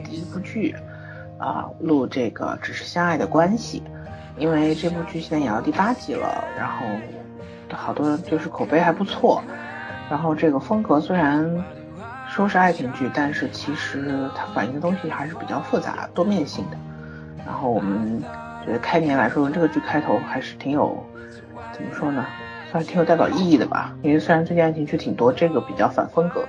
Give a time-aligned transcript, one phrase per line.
[0.00, 0.74] 第一部剧，
[1.38, 3.82] 啊，录这个只是相爱的关系，
[4.36, 6.86] 因为这部剧现在演到第八集了，然后
[7.72, 9.42] 好多就是口碑还不错，
[10.10, 11.64] 然后这个风格虽然
[12.28, 16.76] 说是爱情剧，但是其实它反映的东西还是比较复杂、多面性的。
[17.46, 18.22] 然后我们
[18.64, 21.04] 觉得开年来说，这个剧开头还是挺有，
[21.72, 22.26] 怎么说呢，
[22.70, 23.94] 算是挺有代表意义的吧。
[24.02, 26.46] 因为虽然最近爱情剧挺多，这个比较反风格。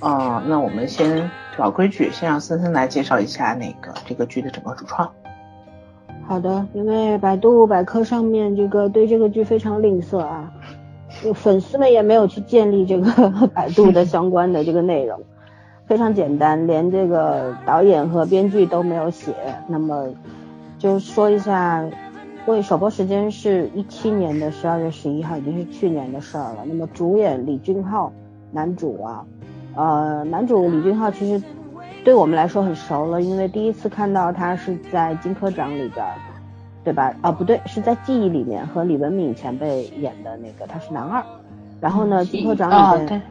[0.00, 5.10] 啊、那我们先老规矩，先让森森来介绍一下那个这个剧的整个主创。
[6.28, 10.52] 好的，因为百度百科上面这个对这个剧非常吝啬啊，
[11.22, 15.20] 就 粉丝们也没有去建立这个 百度的相关的这个内容，
[15.86, 19.32] 非常简单，连这个导演和编剧都没有写。
[19.68, 20.08] 那么
[20.78, 21.82] 就说一下，
[22.46, 26.64] 因为首播时间是一七年的十二月十一号，已经是去年的事儿了。
[26.66, 28.12] 那么主演李俊浩，
[28.50, 29.24] 男主啊，
[29.76, 31.44] 呃，男主李俊浩其实
[32.04, 36.04] 对我们来说很熟了，因为第一次看到他是在《金科长》里边，
[36.82, 37.14] 对吧？
[37.20, 41.22] 啊，不对，是在《记忆》里面和李文敏前辈演的那个，他是男二。
[41.80, 43.22] 然后呢，《金科长》里面，啊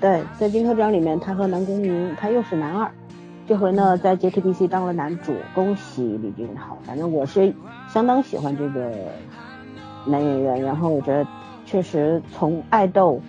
[0.00, 2.90] 对对，在《金科长》里面，他和南宫珉，他又是男二。
[3.46, 6.76] 这回呢，在 JTBC 当了男主，恭喜李俊浩。
[6.82, 7.54] 反正我是
[7.88, 8.90] 相当喜欢这个
[10.06, 11.26] 男演员，然后我觉得
[11.66, 13.20] 确实从爱豆，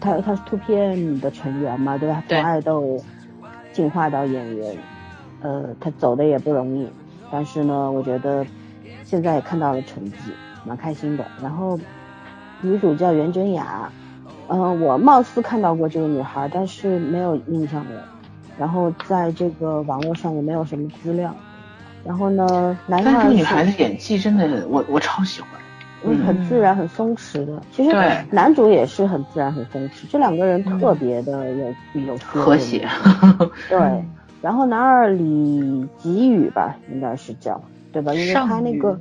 [0.00, 2.22] 他他是 2PM 的成员嘛，对吧？
[2.28, 3.02] 从爱豆
[3.72, 4.76] 进化到演员，
[5.40, 6.88] 呃，他走的也不容易，
[7.30, 8.46] 但是呢，我觉得
[9.04, 10.16] 现在也看到了成绩，
[10.64, 11.24] 蛮开心的。
[11.42, 11.78] 然后
[12.60, 13.90] 女主叫袁真雅，
[14.48, 18.02] 嗯、我貌似看到过这个女孩，但是没有印象了。
[18.56, 21.34] 然后在这个网络上也没有什么资料。
[22.04, 25.50] 然后呢，男但是这二是个女孩子演技真的，我我超喜欢。
[26.06, 27.62] 嗯，很自然、很松弛的。
[27.72, 27.96] 其实
[28.30, 32.86] 男主也是很自然、很松弛，这两个人特别的有、有和谐。
[33.68, 34.04] 对，
[34.42, 37.60] 然后男二李吉宇吧，应该是叫
[37.92, 38.12] 对吧？
[38.12, 38.98] 因为他那个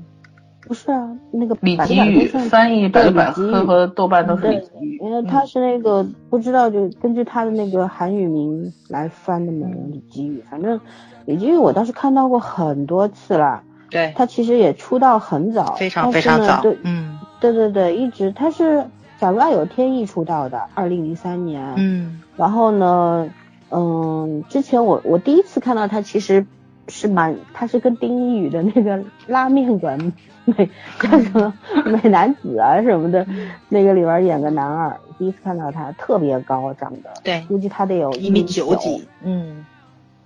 [0.66, 10.42] 不是啊，那个百度李吉宇百科上翻译百对度百李和豆瓣都是李对吉宇，因为他是那个、不知道就根据他的那个韩语名来翻的嘛，李吉宇。
[10.50, 10.80] 反正
[11.26, 13.62] 李吉宇我倒是看到过很多次了，
[13.94, 17.20] 对，他其实也出道很早，非常但非常早嗯。
[17.40, 18.78] 对对对，一直他是
[19.20, 21.74] 《假如爱有天意》出道的，二零零三年。
[21.78, 22.22] 嗯。
[22.36, 23.30] 然后呢，
[23.70, 26.46] 嗯，之前我我第一次看到他，其实
[26.88, 30.12] 是蛮，他是跟丁一宇的那个拉面馆
[30.46, 31.54] 美叫什么
[31.86, 33.26] 美男子啊什么的，
[33.70, 39.66] 那个里边演个男二，第一次看到他特别高，长得，对估计他得有一米九九几，嗯。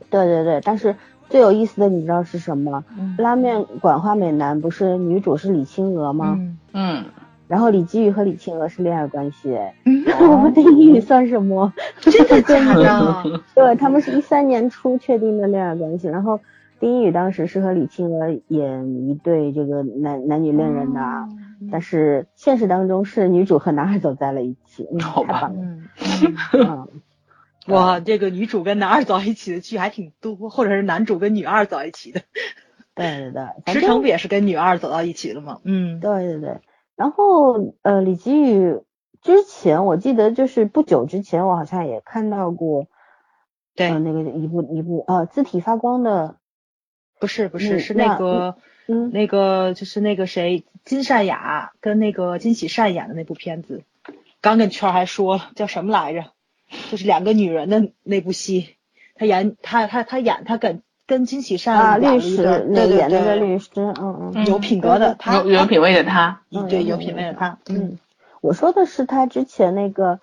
[0.09, 0.95] 对对对，但是
[1.29, 2.83] 最有意思的你知道是什么？
[2.97, 3.15] 嗯。
[3.17, 6.35] 拉面馆花美男不是女主是李青娥吗？
[6.39, 6.57] 嗯。
[6.73, 7.05] 嗯，
[7.47, 9.57] 然后李基宇和李青娥是恋爱关系，
[10.21, 11.73] 我们丁一宇算什么？
[12.01, 13.23] 真的假的？
[13.55, 16.39] 对他们是一三年初确定的恋爱关系，然后
[16.79, 21.27] 丁一宇当时是和李青娥演一对这个男男女恋人的，啊，
[21.71, 25.83] 但是现实当中是女主和男孩走在了一起，嗯，好棒了，嗯，
[26.53, 26.87] 嗯，
[27.67, 32.21] 哇，这个女主跟男二走一起的剧还挺多，或者是男主跟女二走一起的，
[32.95, 35.59] 对对对，池诚不也是跟女二走到一起了吗？
[35.63, 36.59] 嗯，对对对，
[36.95, 38.81] 然后呃，李基宇
[39.21, 42.87] 之前我记得就是不久之前我好像也看到过，
[43.75, 43.89] 对。
[43.89, 46.37] 呃，那个一部一部呃字体发光的，
[47.19, 48.57] 不是不是嗯是那那个
[48.87, 53.83] 嗯，那个就是那个谁金善雅跟那个金喜善演的那部片子，
[54.39, 56.31] 刚跟圈儿还说了叫什么来着？
[56.91, 58.75] 就是两个女人的那部戏，
[59.15, 67.99] 他演他他他演他跟跟金喜善啊，律师那对对演那个律师，嗯嗯有品格的他，有有品味的他，嗯对，有品味有品味的他，嗯，嗯，
[68.41, 70.19] 我说的是他之前那个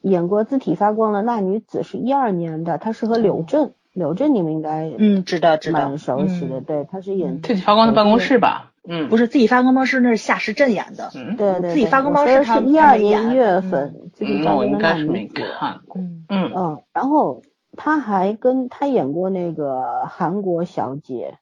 [0.00, 8.72] 演过字体发光的那女子，是一二年的，她是和柳震，柳震你们应该嗯，知道知道，蛮熟悉的，嗯对，她是演字体发光的办公室吧？
[8.86, 16.00] 嗯，不是自己发光猫是，那是夏时镇演的，嗯，对对，自己发光包我说的是他是一二年一月份自己嗯，发我应光的那该是没看过。
[16.00, 17.42] 嗯嗯，嗯，然后
[17.76, 21.38] 他还跟他演过那个韩国小姐。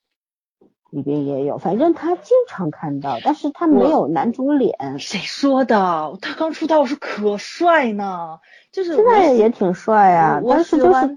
[0.91, 6.19] 里边也有，反正他经常看到，但是他没有男主脸，谁说的？
[6.21, 8.41] 他刚出道时可帅呢，
[8.73, 11.17] 就是现在也挺帅啊，但是就是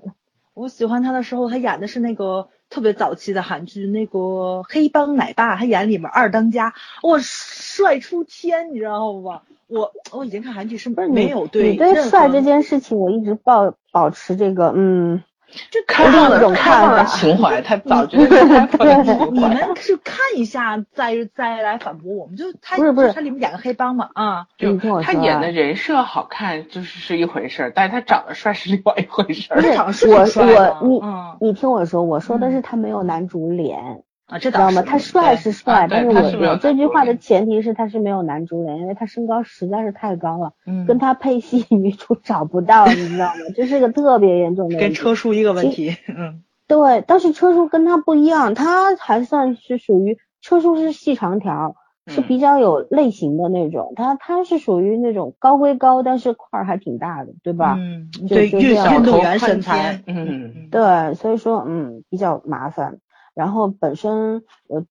[0.54, 4.20] 我喜欢他的时候，他演的是那个特别早期的韩剧，那个
[4.68, 6.74] 《黑帮奶爸》，他演里面二当家，
[7.04, 9.42] 哇，帅出天，你知道吗？
[9.68, 15.24] 我我以前看韩剧是不是没有对你对帅这件事情，我一直抱保持这个嗯
[15.72, 19.40] 这开放的另一种开放的看法情怀， 他早觉得开放的情你。
[19.40, 29.62] 们是看一下再再来反驳我们，就他不是不是他里面演个黑帮嘛啊，就他演的人设好看，就是是一回事儿，但是他长得帅是另外一回事儿不。
[29.62, 34.82] 是他长得是我我你嗯你听我说，我说的嗯是他没有男主脸，啊，这知道吗？
[34.82, 43.42] 他帅是帅，啊但是我我这句话的前提是他是没有男主脸，因为他身高实在是太高了，嗯跟他配戏女主找不到，你知道吗？
[43.56, 44.94] 这是个特别严重的问跟。
[44.94, 51.76] 车叔一个问题，嗯对，但是车叔跟他不一样，他还算是属于车叔是细长条，
[52.08, 57.76] 是嗯比较有类型的那种，他他是属于那种高归高，但是块儿还挺大的，对吧？
[57.78, 62.98] 嗯，对运就这样运动员小头宽身材，嗯对，所以说嗯比较麻烦。
[63.36, 64.84] 然后本身呃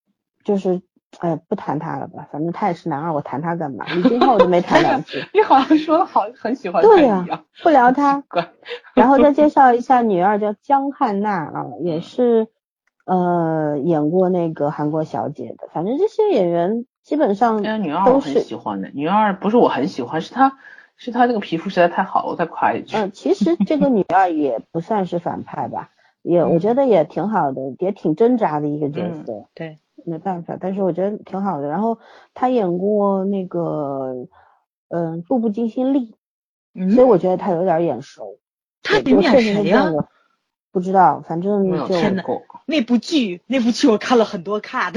[0.44, 0.82] 就是
[1.18, 3.84] 哎呀不谈他了吧，反正他也是男二，我谈他干嘛？
[3.86, 7.26] 李俊浩我都没谈两句， 你好像说的好很喜欢他对呀。
[7.62, 8.20] 不聊他。
[8.28, 8.50] 怪
[8.94, 12.48] 然后再介绍一下女二叫江汉娜啊，也是
[13.06, 15.68] 呃演过那个韩国小姐的。
[15.72, 20.58] 反正这些演员基本上女二都我很是喜欢的，女二不是我很喜欢，是她
[20.96, 22.96] 是她那个皮肤实在太好了，我再夸一句。
[22.96, 25.90] 嗯，其实这个女二也不算是反派吧，
[26.24, 29.44] 也我觉得也挺好的，也挺挣扎的一个角嗯色。
[29.54, 31.68] 对，没办法，但是我觉得挺好的。
[31.68, 31.98] 然后
[32.32, 34.26] 他演过那个
[34.88, 36.12] 嗯《步步惊心丽》，
[36.74, 38.38] 嗯所以我觉得他有点眼熟。
[38.82, 39.92] 他演谁呀？
[40.72, 41.94] 不知道，反正就
[42.66, 44.94] 那部剧，那部剧我看了很多 cut，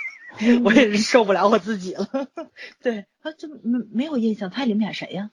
[0.64, 2.06] 我也是受不了我自己了。
[2.82, 5.30] 对，啊，这没没有印象，他里面演谁呀？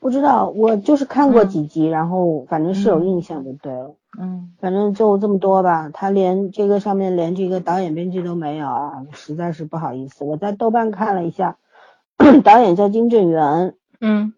[0.00, 3.94] 不知道，我就是看过嗯几集，然后反正是有嗯印象就对了。
[4.16, 10.24] 嗯，反正就这么多吧，他连这个上面连这个导演编剧都没有啊，实在是不好意思。
[10.24, 11.58] 我在豆瓣看了一下，
[12.44, 14.32] 导演叫金正元，嗯。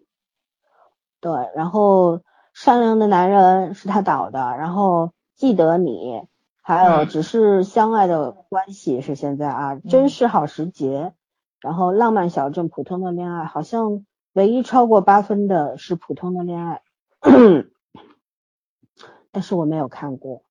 [1.19, 2.17] 对，然后
[2.51, 5.91] 《善良的男人》是他导的，然后《记得你》，
[6.63, 7.07] 还有嗯。
[7.07, 11.13] 只是相爱的关系是现在啊，真是好时节，
[11.61, 14.03] 然后《浪漫小镇》普通的恋爱，好像
[14.33, 16.81] 唯一超过八分的是普通的恋爱，
[19.31, 20.43] 但是我没有看过，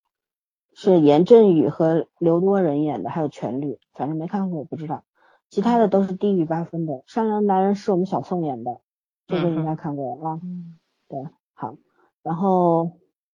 [0.75, 5.05] 是严振宇和刘多仁演的，还有全律，反正没看过，我不知道，
[5.49, 8.79] 其他的都是低于八分的，《善良的男人》是我们小宋演的，
[9.27, 10.41] 这个应该看过啊。
[10.43, 10.79] 嗯
[11.09, 11.75] 对，好，
[12.23, 12.93] 然后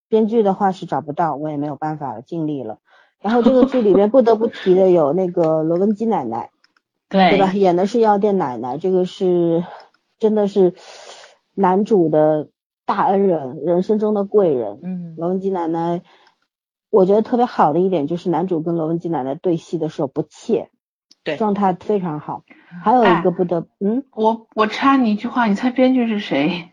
[0.09, 2.79] 编剧的话是找不到，我也没有办法了，尽力了。
[3.21, 6.51] 然后这个剧里面不得不提的有那个罗文姬奶奶，
[7.09, 7.53] 对对吧？
[7.53, 9.65] 演的是药店奶奶，这个是
[10.19, 10.75] 真的是
[11.55, 12.49] 男主的
[12.87, 14.81] 大恩人，人生中的贵人。
[14.83, 16.01] 嗯罗文姬奶奶，
[16.89, 20.71] 我觉得特别好的一点就是男主跟罗文姬奶奶对戏的时候不怯，
[21.25, 22.45] 对状态非常好。
[22.83, 26.71] 还有一个不得，嗯，我我插你一句话，你猜编剧是谁？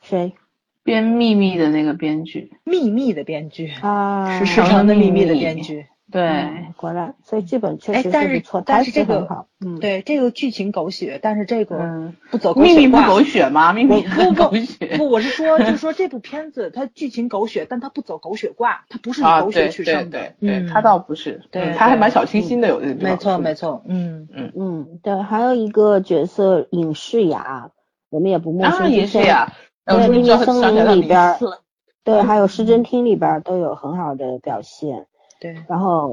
[0.00, 0.34] 谁
[0.82, 2.52] 编《秘密》的那个编剧。
[2.64, 4.38] 秘密的编剧，啊？
[4.38, 5.86] 是《市场的秘密》的秘密编剧。
[6.12, 12.98] 对，嗯果然，所以剧本确实哎但是不错，但是这个很好，嗯，，对，这个剧情狗血，但是这个嗯，不走狗秘密不。
[13.02, 13.72] 狗血吗？
[13.72, 14.96] 秘密不不狗血。
[14.98, 20.34] 不，我是说，就是说 这部片子它剧情狗血，但它不走狗血挂，它不是以啊，狗血取胜的。
[20.38, 27.70] 对对，嗯，他倒不是，对它还蛮小清新的，有的地方没错没错，嗯嗯嗯，对，还有一个角色尹世雅，
[28.10, 29.52] 我们也不陌啊，生，之前也是呀。
[29.84, 31.38] 哎我对秘密森林里边儿。
[32.04, 35.06] 对， 还有失真厅里边儿都有很好的表现，
[35.42, 36.12] 对，然后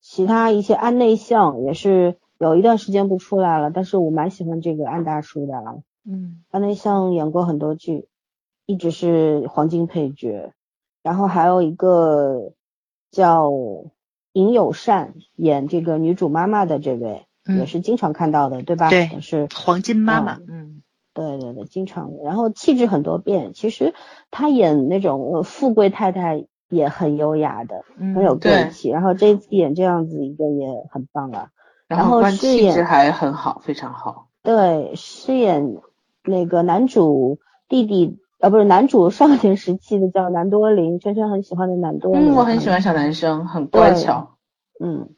[0.00, 5.74] 其他一些安内相也是有一段时间不出来了，但是我蛮喜欢这个安大叔的啊，
[6.06, 8.08] 嗯安内相演过很多剧，
[8.64, 10.52] 一直是黄金配角。
[11.02, 12.52] 然后还有一个
[13.10, 13.50] 叫
[14.32, 18.88] 尹友善演这个女主妈妈的这位，嗯也是经常看到的，对吧？
[18.88, 22.12] 对是，黄金妈妈嗯，嗯对对对，经常。
[22.24, 23.94] 然后气质很多变，其实
[24.30, 28.88] 她演那种呃富贵太太也很优雅的，嗯，很有贵对气。
[28.88, 31.48] 然后这一次演这样子一个也很棒啊。
[31.86, 34.28] 然后气质还很好，非常好。
[34.42, 35.76] 对，饰演
[36.24, 37.38] 那个男主
[37.68, 42.32] 弟弟，呃，不是男主少年时期的叫南多林，圈圈很喜欢的南多林。
[42.32, 44.36] 嗯，我很喜欢小男生，很乖巧。
[44.82, 45.10] 嗯，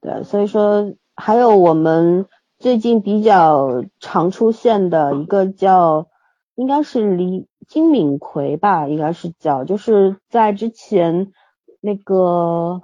[0.00, 2.24] 对，所以说还有我们
[2.58, 6.06] 最近比较常出现的一个叫，
[6.54, 11.32] 应该是李金敏奎吧，应该是叫，就是在之前
[11.80, 12.82] 那个，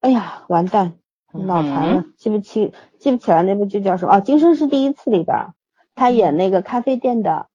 [0.00, 0.92] 哎呀，完蛋，
[1.32, 4.14] 脑残了，记不起记不起来那部剧叫什么？
[4.14, 5.54] 哦，《今生是第一次》里边儿，
[5.94, 7.46] 他演那个咖啡店的。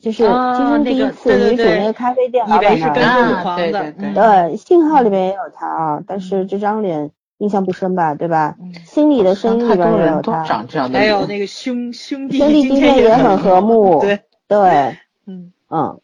[0.00, 8.54] 就是啊今生第一次女主那个咖啡店以老板那儿为是跟啊对对对嗯对，信号里面也有他啊，但是这张脸印象不深吧，对吧？
[8.60, 10.96] 嗯心里的声音太里边也有他，长这样的。
[11.00, 15.52] 还有那个兄兄弟兄弟今天天也很和睦，对，对，嗯。
[15.70, 16.00] 嗯，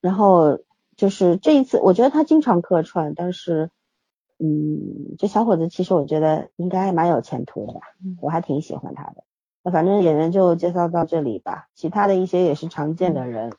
[0.00, 0.60] 然后
[0.94, 3.72] 就是这一次，我觉得他经常客串，但是，
[4.38, 7.80] 嗯，这小伙子其实我觉得应该蛮有前途的，
[8.20, 9.24] 我还挺喜欢他的。
[9.64, 13.52] 那反正演员就介绍到这里吧，其他的一些也是常见的人，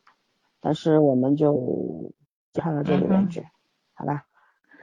[0.61, 2.13] 但是我们就
[2.53, 3.45] 介绍到这里为止，
[3.93, 4.23] 好吧？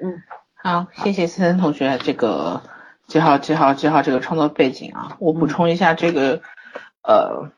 [0.02, 0.22] 嗯，
[0.54, 2.60] 好，谢谢森森同学这个
[3.06, 6.42] 介绍介绍介绍这个创作背景啊，我补充一下这个
[7.02, 7.50] 呃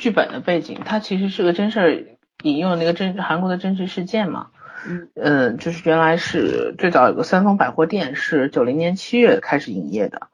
[0.00, 4.48] 剧本的背景，它其实是个真事儿，引用那个真韩国的真实事件嘛，
[4.88, 10.28] 嗯嗯，就是原来是最早有个三丰百货店是九零年七月开始营业的。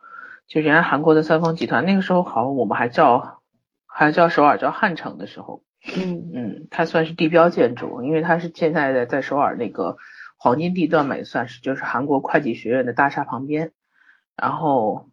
[0.46, 3.42] 就原来韩国的三丰集团，那个时候好像我们还叫
[3.86, 5.64] 还叫首尔叫汉城的时候，
[5.96, 9.96] 嗯嗯，它算是地标建筑，因为它是建在在首尔那个
[10.36, 13.72] 黄金地段嘛，也算是就是韩国会计学院的大厦旁边。
[14.36, 15.08] 然后，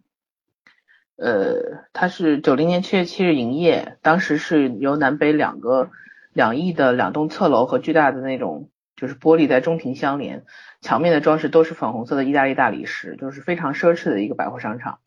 [1.16, 5.90] 呃，它是九零年七月七日营业，当时是由南北两个
[6.34, 10.44] 两翼的两栋侧楼和巨大的那种就是玻璃在中庭相连，
[10.82, 15.00] 墙面的装饰都是粉红色的意大利大理石，就是非常奢侈的一个百货商场。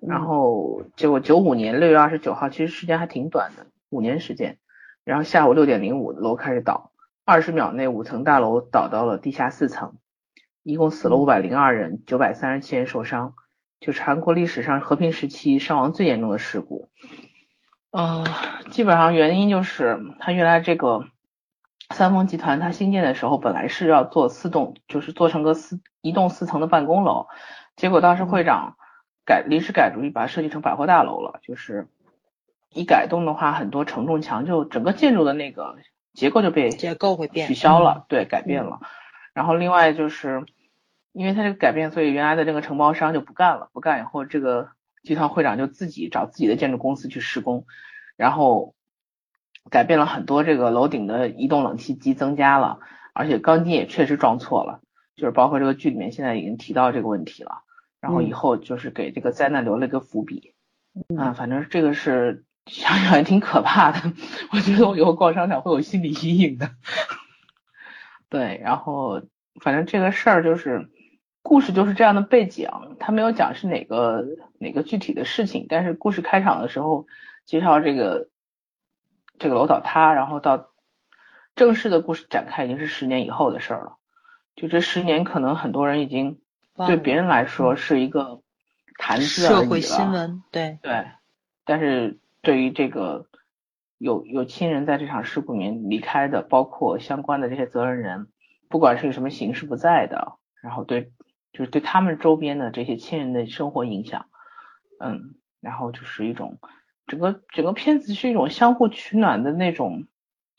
[0.00, 4.58] 然后结果九五年六月二十九号，其实时间还挺短的，五年时间。
[5.04, 6.92] 然后下午六点零五，楼开始倒，
[7.24, 9.96] 二十秒内五层大楼倒到了地下四层，
[10.62, 13.34] 一共死了五百零二人，九百三十七人受伤，
[13.82, 16.88] 就是韩国历史上和平时期伤亡最严重的事故。
[17.90, 18.24] 呃，
[18.70, 21.04] 基本上原因就是它原来这个
[21.90, 27.26] 三丰集团它新建的时候，本来是要做四栋，就是做成个四一栋四层的办公楼，
[27.76, 28.76] 结果当时会长。
[29.24, 31.38] 改临时改主意，把它设计成百货大楼了。
[31.44, 31.86] 就是
[32.70, 35.76] 一改动的话，很多承重墙就整个建筑的那个
[36.12, 38.80] 结构就被结构会变取消了，对，改变了。
[39.32, 40.44] 然后另外就是
[41.12, 44.70] 因为他这个改变，所以原来的这个承包商就不干了，不干以后，这个
[45.02, 47.66] 集团会长就自己找自己的建筑公司去施工，
[48.16, 48.74] 然后
[49.70, 52.80] 改变了很多这个楼顶的移动冷气机增加了，
[53.12, 54.80] 而且钢筋也确实装错了，
[55.16, 57.62] 就是包括这个剧里面现在已经提到这个问题了。
[58.00, 60.54] 然后以后就是给这个灾难留了一个伏笔，
[61.16, 64.12] 啊，反正这个是想想也挺可怕的，
[64.52, 66.70] 我觉得我以后逛商场会有心理阴影的。
[68.28, 69.22] 对，然后
[69.60, 70.90] 反正这个事儿就是
[71.42, 72.68] 故事就是这样的背景，
[72.98, 74.24] 他没有讲是哪个
[74.58, 77.06] 哪个具体的事情，但是故事开场的时候
[77.44, 78.28] 介绍这个
[79.38, 80.70] 这个楼倒塌，然后到
[81.54, 83.96] 正式的故事展开已经是十年以后的事儿了，
[84.56, 86.38] 就这十年可能很多人已经。
[86.86, 88.40] 对别人来说是一个
[88.96, 91.04] 谈资社会新闻，对对，
[91.66, 93.26] 但是对于这个
[93.98, 98.28] 有有亲人在这场事故里面离开的，包括相关的这些责任人，
[98.70, 101.12] 不管是什么形式不在的，然后对
[101.52, 104.26] 就是对他们周边的这些亲人的生活影响，
[104.98, 106.58] 嗯，然后就是一种
[107.06, 110.06] 整个整个片子是一种相互取暖的那种，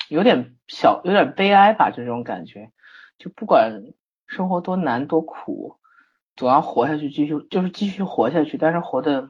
[0.10, 2.72] 有点小有点悲哀吧，就这种感觉，
[3.18, 3.94] 就不管
[4.28, 5.80] 生活多难多苦。
[6.36, 9.30] 总要活下去，继续就是继续活下去，但是活的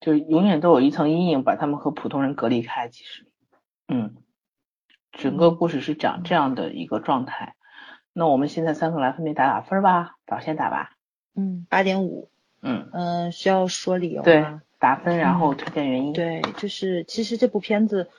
[0.00, 2.88] 就永远都有一层阴影，把他们和普通人隔离开。
[2.90, 3.26] 其实，
[3.88, 4.16] 嗯，
[5.12, 7.54] 整个故事是讲这样的一个状态。
[8.20, 10.92] 那我们现在三个来分别打打分吧，早先打吧。
[11.34, 12.28] 嗯，八点五。
[12.60, 14.24] 嗯嗯，需要说理由吗？
[14.24, 14.44] 对，
[14.78, 16.12] 打分然后推荐原因。
[16.12, 18.10] 对，就是其实这部片子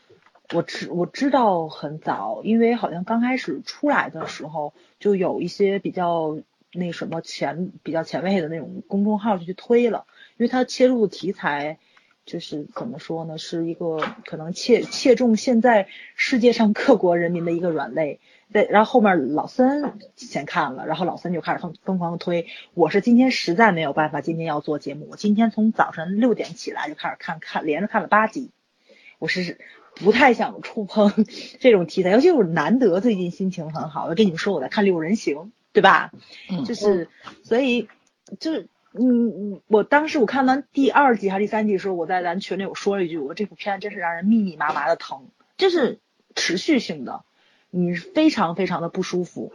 [0.55, 6.39] 我知我知道很早，因为好像刚开始出来的时候就有一些比较。
[6.73, 10.05] 那什么前比较前卫的那种公众号就去推了，
[10.37, 11.77] 因为它切入的题材
[12.25, 18.21] 就是怎么说呢，是一个可能切切中现在世界上各国人民的一个软肋。
[18.51, 22.47] 对，然后后面老三先看了，然后老三就开始疯疯狂的推。
[22.73, 28.51] 我是今天实在没有办法，今天要做节目，我今天从早上六点起来就开始看看，连着看了八集。
[29.19, 29.57] 我是
[29.95, 31.25] 不太想触碰
[31.59, 35.35] 这种题材，尤其我难得最近心情很好，我跟你们说我在看《六人行》。
[35.73, 36.11] 对吧？
[36.49, 37.07] 嗯，就是，
[37.45, 37.87] 所以，
[38.41, 45.99] 就是，嗯嗯，我当时我看完第二集还是第三集的时候，我在咱群里我说了一句，我说这部片真是让人密密麻麻的疼，这是
[46.35, 47.23] 持续性的，
[47.71, 49.51] 你非常非常的不舒服，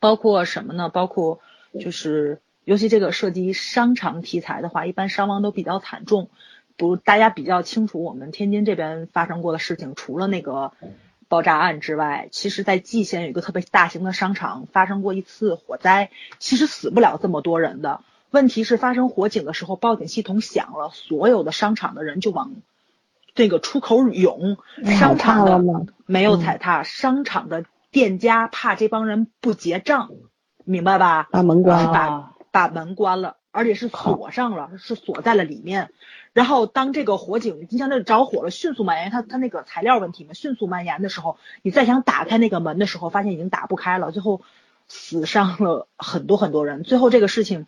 [0.00, 0.88] 包括什么呢？
[0.88, 1.38] 包括
[1.80, 6.28] 就是，尤其这个涉及商场题材的话，一般伤亡都比较惨重，
[6.76, 10.72] 不，大家比较清楚我们天津这边发生过的事情，除了那个。
[11.26, 18.02] 爆炸案之外，其实，在蓟县有一个特别大型的商场发生过一次火灾，其实死不了这么多人的。
[18.30, 22.52] 问题是发生火警的时候，报警系统响了，所有的商场的人就往
[23.34, 24.56] 这个出口涌。
[24.84, 25.60] 商场的
[26.06, 30.10] 没有踩踏，商场的店家怕这帮人不结账，
[30.64, 31.28] 明白吧？
[31.30, 33.36] 把门关了，把把门关了。
[33.50, 35.90] 而且是锁上了，是锁在了里面。
[36.32, 44.40] 然后当这个火警，你像那着火了，迅速蔓延，它它那个材料问题嘛，迅速蔓延的时候，你再想打开那个门的时候，发现已经打不开了，最后
[44.88, 46.82] 死伤了很多很多人。
[46.82, 47.66] 最后这个事情，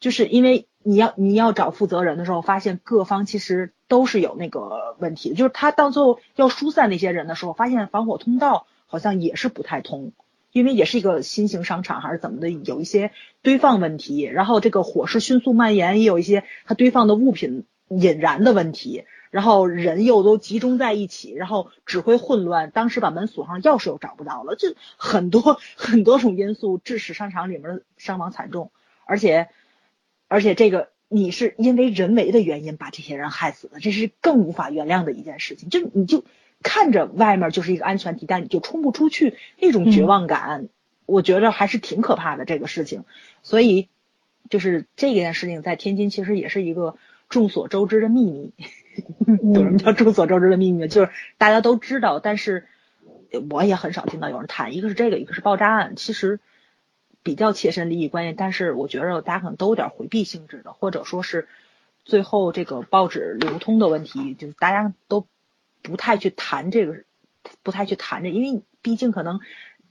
[0.00, 10.12] 就是因为你要你要找负责人的时候，发现各方其实都是有那个问题，就是他到最后要疏散那些人的时候，发现防火通道好像也是不太通。
[10.52, 13.10] 因为也是一个新型商场还是怎么的，有一些
[13.42, 28.70] 堆放问题，然后这个火势迅速蔓延，也有一些它堆放的物品引燃的问题，然后人又都集中在一起，然后指挥混乱，当时把门锁上，钥匙又找不到了，这很多很多种因素致使商场里面伤亡惨重，
[29.04, 29.48] 而且
[30.28, 36.24] 而且这个你是因为人为的原因把这些人害死的，这是更无法原谅的一件事情，就你就。
[36.62, 40.68] 看着外面就是一个安全地带，你就冲不出去，那种绝望感，
[41.04, 43.04] 我觉得还是挺可怕的这个事情。
[43.42, 43.88] 所以，
[44.48, 46.96] 就是这件事情在天津其实也是一个
[47.28, 48.52] 众所周知的秘密。
[49.54, 50.88] 有什么叫众所周知的秘密？
[50.88, 52.66] 就是大家都知道，但是
[53.50, 54.74] 我也很少听到有人谈。
[54.74, 56.40] 一个是这个，一个是爆炸案，其实
[57.26, 58.32] 比较切身利益关系。
[58.32, 61.46] 但是我觉得大家可能都有点回避性质的，或者说是
[62.04, 65.26] 最后这个报纸流通的问题，就是大家都。
[65.82, 67.04] 不太去谈这个，
[67.62, 69.38] 不太去谈这，因为毕竟可能，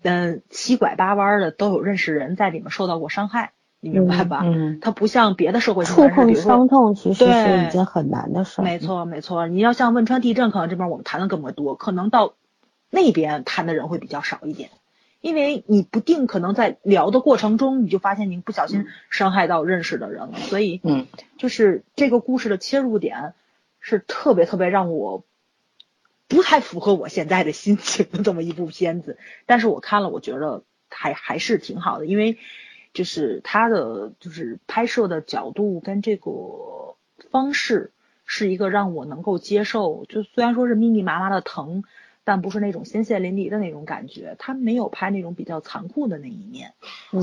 [0.01, 4.41] 嗯，七拐八弯的都有认识人在里面受到过伤害，你明白吧？
[4.43, 8.61] 嗯，它不像别的社会触碰伤痛其实是一件很难的事。
[8.61, 9.47] 没错，没错。
[9.47, 12.33] 你要像汶川地震，可能这边我们谈的更多，可能到
[12.89, 14.69] 那边谈的人会比较少一点，
[15.25, 21.07] 因为你不定可能在聊的过程中，你就发现你不小心伤害到认识的人了，所以，嗯，
[21.39, 23.33] 就是这个故事的切入点
[23.79, 25.23] 是特别特别让我。
[26.27, 32.39] 不太符合我现在的心情的这么一部片子，但是我看了，我觉得还还是挺好的，因为
[32.93, 36.95] 就是它的就是拍摄的角度跟这个
[37.29, 37.91] 方式
[38.25, 41.83] 是一个让我能够接受，就虽然说是密密麻麻的疼，
[42.25, 46.73] 但不是那种鲜血淋漓的那种感觉，他没有拍那种比较残酷的那一面，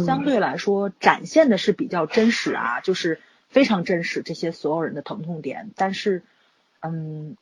[0.06, 6.22] 相对来说展现的是比较真实啊，就是非常真实这些所有人的疼痛点，但是
[6.80, 7.36] 嗯。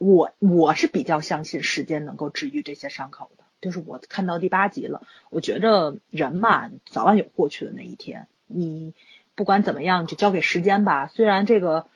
[0.00, 8.28] 我我是比较相信时间能够治愈这些伤口的，就是我看到第八集了，我觉得人嘛，早晚有过去的那一天。
[8.46, 8.94] 你
[9.34, 11.08] 不管怎么样，就交给时间吧。
[11.08, 11.88] 虽然这个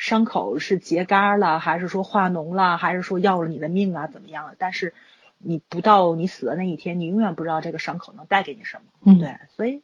[0.00, 4.54] 伤口是结痂了，还是说化脓了，还是说要了你的命啊，怎么样？
[4.56, 4.94] 但是
[5.36, 8.84] 你不到你死的那一天，你永远不知道这个伤口能带给你什么。
[9.04, 9.36] 嗯，对。
[9.54, 9.82] 所以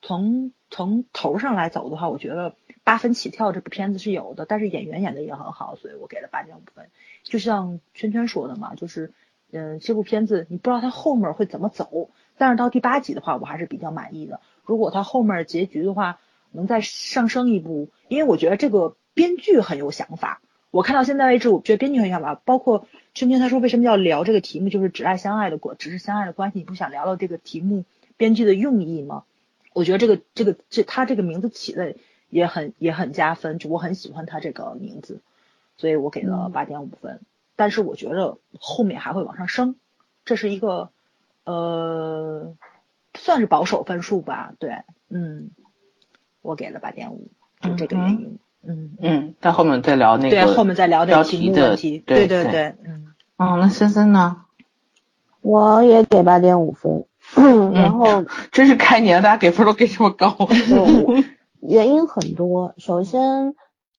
[0.00, 6.88] 从从头上来走的话，我觉得八分起跳这部片子是有的，但是演员演的也很好，所以我给了八点五分。
[7.22, 9.12] 就像圈圈说的嘛，就是，
[9.52, 14.40] 嗯，这部片子你不知道它后面会怎么走，但是到第八集的话，我还是比较满意的。
[14.64, 16.20] 如果它后面结局的话
[16.52, 20.40] 能再上升一步，因为我觉得这个编剧很有想法。
[20.70, 22.36] 我看到现在为止，我觉得编剧很有想法。
[22.36, 27.84] 包括圈圈他说为什么要聊这个题目，就是只爱相爱的过，只是相爱的关系，你不想聊聊这个题目
[28.16, 29.24] 编剧的用意吗？
[29.72, 31.96] 我觉得这个这个这他这个名字起的
[32.30, 35.20] 也很也很加分，就我很喜欢他这个名字。
[35.76, 37.20] 所以我给了八点五分，
[37.56, 39.74] 但是我觉得后面还会往上升，
[40.24, 40.90] 这是一个
[41.44, 42.54] 呃
[43.14, 45.50] 算是保守分数吧，对，嗯，
[46.40, 47.28] 我给了八点五，
[47.60, 54.42] 就这个原因，嗯嗯，嗯，到后面再聊那个，对，后面再聊标题的，对对对，嗯，哦，那森森呢？
[55.40, 57.04] 我也给八点五分，
[57.72, 60.36] 然后 真是开年大家给分都给这么高，
[61.60, 63.54] 原因很多，首先。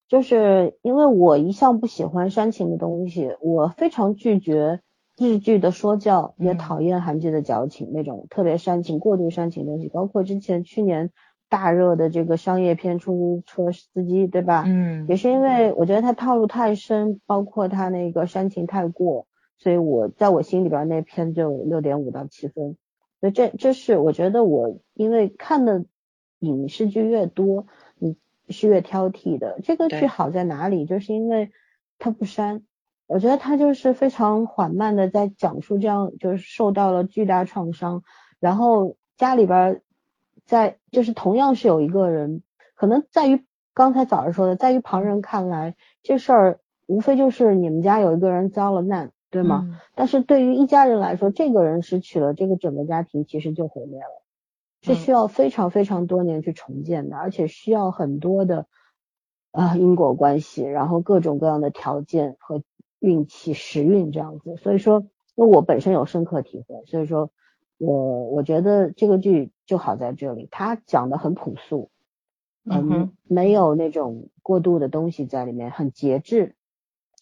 [0.08, 4.80] 就是因为我一向不喜欢煽情的东西，我非常拒绝
[5.16, 9.88] 日剧的说教，也讨厌韩剧的矫情那种特别煽情、过度煽情的东西。
[9.88, 11.12] 包括之前去年
[11.50, 14.64] 大热的这个商业片《出租车司机》，对吧？
[14.68, 22.78] 嗯，也是因为我觉得他套路太深，包括他那个煽情太过，所以我在我心里边那篇就六点五到七分。
[23.20, 25.84] 所以这这是我觉得我因为看的
[26.40, 28.16] 影视剧越多，你。
[28.52, 29.60] 是越挑剔的。
[29.62, 30.88] 这个剧好在哪里？
[30.88, 31.52] 就是因为
[32.00, 32.64] 它不删，
[33.06, 38.02] 我觉得它就是非常缓慢的在讲述这样就是受到了巨大创伤，
[38.40, 39.84] 然后家里边
[40.50, 42.42] 在就是同样是有一个人，
[42.76, 49.80] 可能在于刚才早上说的，在于旁人看来这事儿无非就是你们家有一个人遭了难，对吗？
[49.94, 54.24] 但是对于一家人来说，这个人失去了，这个整个家庭其实就毁灭了。
[54.82, 58.66] 是需要非常非常多年去重建的，而且需要很多的
[59.52, 62.64] 啊因果关系，然后各种各样的条件和
[62.98, 64.56] 运气、时运这样子。
[64.56, 67.30] 所以说，因为我本身有深刻体会，所以说
[67.80, 71.90] 我我觉得这个剧就好在这里，它讲的很朴素，
[72.66, 76.56] 嗯，没有那种过度的东西在里面，很节制。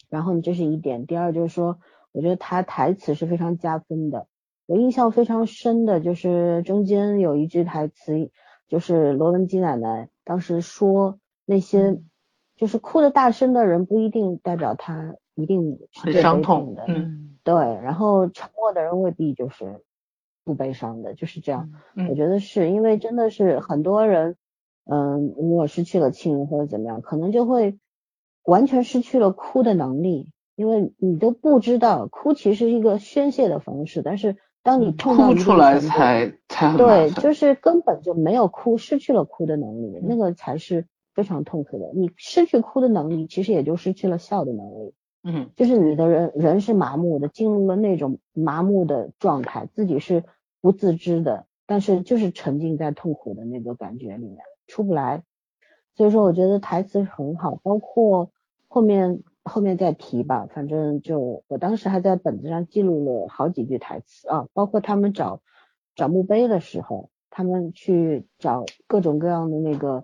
[0.09, 1.79] 然后这是一点，第二就是说，
[2.11, 4.27] 我觉得他台词是非常加分的。
[4.65, 8.31] 我印象非常深的就是中间有一句台词，
[8.67, 12.01] 就是罗文姬奶奶当时说那些
[12.55, 19.83] 就是哭的大声的人不一定代表他一定是很最悲伤痛痛的，嗯对，然后沉默的人未必就是
[20.47, 21.69] 不悲伤的，就是这样。
[21.93, 24.37] 嗯我觉得是因为真的是很多人，
[24.85, 27.77] 嗯，如果失去了亲人或者怎么样，可能就会
[28.45, 41.91] 完全失去了哭的能力，因为你都不知道哭其实是一个宣泄的方式，但是当你痛到哭出来才才对，就是根本就没有哭，失去了哭的能力，嗯那个才是非常痛苦的。
[41.93, 44.93] 你失去哭的能力，其实也就失去了笑的能力。
[45.29, 50.23] 嗯就是你的人人是麻木的，进入了那种麻木的状态，自己是
[50.67, 55.23] 不自知的，但是就是沉浸在痛苦的那个感觉里面出不来。
[55.95, 58.31] 所以说，我觉得台词很好，包括
[58.67, 65.41] 后面后面再提吧，反正就我当时还在本子上记录了好几句台词啊，包括他们找
[65.95, 70.03] 找墓碑的时候，他们去找各种各样的那个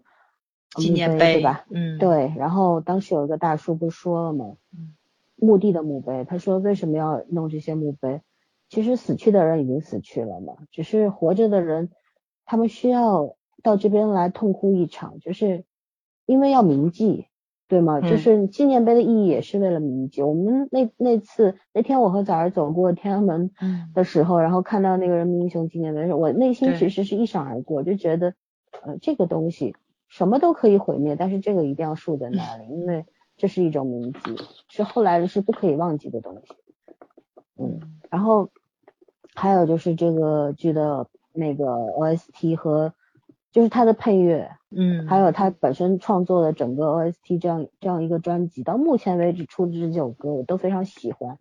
[0.77, 1.65] 纪念碑，对吧？
[1.71, 4.55] 嗯，，对，然后当时有一个大叔不是说了吗？
[4.71, 4.95] 嗯
[5.35, 8.21] 墓地的墓碑，他说为什么要弄这些墓碑？
[8.69, 11.91] 其实死去的人已经死去了嘛，只是活着的人，
[12.45, 15.63] 他们需要到这边来痛哭一场，就是
[16.25, 17.27] 因为要铭记，
[17.67, 17.99] 对吗？
[17.99, 20.21] 嗯就是纪念碑的意义也是为了铭记。
[20.21, 28.33] 我们那那次那天我和崽儿走过天安门嗯的时候，然后看到那个人民英雄纪念碑的时候，我内心其实是一闪而过，就觉得
[28.83, 29.75] 呃这个东西
[30.07, 33.05] 什么都可以毁灭，但是这个一定要竖在那里，因为
[33.37, 34.35] 这是一种铭记，
[34.67, 36.53] 是后来人是不可以忘记的东西。
[37.57, 38.49] 嗯，然后
[39.33, 42.93] 还有就是这个剧的那个 OST 和
[43.51, 51.37] 就是它的配乐，嗯，还有它本身创作的整个 OST 这样这样一个专辑，到目前为止出的这九首歌我都非常喜欢。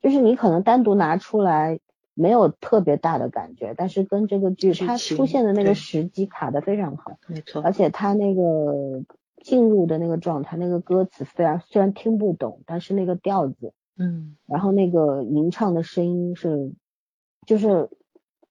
[0.00, 1.80] 就是你可能单独拿出来
[2.14, 9.02] 没有特别大的感觉，但是跟这个剧它出现的那个时机卡的非常好，没错，而且它那个
[9.42, 16.72] 进入的那个状态，那个歌词虽然虽然听不懂，但是那个调子，嗯，然后那个吟唱的声音是
[17.46, 17.90] 就是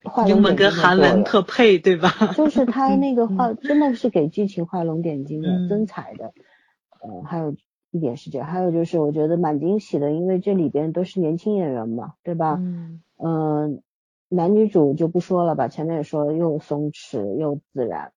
[0.03, 2.09] 画龙英文跟韩文特配，对吧？
[2.35, 6.33] 就是 他那个嗯画真的是给剧情画龙点睛的，嗯增彩的。
[7.01, 7.55] 呃，还有
[7.91, 12.57] 一点是这样，还有就是我觉得蛮惊喜的，因为这里边都是年轻演员嘛，对吧？
[12.59, 13.81] 嗯嗯、
[14.29, 18.11] 男女主就不说了吧，前面也说了又松弛又自然，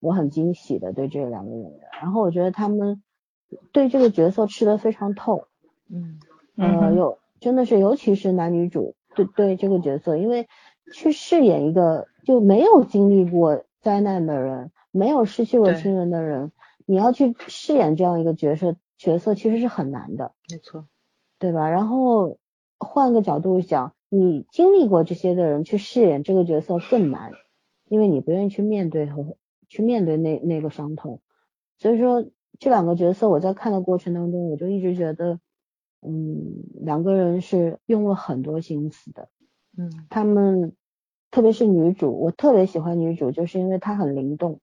[0.00, 3.02] 我很惊喜的对这两个演员，然后我觉得他们
[3.72, 5.48] 对这个角色吃的非常透，
[5.90, 6.20] 嗯
[6.58, 10.48] 呃，有真的是，尤其是男女主对对这个角色，因为
[10.92, 16.52] 去饰演一个就没有经历过灾难的人，没有失去过亲人的人，
[16.84, 20.86] 你要去饰演这样一个角色，角色其实是很难的，没错，
[21.38, 21.70] 对吧？
[21.70, 22.38] 然后
[22.78, 27.32] 换个角度想，你经历过这些的人去饰演这个角色更难，
[27.88, 29.36] 因为你不愿意去面对和
[29.68, 31.20] 去面对那那个伤痛，
[31.78, 32.24] 所以说
[32.58, 35.38] 这两个角色我在看的过程当中，我就一直觉得，
[36.02, 39.28] 嗯，两个人是用了很多心思的。
[39.76, 40.74] 嗯他们
[41.30, 44.60] 特别是女主，我特别喜欢女主，就是因为她很灵动。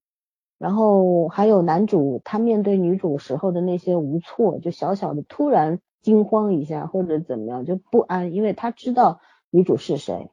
[0.58, 9.20] 然后还有男主，他面对女主时候的那些无措，就小小的突然惊慌一下或者怎么样就不安，因为他知道
[9.50, 10.32] 女主是谁，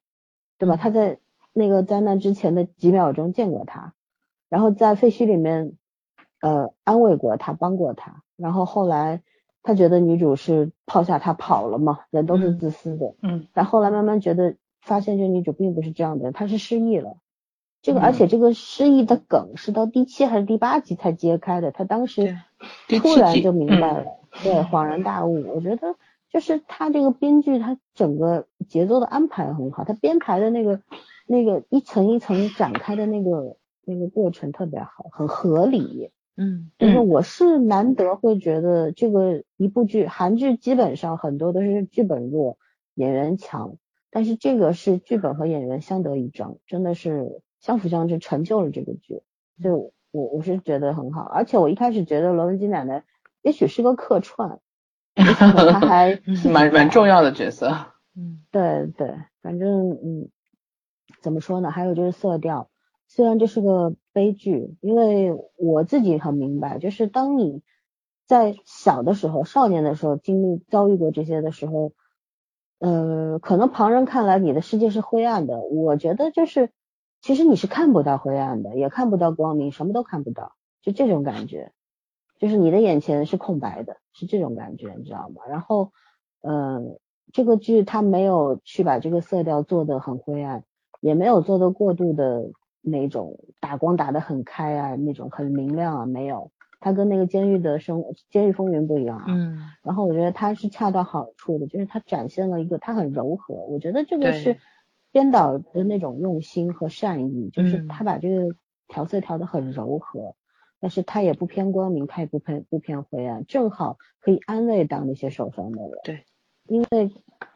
[0.59, 0.77] 对吧？
[0.77, 1.19] 他在
[1.53, 3.95] 那个灾难之前的几秒钟见过她，
[4.49, 5.77] 然后在废墟里面
[6.41, 9.23] 呃安慰过她，帮过她，然后后来
[9.62, 17.16] 他觉得女主是抛下他跑了嘛，人都是嗯自私的，嗯但后来慢慢觉得，发现这女主并不是这样的人，她是失忆了。
[17.81, 22.38] 这个，嗯而且这个失忆的梗是到第七还是第八集才揭开的，她当时
[22.88, 24.07] 突然就明白嗯了，
[24.42, 25.44] 对，恍然大悟。
[25.55, 25.94] 我觉得
[26.31, 30.81] 就是他这个编剧，他整个节奏的安排很好，他编排的那个
[31.27, 36.11] 那个一层一层展开的那个那个过程特别好，很合理。
[36.37, 42.59] 嗯就是嗯我是难得会觉得这个一部剧，韩剧基本上很多都是剧本弱，
[42.95, 43.77] 演员强，
[44.11, 49.23] 但是这个是剧本和演员相得益彰，真的是相辅相成，成就了这个剧。
[49.61, 53.05] 所以我我我是觉得很好，而且我一开始觉得罗文姬奶奶
[53.42, 54.59] 也许是个客串，
[55.14, 57.68] 没想到她还 蛮蛮重要的角色。
[58.16, 60.29] 嗯对对，反正嗯，
[61.21, 61.71] 怎么说呢？
[61.71, 62.68] 还有就是色调，
[63.14, 67.61] 虽然这是个悲剧，因为我自己很明白，就是当你
[68.27, 71.92] 在小的时候、少年的时候经历遭遇过这些的时候，
[72.79, 76.70] 呃，可能旁人看来你的世界是灰暗的，我觉得就是
[77.20, 80.55] 其实你是看不到灰暗的，也看不到光明，什么都看不到。
[80.81, 81.70] 就这种感觉，
[82.38, 85.42] 就是你的眼前是空白的，是这种感觉，你知道吗？
[85.51, 85.92] 然后，
[86.40, 86.98] 嗯，
[87.31, 90.64] 这个剧它没有去把这个色调做得很灰暗，
[91.03, 92.51] 也没有做的过度的
[92.83, 96.51] 那种打光打得很开啊，那种很明亮啊，没有。
[96.81, 99.25] 它跟那个监狱的生监狱风云不一样啊。
[99.29, 104.59] 嗯，然后我觉得它是恰到好处的，就是它展现了一个它很柔和，我觉得这个是
[105.12, 108.57] 编导的那种用心和善意，就是嗯他把这个
[108.88, 110.35] 调色调得很柔和，
[110.81, 115.92] 但是他也不偏光明，他也不偏不偏灰暗，正好可以安慰到那些受伤的人。
[116.03, 116.25] 对，
[116.66, 117.12] 因为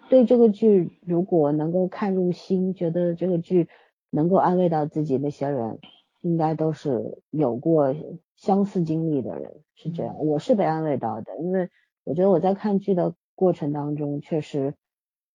[0.09, 3.69] 对这个剧如果能够看入心，觉得这个剧
[4.11, 5.79] 能够安慰到自己那些人，
[6.21, 7.95] 应该都是有过
[8.37, 10.17] 相似经历的人，是这样。
[10.25, 11.71] 我是被安慰到的，因为
[12.05, 14.75] 我觉得我在看剧的过程当中，确实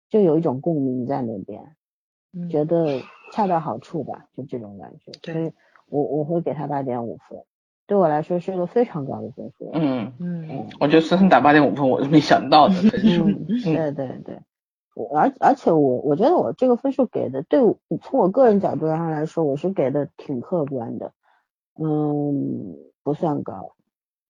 [0.10, 1.76] 就有一种共鸣在那边，
[2.34, 3.02] 嗯觉得
[3.34, 5.12] 恰到好处吧，就这种感觉。
[5.22, 5.54] 对所以
[5.88, 7.44] 我我会给他八点五分，
[7.88, 9.70] 对我来说是一个非常高的分数。
[9.74, 13.26] 嗯，嗯我觉得森森打八点五分，我是没想到的 分数。
[13.26, 14.40] 嗯，对对对，
[14.94, 21.14] 我而而且我我觉得我这个分数给的，对我从我个人角度上来说，我是给的挺客观的，
[21.80, 23.74] 嗯，不算高，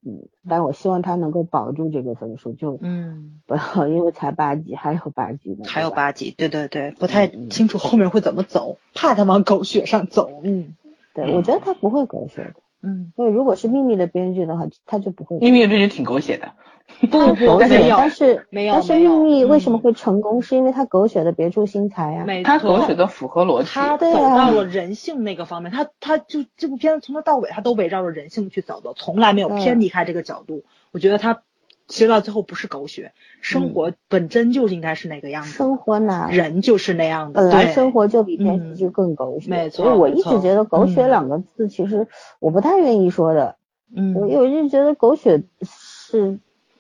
[0.06, 10.42] 嗯，但我希望他能够保住这个分数，就嗯，不要因为才八级，还有八级呢，还有，八级，对对对，不太清楚后面会怎么走，怕他往狗血上走。
[10.44, 10.76] 嗯
[11.14, 16.52] 对，我觉得他不会狗血的，嗯，所以如果是秘密的编剧的话，他就不会秘密的编剧挺狗血的，
[17.10, 23.70] 不不狗血但是没有但是秘密为什么嗯会成功，是因为他狗血的别出心裁啊，没他狗血的符合逻辑。
[23.70, 30.64] 他走到了人性那个方面，他他就这部片子从头到尾，他都围绕着人性去走的，从来没有偏离开这个角度。
[30.92, 31.44] 我觉得他
[31.92, 37.42] 其实到最后不是狗血，生活本真就应该是那个样子，生活难人就是那样的。
[37.42, 42.08] 本来对生活就比电视嗯剧更狗血，没错所以我一直觉得“狗血”嗯两个字其实
[42.40, 43.58] 我不太愿意说的，
[43.96, 46.40] 嗯，我我就觉得狗血是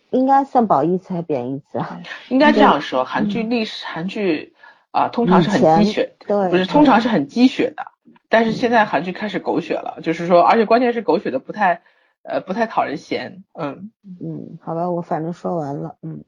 [0.10, 2.02] 应该算褒义词还是贬义词啊？
[2.30, 4.54] 应该这样说，韩剧历史，韩剧
[4.91, 7.88] 啊、通常是很鸡血，对，不是通常是很鸡血的，
[8.28, 11.82] 但是现在韩剧开始狗血了，就是说，而且关键是狗血的不太
[12.24, 16.24] 呃不太讨人嫌，嗯嗯，好吧，我反正说完了，嗯。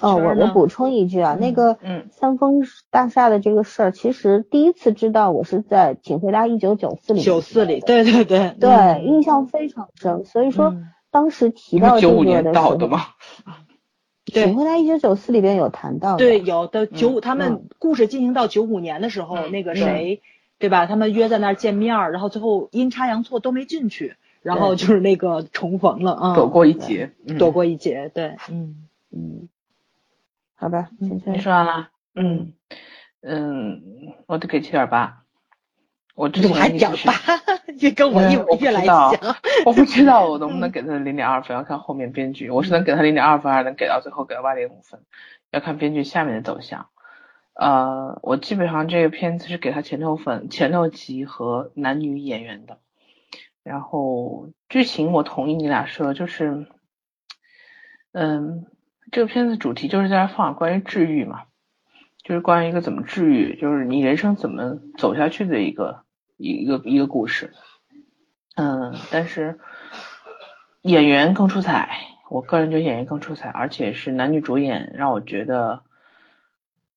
[0.00, 10.24] 哦， 我我补充一句啊，那个嗯三丰大厦的这个事儿，其实第一次知道我是在《请回答一九九四》里面九四里，对对对对，嗯印象非常深。
[10.24, 13.00] 所以说嗯当时提到这个是九五年的时候，到的吗？
[14.30, 20.20] 对请回答一九九四里边有谈到的，对，有的九五，他们嗯故事进行到九五年的时候，嗯那个谁，
[20.58, 20.84] 对吧？
[20.86, 24.16] 他们约在那儿见面儿，然后最后阴差阳错都没进去，
[24.48, 29.48] 然后就是那个重逢了啊，躲过一劫，嗯躲过一劫，对，嗯，嗯，
[30.54, 31.90] 好吧，你说完了？
[32.14, 32.54] 嗯
[33.20, 33.82] 嗯，
[34.26, 35.22] 我得给七点八。
[36.14, 37.40] 我之我还前一直是点八，
[37.78, 45.00] 也跟我一嗯我不越来知道像，我不知道我能不能给他零点二分，要看后面编剧，我是能给他零点二分，还是能给到最后给到八点五分，
[45.52, 46.86] 要看编剧下面的走向。
[47.54, 52.78] 呃，我基本上这个片子是给他前六分、前六集和男女演员的。
[53.68, 56.66] 然后剧情我同意你俩说，就是，
[58.12, 58.64] 嗯，
[59.12, 61.42] 这个片子主题就是在放关于治愈嘛，
[62.24, 66.02] 就是关于一个怎么治愈，就是你人生怎么走下去的一个
[66.38, 67.52] 一个一个故事。
[68.56, 69.60] 嗯，但是
[70.82, 72.00] 演员更出彩，
[72.30, 75.82] 我个人觉得演员更出彩，而且是男女主演，让我觉得，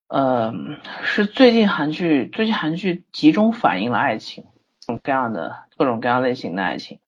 [0.07, 0.53] 呃，
[1.03, 4.45] 是最近韩剧最近韩剧集中反映了爱情，
[4.91, 6.99] 种各样的各种各样类型的爱情。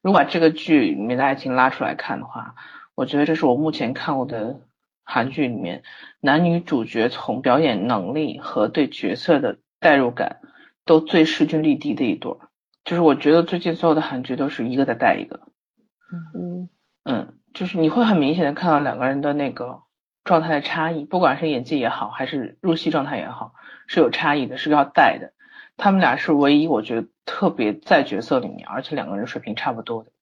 [0.00, 2.54] 如果把这个剧里面的爱情拉出来看的话，
[2.94, 4.60] 我觉得这是我目前看过的
[5.04, 5.82] 韩剧里面
[6.20, 10.40] 男女主角从表演能力和对角色的代入感
[10.84, 12.38] 都最势均力敌的一对儿。
[12.84, 15.40] 就是我觉得最近所有的韩剧都是一个在带一个，
[16.34, 16.68] 嗯
[17.04, 19.82] 嗯，就是你会很明显的看到两个人的那个
[20.24, 23.54] 状态的差异，不管是演技也好，还是入戏状态也好，
[23.86, 25.32] 是有差异的，是要带的。
[25.76, 30.12] 他们俩是唯一我觉得特别在角色里面，而且两个人水平差不多的，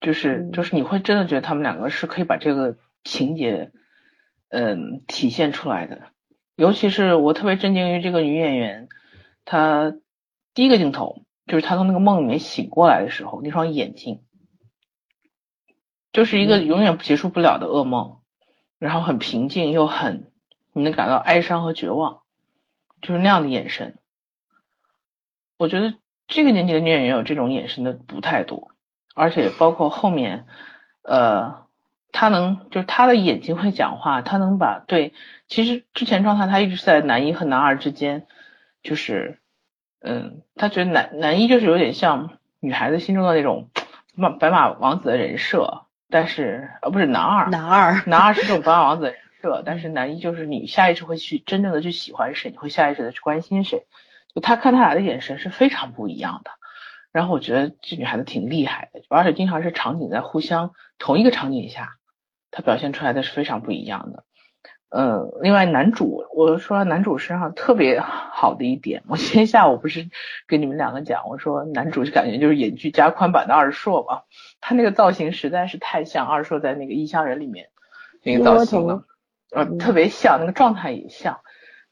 [0.00, 3.72] 就是嗯就是你会真的觉得他们两个是可以把这个情节，
[4.48, 6.02] 嗯，体现出来的。
[6.56, 8.88] 尤其是我特别震惊于这个女演员，
[9.44, 9.94] 她
[10.54, 14.22] 第一个镜头就是她从那个梦里面醒过来的时候，那双眼睛，
[16.12, 18.20] 就是一个永远结束不了的噩梦，
[18.78, 20.30] 然后很平静又很，
[20.72, 22.22] 你能感到哀伤和绝望，
[23.02, 23.98] 就是那样的眼神。
[25.56, 25.94] 我觉得
[26.26, 28.70] 这个年纪的女演员有这种眼神的不太多，
[29.14, 30.46] 而且包括后面，
[31.02, 31.66] 呃，
[32.12, 35.12] 她能就是她的眼睛会讲话，她能把对，
[35.46, 38.26] 其实之前状态她一直是在男一和男二之间，
[38.82, 39.38] 就是，
[40.00, 43.68] 嗯，她觉得男男一就是有点像女孩子心中的那种
[44.14, 53.84] 马白马王子的人设，但是呃不是男二，男二，男二是这种白马王子的人设，但是男一就是你下意识会去真正的去喜欢谁，你会下意识的去关心谁，
[54.34, 56.50] 就他看他俩的眼神是非常不一样的。
[57.12, 61.96] 然后我觉得这女孩子挺厉害的，而且经常是场景在互相同一个场景下，
[62.50, 64.24] 她表现出来的是非常不一样的。
[64.88, 70.08] 嗯，另外男主，我说男主身上特别好的一点，我今天下午不是
[70.46, 74.22] 跟你们两个讲，我说男主就感觉就是演剧加宽版的二硕嘛，
[74.60, 77.70] 他那个造型实在是太像二硕在那个异乡人里面
[78.22, 79.04] 那个造型了，
[79.50, 81.40] 呃，特别像，那个状态也像，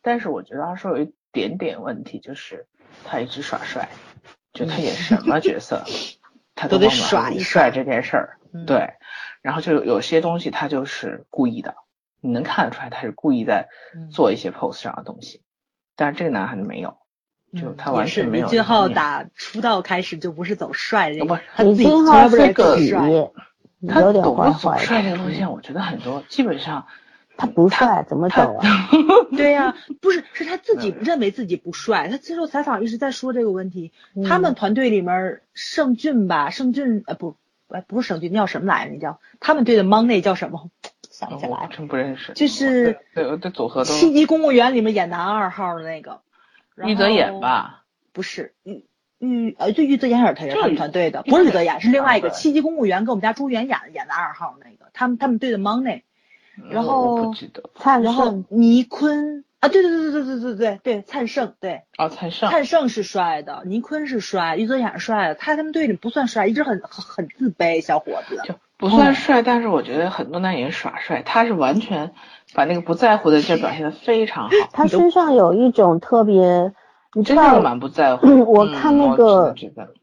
[0.01, 2.67] 但是我觉得二硕有一点点问题，就是
[3.05, 3.89] 他一直耍帅。
[4.53, 5.83] 就他演什么角色，
[6.55, 8.91] 他都得耍一帅这件事儿，嗯对。
[9.41, 11.75] 然后就有些东西他就是故意的，
[12.21, 15.41] 你能看得出来他是故意在嗯做一些 pose 上的东西。
[15.97, 16.99] 但是这个男孩子没有，
[17.59, 23.33] 就他完全没有李俊浩打出道开始就不是走帅不是，李他自己从俊浩是来不认个痞可帅。，
[23.89, 25.25] 他有点懂得走帅这个的。
[25.25, 26.87] 路线，我觉得很多基本上
[27.37, 28.91] 他不帅怎么走啊？
[29.37, 32.09] 对呀、 不是，是他自己认为自己不帅。
[32.09, 33.93] 他接受采访一直在说这个问题。
[34.29, 37.37] 他们团队里面盛俊吧，盛俊呃不，
[37.69, 38.95] 哎不是盛俊，那叫什么来着？
[38.95, 40.71] 那叫他们队的 Money 叫什么？
[41.11, 41.69] 想不起来。
[41.71, 46.21] 真不认识，就是对对对组合都七级公务员里面演男二号的那个，
[46.75, 47.39] 然玉泽演？
[47.41, 48.85] 吧，不是，玉
[49.19, 56.03] 玉呃对玉泽演也是他也是他们团队的，不是玉泽演，是另外一个七级公务员跟我们家朱元演演的二号那个，他们他们队的 Money，
[56.71, 57.33] 然后
[57.75, 68.41] 灿然后盛倪坤啊，对对对对对对对对对，灿盛对，啊，灿盛灿盛是帅的，倪坤是帅，于泽演是帅的，他他们队里不算帅，一直很很很自卑，小伙子。
[68.45, 72.13] 就不算帅，但是我觉得很多男演员耍帅，他是完全
[72.55, 76.73] 把那个不在乎的劲儿表现的非常好，他身上有一种特别，
[77.15, 78.27] 你知真的道，蛮不在乎。
[78.51, 79.55] 我嗯看那个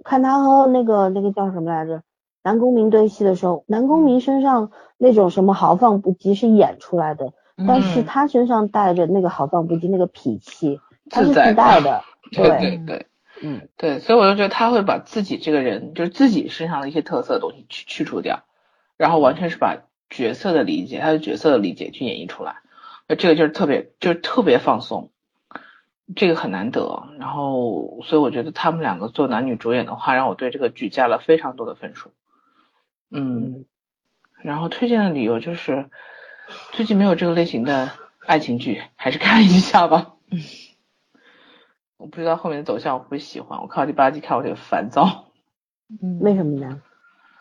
[0.05, 2.01] 看他和那个那个叫什么来着，
[2.43, 7.33] 南宫明对戏的时候，南宫明身上那种什么豪放不羁是演出来的，
[7.67, 12.49] 但是嗯他身上带着那个豪放不羁那个痞气，他是自带的，对。
[12.49, 13.05] 对对
[13.41, 18.43] 嗯，对，所以我就觉得他会把自己这个人，就是自己身上的一些特色的东西去去除掉，
[18.97, 19.77] 然后完全是把
[20.09, 22.57] 角色的理解，他的角色的理解去演绎出来，
[23.07, 25.11] 那这个就是特别就是特别放松，
[26.17, 27.03] 这个很难得。
[27.17, 32.11] 然后，所以我觉得他们两个做男女主演的话，让我对这个剧加了非常多的分数。
[33.11, 33.65] 嗯，
[34.41, 35.89] 然后推荐的理由就是
[36.71, 37.91] 最近没有这个类型的
[38.25, 40.13] 爱情剧，还是看一下吧。
[41.97, 45.31] 我不知道后面的走向我会不会喜欢，我看到第八季看我有点烦躁。
[46.01, 46.81] 嗯为什么呢？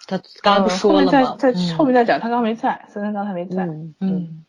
[0.07, 1.13] 他刚刚不呃说了吗？
[1.13, 3.67] 后面再再嗯后面再讲，他刚没在，森森刚才没在。
[3.67, 4.45] 嗯嗯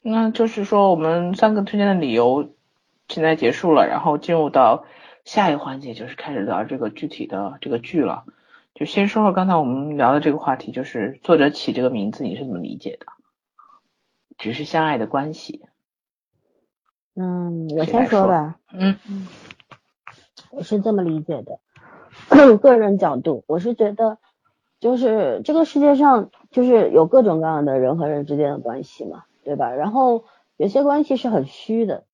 [0.00, 2.54] 那就是说我们三个推荐的理由
[3.08, 4.86] 现在结束了，然后进入到
[5.24, 8.24] 下一个环节，就是开始聊这个具体的这个剧了。
[8.74, 13.06] 就先说说刚才我们聊的这个话题，就是作者起这个名字你是怎么理解的？
[14.38, 15.62] 只是相爱的关系。
[17.14, 19.28] 嗯，我先说吧，嗯嗯
[20.50, 21.58] 我是这么理解的，
[22.58, 24.18] 个人角度，我是觉得，
[24.80, 29.70] 就是这个世界上就是有各种各样的人和人之间的关系嘛，对吧？
[29.70, 30.24] 然后
[30.56, 32.04] 有些关系是很虚的，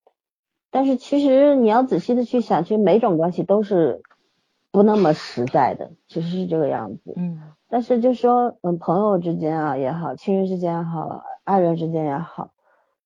[0.71, 4.03] 但是其实你要仔细的去想，其实每种关系都是
[4.70, 7.14] 不那么实在的，其实是这个样子。
[7.16, 12.52] 嗯但是就说，嗯，朋友之间啊也好，亲人之间也好，爱人之间也好，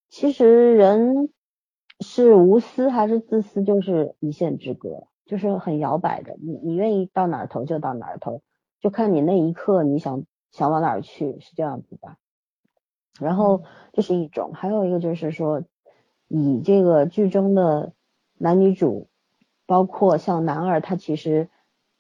[0.08, 1.30] 其实人
[1.98, 6.36] 是无私还是自私，就是一线之隔，就是很摇摆的。
[6.40, 8.42] 你你愿意到哪儿投就到哪儿投，
[8.80, 12.18] 就看你那一刻你想想往哪儿去，是这样子吧？
[13.20, 15.64] 然后这是一种，还有一个就是说，
[16.28, 17.92] 以这个剧中的
[18.38, 19.08] 男女主，
[19.66, 21.48] 包括像男二，他其实。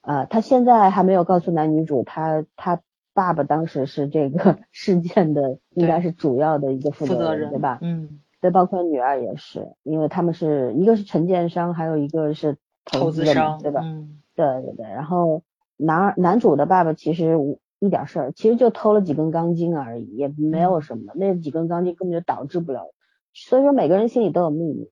[0.04, 2.80] 呃，他现在还没有告诉男女主，他他
[3.14, 7.78] 爸爸当时是这个 事件的，应该是主要的一个负责人，对吧？
[7.82, 13.82] 嗯对，包括女二也是，因为他们是一个是承建商，还有一个是投资商对吧？
[13.84, 14.86] 嗯对对对。
[14.86, 15.44] 然后
[15.76, 22.90] 男二男主的爸爸其实无一点事儿，其实就偷了几根钢筋而已，也没有什么，那几根钢筋根本就导致不了。
[23.32, 24.90] 所以说每个人心里都有秘密，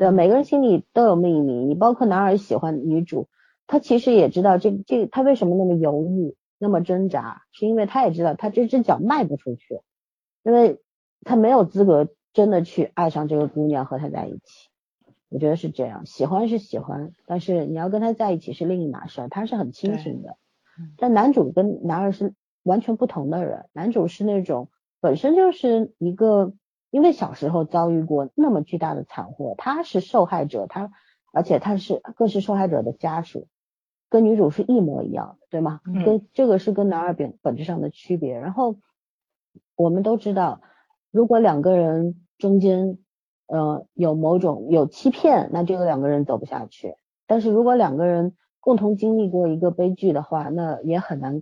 [0.00, 1.52] 对，每个人心里都有秘密。
[1.52, 3.28] 你包括男二喜欢女主。
[3.66, 9.82] 他其实也知道这这他为什么那么犹豫，那么挣扎，是因为他也知道他这只脚迈不出去，
[10.42, 10.80] 因为
[11.22, 14.70] 他没有资格真的去爱上这个姑娘和她在一起。
[15.28, 20.38] 我觉得是这样，喜欢是喜欢，但是你要跟他在一起是另一码事儿，他是很清醒的。
[20.96, 22.32] 但男主跟男二是
[22.62, 24.70] 完全不同的人，男主是那种
[25.02, 26.54] 本身就是一个，
[26.90, 30.90] 因为小时候遭遇过那么巨大的惨祸，他是受害者，他
[31.32, 33.46] 而且他是更是受害者的家属。
[34.08, 35.80] 跟女主是一模一样的，对吗？
[35.86, 38.40] 嗯跟这个是跟男二本本质上的区别。
[38.40, 38.76] 然后
[39.76, 40.62] 我们都知道，
[41.12, 42.98] 如果两个人中间
[43.46, 46.96] 呃有某种有欺骗，那这个两个人走不下去。
[47.28, 51.40] 但是如果两个人共同经历过一个悲剧的话，那也很难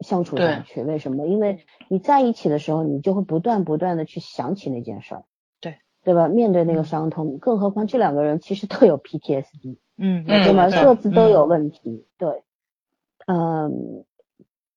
[0.00, 0.82] 相处下去。
[0.82, 1.26] 为什么？
[1.26, 5.24] 因为你在一起的时候，你就会不断不断的去想起那件事儿，
[5.60, 6.28] 对对吧？
[6.28, 9.78] 面对那个伤痛，更何况这两个人其实都有 PTSD。
[9.98, 10.68] 嗯嗯对吗？
[10.70, 12.42] 各自都有问题，对，
[13.26, 14.04] 嗯，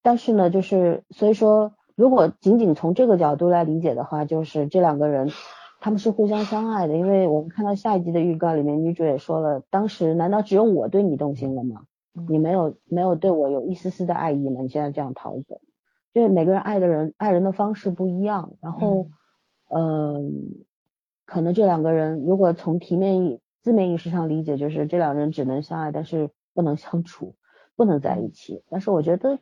[0.01, 5.29] 但是呢，就是所以说，如果仅仅从这个角度来理解的话，就是这两个人
[5.81, 11.81] 他们是互相相爱的，因为我们看到下一集的预告里面，女主也说了，当时难道只有我对你动心了吗？
[12.19, 14.61] 嗯你没有没有对我有一丝丝的爱意吗？
[14.61, 15.61] 你现在这样逃走，
[16.13, 19.07] 就是每个人爱的人爱人的方式不一样，然后，
[19.69, 20.65] 嗯，
[21.25, 27.35] 可能这两个人如果从题面意字面意识上理解，就是这两人只能相爱，但是不能相处，
[27.75, 28.63] 不能在一起。
[28.69, 29.39] 但是我觉得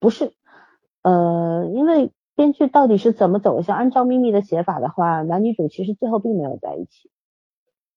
[0.00, 0.32] 不是，
[1.02, 3.76] 呃，因为编剧到底是怎么走向？
[3.76, 7.10] 按照秘密的写法的话，男女主其实最后并没有在一起，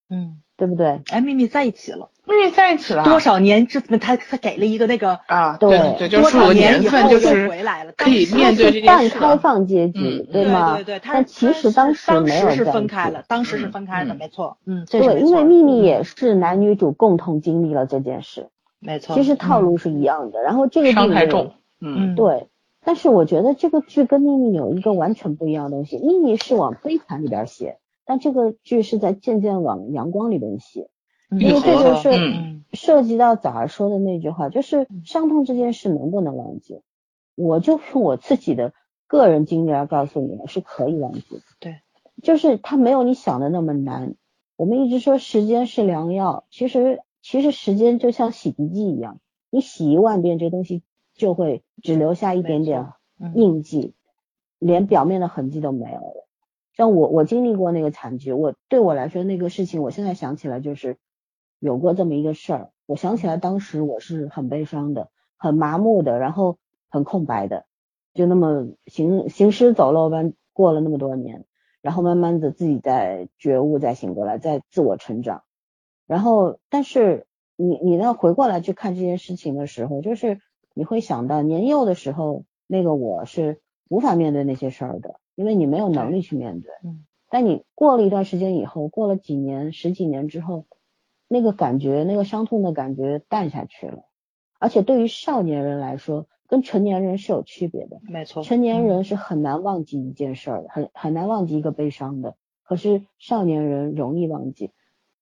[0.09, 1.01] 嗯，对不对？
[1.11, 3.03] 哎，秘密在一起了，因为在一起了。
[3.03, 5.57] 多少年之他他给了一个那个啊？
[5.57, 10.27] 对对对，就多少年以后就是回来了，可以面对这件半开放结局，嗯。
[10.31, 10.75] 对吗？
[10.75, 14.17] 对对对，但其实当时当时是分开了，当时是嗯分开的，嗯。
[14.17, 20.41] 没错，嗯，对，因为秘密也是男女主共同经历了这件事，没错，其实套路是一样的。
[20.41, 22.13] 然后这个伤剧里太重，嗯。
[22.13, 22.47] 嗯，对，
[22.83, 30.87] 但是我觉得这个剧跟秘密有一个完全不一样的东西，秘密是往悲惨里边写，但这个剧是在渐渐往阳光里边写，嗯
[31.31, 36.81] 因为这就是嗯涉及到早儿说的那句话，就是伤痛这件事能不能忘记？
[37.35, 38.73] 我就用我自己的
[39.07, 41.41] 个人经历来告诉你，是可以忘记的。
[41.59, 41.81] 对，
[42.21, 44.15] 就是它没有你想的那么难。
[44.57, 49.19] 我们一直说时间是良药，其实其实时间就像洗涤剂一样，
[49.49, 50.83] 你洗一万遍，这东西
[51.15, 53.95] 就会只留下一点点嗯印记，
[54.59, 56.27] 连表面的痕迹都没有了。
[56.77, 60.97] 像我，我经历过那个惨剧，我对我来说那个事情，我现在想起来就是
[61.61, 62.71] 有过这么一个事儿。
[62.87, 66.57] 我想起来当时我是很悲伤的，很麻木的，然后
[66.89, 67.65] 很空白的，
[68.13, 71.45] 就那么行行尸走肉般过了那么多年，
[71.81, 75.43] 然后慢慢的自己在觉悟，再醒过来，在自我成长。
[76.07, 80.41] 然后，但是你你呢回过来去看这件事情的时候，就是
[80.73, 86.71] 你会想到年幼的时候，那个我是无法面对那些事儿的，因为你没有能力去面对。
[86.83, 87.05] 嗯。
[87.29, 90.65] 但你过了一段时间以后，过了几年、十几年之后，
[91.33, 94.03] 那个感觉、那个伤痛的感觉淡下去了。
[94.59, 98.01] 而且对于少年人来说，跟成年人是有区别的。
[98.03, 102.35] 没错，成年人是很难忘记一件事儿的，很很难忘记一个悲伤的。
[102.63, 104.71] 可是少年人容易忘记，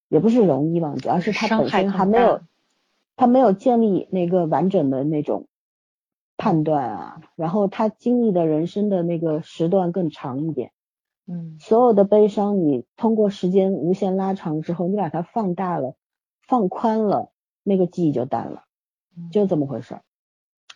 [0.08, 2.42] 也不是容易忘记，而是他本身还没有，
[3.16, 5.46] 他没有建立那个完整的那种
[6.38, 10.72] 判断啊，然后他经历的人生的那个时段更长一点。
[11.32, 15.94] 嗯所有的悲伤，你通过时间无限拉长之后，你把它放大了、
[16.50, 17.32] 放宽了，
[17.62, 18.66] 那个记忆就淡了，
[19.16, 20.02] 嗯就这么回事儿。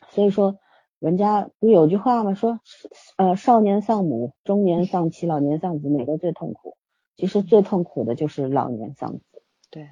[0.10, 0.60] 所以说，
[1.00, 2.36] 人家不是有句话吗？
[2.36, 2.60] 说，
[3.18, 6.78] 呃，少年丧母，中年丧妻，老年丧子，哪个最痛苦？
[7.16, 9.90] 其实最痛苦的就是老年丧子，对，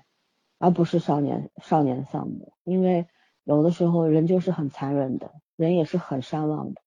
[0.60, 3.08] 而不是少年少年丧母，因为
[3.44, 6.82] 有的时候人就是很残忍的，人也是很善忘的，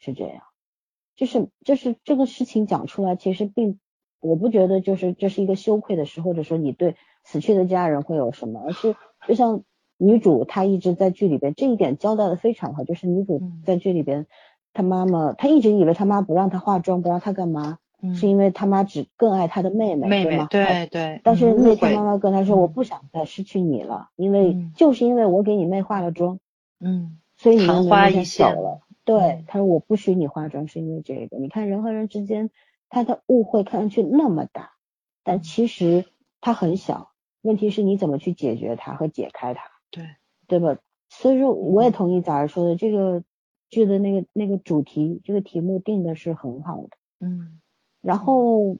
[0.00, 0.42] 是这样。
[1.14, 3.78] 就是就是这个事情讲出来，其实并
[4.24, 8.96] 我不觉得就是这是一个羞愧的事，或者说你对死去的家人会有什么，而是
[9.28, 9.62] 就像
[9.98, 14.26] 女主她一直在剧里边这一点交代的非常好，就是女主嗯在剧里边，
[14.72, 20.48] 她妈妈她一直以为她妈不让她化妆，不让她干嘛，嗯是因为她妈只更爱她的妹妹，妹妹吗？
[20.50, 26.40] 对对，但是那天妈妈跟她说，嗯我不想再失去你了，因为嗯就是因为我给你妹化了妆，
[26.80, 28.80] 嗯所以你昙妹妹那天花一现走了。
[29.04, 31.36] 对嗯，他说我不许你化妆，是因为这个。
[31.36, 32.48] 你看人和人之间，
[32.88, 34.72] 他的误会看上去那么大，
[35.22, 36.04] 但其实
[36.40, 37.10] 它很小。
[37.42, 40.16] 问题是你怎么去解决它和解开它，对，
[40.46, 40.78] 对吧？
[41.10, 43.22] 所以说，我也同意早儿说的，这个
[43.68, 46.88] 剧的那个那个主题，这个题目定的是很好的。
[47.20, 47.60] 嗯
[48.00, 48.78] 然后，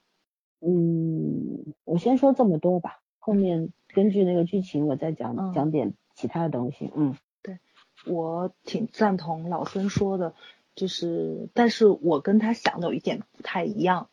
[0.60, 6.90] 嗯，我先说这么多吧，后面根据那个剧情，我再讲、嗯讲点其他的东西。
[6.96, 7.58] 嗯对
[8.06, 10.34] 我挺赞同老孙说的，
[10.76, 14.08] 就是，但是我跟他想的有一点不太一样，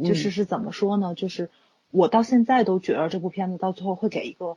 [0.00, 1.14] 就是嗯是怎么说呢？
[1.16, 1.50] 就是
[1.90, 4.56] 我到现在都觉得这部片子到最后会给一个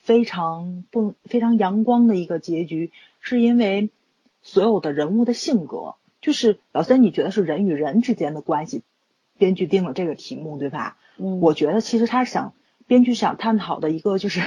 [0.00, 3.88] 非常不非常阳光的一个结局，是因为
[4.42, 8.82] 所有的人物的性格，就是老三，你觉得是人与人之间的关系，
[9.38, 10.98] 编剧定了这个题目，对吧？
[11.16, 12.52] 嗯，我觉得其实他想
[12.86, 14.42] 编剧想探讨的一个就是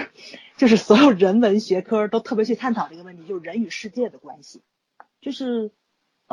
[0.57, 4.61] 就是所有人文学科都特别去探讨这个问题，就是人与世界的关系，
[5.21, 5.71] 就是。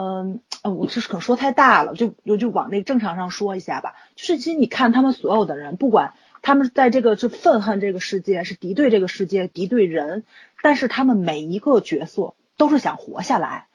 [0.00, 3.96] 嗯，我就是可说太大了，就我就往那个正常上说一下吧。
[4.14, 10.22] 就是其实你看他们所有的人，不管他们在这个是愤恨这个世界，是敌对这个世界，敌对人，
[10.62, 13.66] 但是他们每一个角色都是想活下来，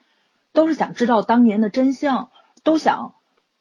[0.53, 2.30] 都是想知道当年的真相，
[2.63, 3.15] 都想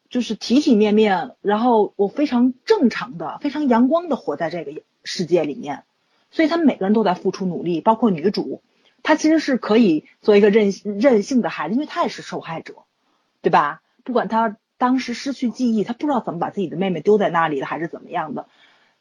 [0.09, 5.83] 就是体体面面，然后我非常正常的、非常阳光的活在这个世界里面。
[6.31, 8.61] 所以他们每个人都在付出努力，包括女主。
[9.03, 12.73] 他其实是可以做一个任任性的孩子，因为他也是受害者，
[13.41, 13.81] 对吧？
[14.03, 18.47] 不管他当时失去记忆，他不知道怎么把自己的妹妹丢在那里的，还是怎么样的，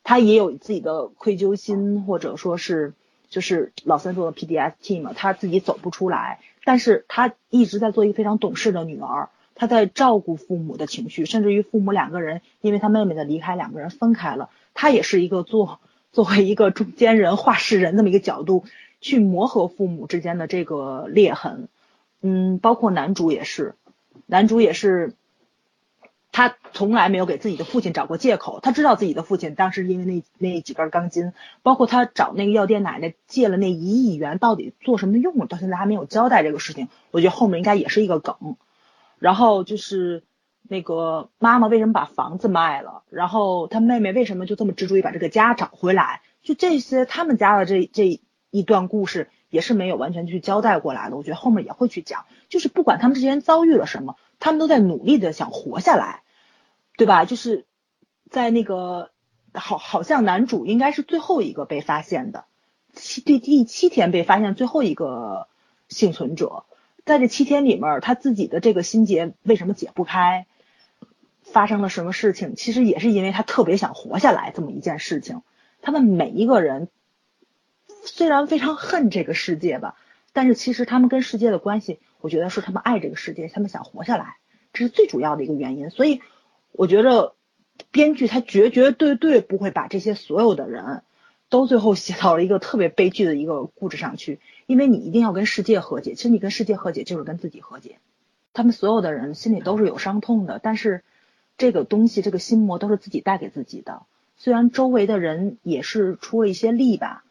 [0.04, 2.94] 他也有自己的愧疚心，或者说是
[3.28, 15.80] 就是老三说的 PDST 嘛，他自己走不出来，但是他一直在做一个非常懂事的女儿，他在照顾父母的情绪，甚至于父母两个人因为他妹妹的离开，两个人分开了，他也是一个做
[16.12, 18.64] 作为一个中间人、话事人这么一个角度。
[19.02, 21.68] 去磨合父母之间的这个裂痕，
[22.22, 23.74] 嗯，包括男主也是，
[24.26, 25.14] 男主也是，
[26.30, 31.32] 他从来没有给自己的父亲找过借口，他知道自己的父亲当时因为那那几根钢筋，
[31.64, 38.56] 包括他找那个药店奶奶借了那一亿元，到底做什么用了，到现在还没有交代这个事情，我觉得后面应该也是一个梗。
[39.18, 40.22] 然后就是
[40.62, 48.20] 那个妈妈为什么把房子卖了，然后他妹妹为什么就这么执着于把这个家找回来，就这些他们家的这这。
[48.52, 52.26] 一段故事也是没有完全去交代过来的，我觉得后面也会去讲。
[52.50, 56.22] 就是不管他们这些人遭遇了什么，他们都在努力的想活下来，
[56.98, 57.24] 对吧？
[57.24, 57.64] 就是
[58.30, 59.10] 在那个
[59.54, 62.44] 好，好像男主应该是最后一个被发现的，
[62.92, 65.48] 七第第七天被发现最后一个
[65.88, 66.64] 幸存者，
[67.06, 70.46] 在这七天里面，他自己的这个心结为什么解不开？
[71.40, 72.54] 发生了什么事情？
[72.54, 75.40] 其实也是因为他特别想活下来这么一件事情。
[75.80, 76.90] 他们每一个人。
[78.04, 79.96] 虽然非常恨这个世界吧，
[80.32, 84.36] 但是其实他们跟世界的关系，我觉得是他们爱这个世界，他们想活下来，
[84.72, 85.90] 这是最主要的一个原因。
[85.90, 86.20] 所以
[86.72, 87.34] 我觉得
[87.90, 91.02] 编剧他绝绝对对不会把这些所有的人
[91.48, 96.14] 都最后写到了一个特别悲剧的一个故事上去，因为你一定要跟世界和解。
[96.14, 97.98] 其实你跟世界和解就是跟自己和解。
[98.52, 101.04] 他们所有的人心里都是有伤痛的，但是
[101.56, 104.02] 这个东西这个心魔都是自己带给自己的。
[104.36, 107.24] 虽然周围的人也是出了一些力吧。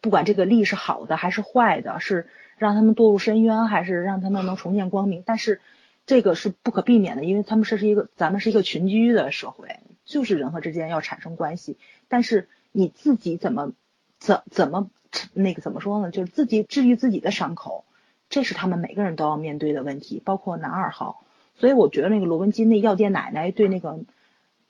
[0.00, 5.60] 不管这个力是好的还是坏的，是让他们堕入深渊，还是让他们能重见光明，但是
[6.06, 11.76] 这个是不可避免的，因为他们这是一个咱们是一个群居的社会，就是人和之间要产生关系。
[12.08, 13.72] 但是你自己怎么
[14.18, 14.90] 怎怎么
[15.34, 16.10] 那个怎么说呢？
[16.10, 17.84] 就是自己治愈自己的伤口，
[18.28, 21.24] 这是他们每个人都要面对的问题，包括男二号。
[21.56, 23.98] 所以我觉得那个罗文金那药店奶奶对那个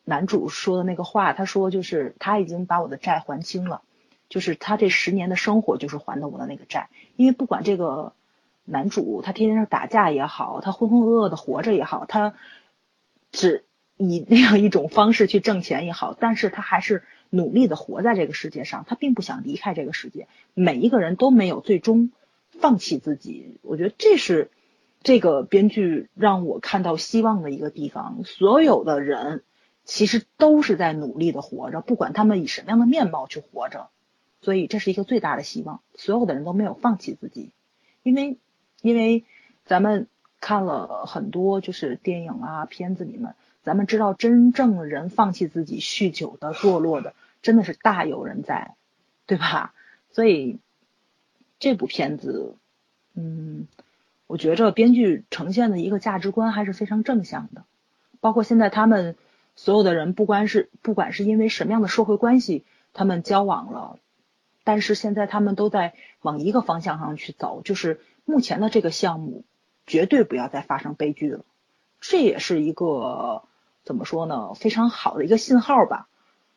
[0.05, 3.83] 男主说的那个话，他说就是他已经把我的债还清了。
[4.29, 6.89] 就是他这十年的生活，就是还的我的那个债。
[7.17, 8.13] 因为不管这个
[8.65, 12.35] 男主他天天是打架也好，他浑浑噩噩的活着也好，他
[13.33, 13.65] 只
[13.97, 20.29] 以那样一种方式去挣钱也好，但是他还是努力的活在这个世界上，他并不想离开这个世界。
[20.55, 22.11] 每一个人都没有最终
[22.51, 24.51] 放弃自己，我觉得这是
[25.03, 28.21] 这个编剧让我看到希望的一个地方。
[28.25, 29.43] 所有的人
[29.85, 33.89] 其实都是在努力的活着，不管他们以什么样的面貌去活着。
[34.41, 37.51] 所以这是一个最大的希望，所有的人都没有放弃自己，
[38.03, 38.39] 因为
[38.83, 39.25] 因为
[39.65, 40.07] 咱们
[40.41, 43.35] 看了很多就是电影啊片子里面，
[43.65, 48.77] 咱们知道真正人放弃自己、酗酒的、堕落的，真的是大有人在，
[49.27, 49.75] 对吧？
[50.13, 50.59] 所以
[51.59, 52.55] 这部片子，
[53.15, 53.67] 嗯，
[54.29, 57.65] 我觉着编剧呈现的一个价值观还是非常正向的，
[58.21, 59.17] 包括现在他们
[59.57, 63.99] 所有的人，不管是不管是因为什么样的社会关系，他们交往了。
[64.69, 69.45] 但是现在他们都在往一个方向上去走，就是目前的这个项目
[69.87, 71.47] 绝对不要再发生悲剧了。
[72.03, 73.45] 这也是一个
[73.83, 76.07] 怎么说呢，非常好的一个信号吧。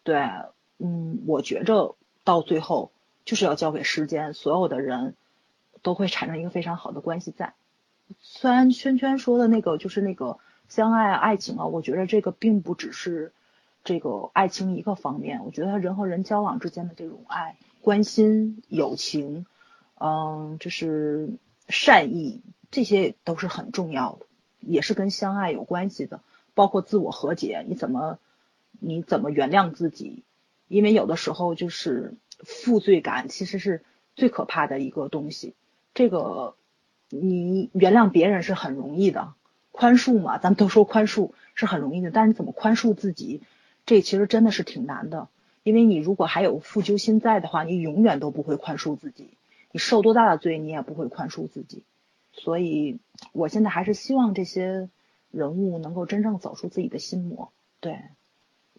[0.03, 0.29] 对，
[0.77, 1.95] 嗯，我觉着
[2.25, 2.91] 到最后
[3.23, 5.15] 就是要交给时间，所有的人
[5.81, 7.53] 都会产生一个非常好的关系在。
[8.19, 10.37] 虽然圈圈说的那个就是那个
[10.67, 13.31] 相爱爱情啊，我觉得这个并不只是
[13.85, 17.55] 这个爱情一个方面，我觉得人和人交往之间的这种爱。
[17.81, 19.45] 关心、友情，
[19.99, 21.29] 嗯，就是
[21.67, 24.25] 善意，这些都是很重要的，
[24.59, 26.21] 也是跟相爱有关系的。
[26.53, 28.19] 包括自我和解，你怎么
[28.79, 30.23] 你怎么原谅自己？
[30.67, 33.83] 因为有的时候就是负罪感，其实是
[34.15, 35.53] 最可怕的一个东西。
[35.93, 36.55] 这个
[37.09, 39.33] 你原谅别人是很容易的，
[39.71, 43.41] 宽恕嘛，咱们都说宽恕是很容易的，但是怎么宽恕自己，
[43.85, 45.27] 这其实真的是挺难的。
[45.63, 49.29] 因为你如果还有负疚心在的话，你永远都不会宽恕自己，
[49.71, 51.83] 你受多大的罪，你也不会宽恕自己。
[52.33, 52.99] 所以，
[53.33, 54.89] 我现在还是希望这些
[55.31, 57.51] 人物能够真正走出自己的心魔。
[57.79, 57.99] 对，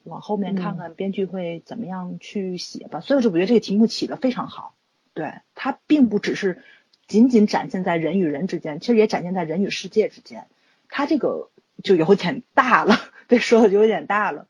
[0.04, 3.00] 往后面看看编剧会怎么样去写吧。
[3.00, 4.74] 所以，我觉得这个题目起的非常好。
[5.14, 6.62] 对，它并不只是
[7.06, 10.46] 仅仅展现在人与人之间，其实也展现在人与世界之间。
[10.88, 11.50] 它这个
[11.82, 12.96] 就有点大了，
[13.28, 14.46] 对，说的就有点大了。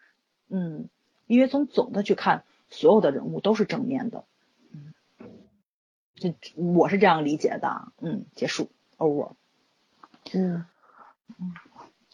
[0.49, 0.89] 嗯，
[1.33, 4.25] 因为从总的去看，所有的人物都是正面的。
[4.71, 4.93] 嗯，
[6.15, 7.89] 这我是这样理解的。
[8.03, 8.69] 嗯，结束。
[8.99, 9.31] over。
[10.35, 10.67] 嗯
[11.41, 11.55] 嗯，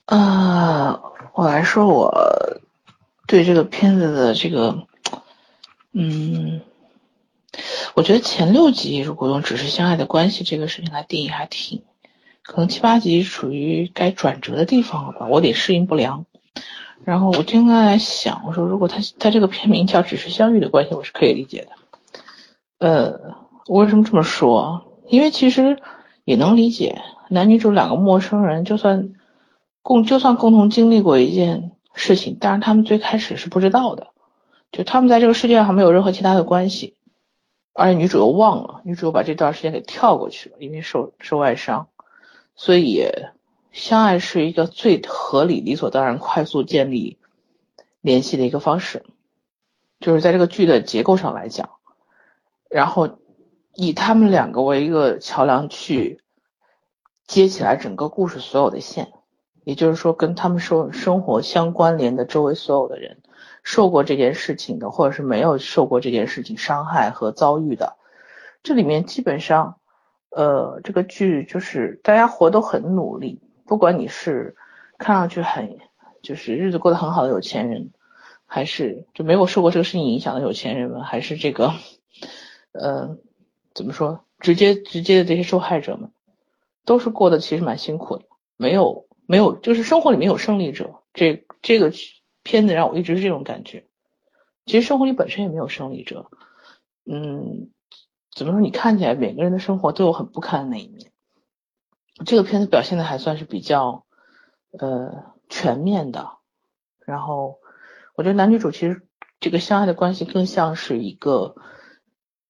[0.07, 1.03] 呃，
[1.35, 2.61] 我来说我
[3.27, 4.87] 对这个片子的这个，
[5.91, 6.61] 嗯，
[7.95, 11.83] 我觉得前六集如果用只是相爱的关系这个事情来定义，还挺，
[12.45, 16.25] 可能七八集属于该转折的地方了吧，我得适应不良。
[17.05, 21.71] 然后我经常在想，我说如果他他这个片名叫只是相遇的关系，我是可以理解的。
[22.79, 23.35] 呃，
[23.67, 25.01] 我为什么这么说？
[25.09, 25.79] 因为其实。
[26.25, 27.01] 也能理解，
[27.31, 29.15] 男女主两个陌生人，就算
[29.81, 34.09] 共就算共同经历过一件事情，但是他们最开始是不知道的，
[34.71, 36.97] 就他们在这个世界上没有任何其他的关系，
[37.73, 41.89] 而且女主又忘了，女主又把这段时间给跳过去了，因为受受外伤，
[42.57, 43.07] 所以
[43.79, 47.19] 相爱是一个最合理、理所当然、快速建立
[48.03, 49.07] 联系的一个方式，
[50.01, 51.71] 就是在这个剧的结构上来讲，
[52.69, 53.19] 然后。
[53.81, 56.21] 以他们两个为一个桥梁去
[57.29, 59.13] 接起来整个故事所有的线，
[59.63, 63.19] 也就是说，跟他们生生活相关联的周围所有的人，
[63.63, 67.97] 受过这件事情的，或者是没有受过这件事情伤害和遭遇的，
[68.65, 69.79] 这里面基本上，
[70.31, 74.57] 呃，这个剧就是大家活都很努力，不管你是
[74.99, 75.79] 看上去很
[76.23, 77.93] 就是日子过得很好的有钱人，
[78.47, 81.73] 还是就没有受过这个事情影响的有钱人们，还是这个，
[82.73, 83.17] 呃。
[83.75, 84.25] 怎么说？
[84.41, 86.11] 直接直接的这些受害者们，
[86.85, 88.25] 都是过得其实蛮辛苦的，
[88.57, 90.97] 没有没有，就是生活里面有胜利者。
[91.15, 91.93] 这这个
[92.43, 93.85] 片子让我一直是这种感觉。
[94.67, 96.29] 其实生活里本身也没有胜利者。
[97.05, 97.71] 嗯，
[98.33, 98.61] 怎么说？
[98.61, 101.13] 你看起来每个人的生活都有很不堪的那一面。
[102.25, 104.05] 这个片子表现的还算是比较
[104.79, 106.39] 呃全面的。
[107.05, 107.59] 然后
[108.15, 109.07] 我觉得男女主其实
[109.41, 111.55] 这个相爱的关系更像是一个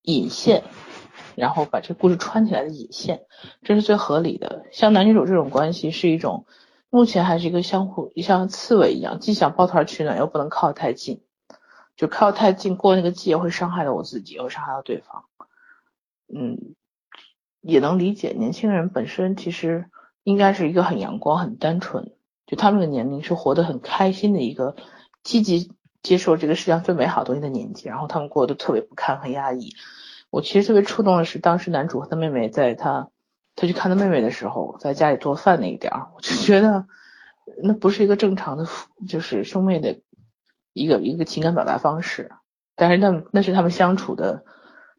[0.02, 0.64] 引线。
[1.34, 3.26] 然后把这故事穿起来的引线，
[3.62, 4.66] 这是最合理的。
[4.72, 6.46] 像男女主这种关系是一种，
[6.90, 11.22] 目前还是一个相互像刺猬一样，既想抱团取暖，又不能靠太近。
[11.94, 15.26] 就靠太近过那个界会伤害到我自己，又伤害到对方。
[16.26, 16.74] 嗯，
[17.70, 19.90] 也能理解，年轻人本身其实
[20.24, 22.12] 应该是一个很阳光、很单纯，
[22.46, 24.74] 就他们的年龄是活得很开心的一个，
[25.22, 25.70] 积极
[26.02, 27.86] 接受这个世界上最美好东西的年纪。
[27.90, 29.74] 然后他们过得特别不堪、很压抑。
[30.30, 33.10] 我其实特别触动的是，当时男主和他妹妹在他
[33.54, 36.86] 他去看他妹妹的时候，在家里做饭那一点儿，我就觉得
[37.62, 38.66] 那不是一个正常的，
[39.06, 40.00] 就是兄妹的
[40.72, 42.30] 一个一个情感表达方式。
[42.76, 44.44] 但是那那是他们相处的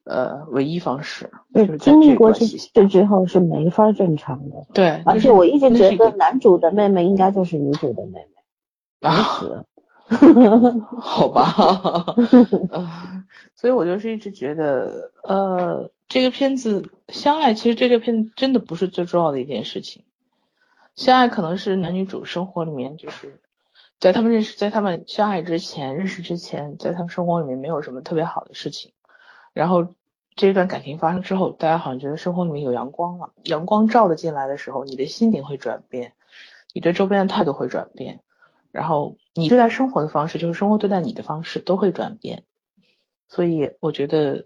[0.05, 1.29] 呃唯一方式。
[1.53, 4.65] 对，经历过这这之后是没法正常的。
[4.73, 9.07] 对，而且我一直觉得男主的妹妹应该就是女主的妹妹。
[9.07, 9.65] 啊。
[10.99, 12.15] 好吧，
[13.53, 20.03] 所以我就是一直觉得，呃，这个片子相爱，其实这个片子真的不是最重要的一件事情。
[20.95, 23.39] 相爱可能是男女主生活里面，就是
[23.99, 28.91] 在他们认识，在他们相爱之前，认识之前，在他们生活里面没有什么特别好的事情。
[29.53, 29.87] 然后
[30.35, 36.13] 这一段感情发生之后，大家好像觉得生活里面有阳光了，阳光照的进来的时候，你的心情会转变，
[36.73, 38.21] 你对周边的态度会转变。
[38.71, 42.43] 然后你对待生活的方式，就是生活对待你的方式都会转变，
[43.27, 44.45] 所以我觉得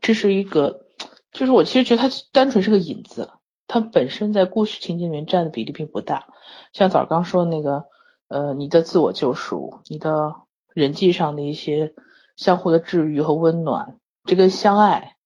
[0.00, 0.86] 这是一个，
[1.30, 3.30] 就是我其实觉得它单纯是个引子，
[3.68, 6.26] 它本身在故事情节里面占的比例并不大。
[6.72, 7.84] 像早刚说的那个，
[8.26, 10.34] 呃，你的自我救赎，你的
[10.74, 11.94] 人际上的一些
[12.34, 15.16] 相互的治愈和温暖，这个相爱，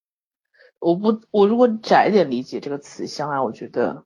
[0.79, 4.05] 我不，我如果窄一点理解这个词相爱，我觉得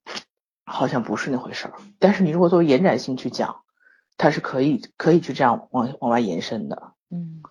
[0.64, 1.74] 好像不是那回事儿。
[1.98, 3.62] 但是你如果作为延展性去讲，
[4.16, 7.42] 它是可以可以去这样往往外延伸的，嗯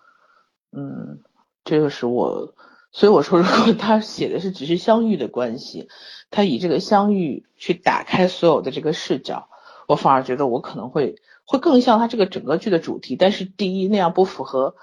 [0.70, 1.20] 嗯，
[1.64, 2.54] 这个是我，
[2.92, 5.88] 所以我说，如果他写的是只是相遇的关系，
[6.30, 9.48] 他以这个相遇去打开所有的这个视角，
[9.88, 13.16] 我反而觉得我可能会会更像他这个整个剧的主题。
[13.16, 14.76] 但是第一那样不符合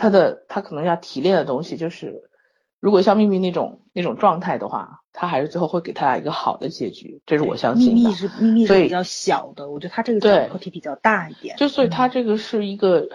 [0.00, 2.30] 他的他可能要提炼的东西，就是
[2.80, 4.96] 如果像秘密那种那种状态的话。
[5.12, 7.94] 他还是最后会给他俩一个好的结局，这是我相信的。
[7.94, 11.56] 秘密是秘密是比较小的，我觉得他这个课题比较大一点。
[11.56, 13.08] 就所以他这个是一个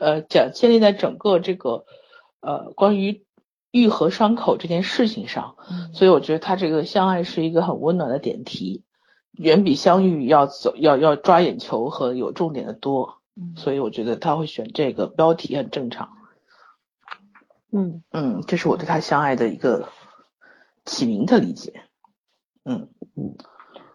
[0.00, 1.84] 呃讲建立在整个这个
[2.40, 3.22] 呃关于
[3.70, 8.82] 愈合伤口这件事情上，嗯所以我觉得他这个相爱是一个很温暖的点题，
[9.32, 16.16] 远比相遇要走要要抓眼球和有重点的多，嗯所以我觉得他会选这个标题很正常。
[17.72, 19.88] 嗯嗯，这是我对他相爱的一个
[20.84, 21.80] 起名的理解。
[22.64, 23.34] 嗯嗯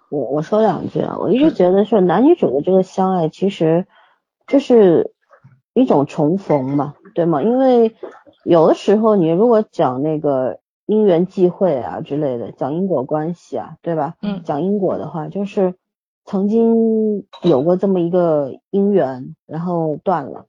[0.10, 3.86] 我我说两句啊，我一直觉得是男女主的这个相爱，其实
[4.48, 5.14] 就是
[5.74, 7.44] 一种重逢嘛，对吗？
[7.44, 7.96] 因为
[8.44, 14.16] 有的时候你如果讲那个因缘际会啊之类的，讲因果关系啊，对吧？
[14.22, 15.76] 嗯讲因果的话，就是
[16.26, 20.46] 曾经有过这么一个因缘，然后断了。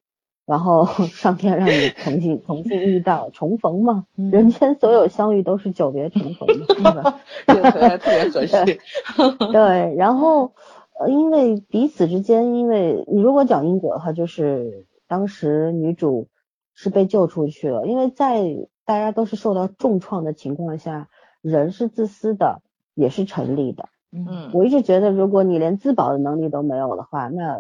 [0.49, 7.21] 然后 上天让你重新重新遇到重逢嘛，嗯人间所有相遇都是久别重逢嘛，对吧？
[7.47, 8.81] 这个特特别合适。
[9.53, 10.53] 对，然后
[10.99, 16.29] 呃，因为彼此之间，因为你如果讲因果的话，就是当时女主
[16.75, 18.43] 是被救出去了，因为在
[18.87, 21.09] 大家都是受到重创的情况下，
[21.43, 22.63] 人是自私的，
[22.95, 23.91] 也是成立的。
[24.11, 27.59] 嗯我一直觉得，如果你连自保的能力都没有的话，那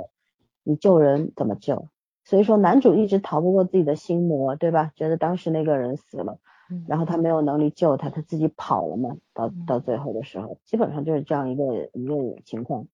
[0.64, 1.84] 你救人怎么救？
[2.28, 4.92] 所以说，男主一直逃不过自己的心魔，对吧？
[4.96, 6.36] 觉得当时那个人死了，
[6.70, 9.16] 嗯然后他没有能力救他，他自己跑了嘛。
[9.32, 12.14] 到嗯到最后的时候，基本上就是这样一个一个
[12.44, 12.86] 情况。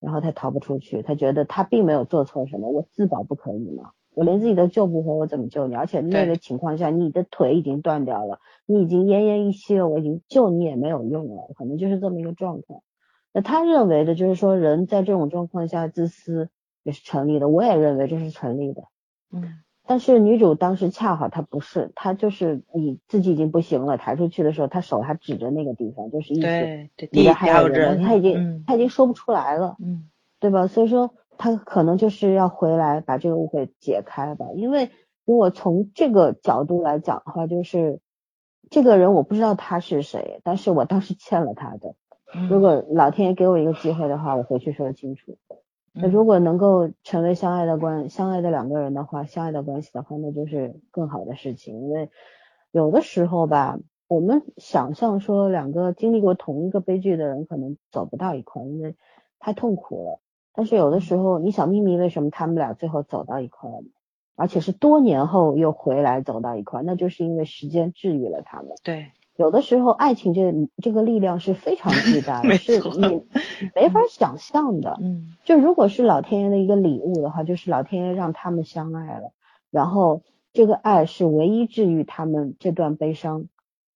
[0.00, 3.92] 然后他逃不出去，他觉得他并没有做错什么，我自保不可以吗？
[4.14, 5.76] 我连自己都救不活，我怎么救你？
[5.76, 12.82] 而且那个情况下，你的腿已经断掉了，你已经奄奄一息了，我已经救你也没有用了，可能就是这么一个状况。
[13.32, 16.50] 那他认为的就是说，人在这种状况下自私
[16.82, 18.82] 也是成立的，我也认为这是成立的。
[19.32, 30.08] 嗯但是女主当时恰好她不是，她就是你自己已经不行了，抬出去的时候，她手还指着那个地方，就是意思对对，你地的还有人，人，她已经、嗯她已经说不出来了，嗯
[30.38, 30.68] 对吧？
[30.68, 34.90] 所以说她可能就是要回来把这个误会解开吧，因为
[35.24, 37.98] 如果从这个角度来讲的话，就是
[38.70, 41.96] 这个人我不知道他是谁，但是我当时欠了他的，
[42.32, 45.36] 嗯如果老天爷给我一个机会的话，我回去说清楚。
[45.94, 51.82] 那如果能够成为相爱的关相爱的两个人的话，相爱的关系的话，那就是更好的事情。
[51.82, 52.10] 因为
[52.70, 53.78] 有的时候吧，
[54.08, 58.96] 我们想象说两个经历过同一个悲剧的人可能走不到一块，因为
[59.38, 60.20] 太痛苦了。
[60.54, 63.82] 但是有的时候，你想秘密为什么他们俩最后走到一块了，
[64.34, 68.72] 而且是多年后又回来走到一块，那就是因为时间治愈了他们。
[68.82, 70.52] 对，有的时候，爱情这
[70.82, 73.24] 这个力量是非常巨大的， 是你
[73.74, 74.96] 没法想象的。
[75.00, 79.32] 嗯就如果是老天爷的一个礼物的话，就是老天爷让他们相爱了，
[79.70, 80.22] 然后
[80.52, 83.48] 这个爱是唯一治愈他们这段悲伤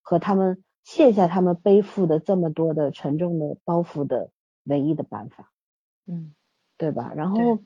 [0.02, 4.30] 和他们卸下他们背负的这么多的沉重的包袱的
[4.64, 5.50] 唯一的办法，
[6.06, 6.34] 嗯
[6.78, 7.12] 对吧？
[7.14, 7.58] 然后，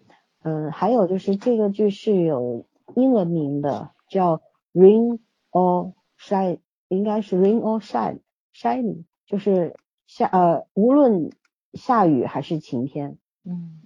[0.42, 2.66] 嗯，还有就是这个剧是有
[2.96, 4.40] 英文名的，叫
[4.72, 5.18] Rain
[5.50, 6.58] or Shine，
[6.90, 8.20] 应该是 Rain or Shine
[8.54, 9.74] Shining，就是
[10.06, 11.30] 下呃无论
[11.72, 13.16] 下雨还是晴天。
[13.44, 13.80] 嗯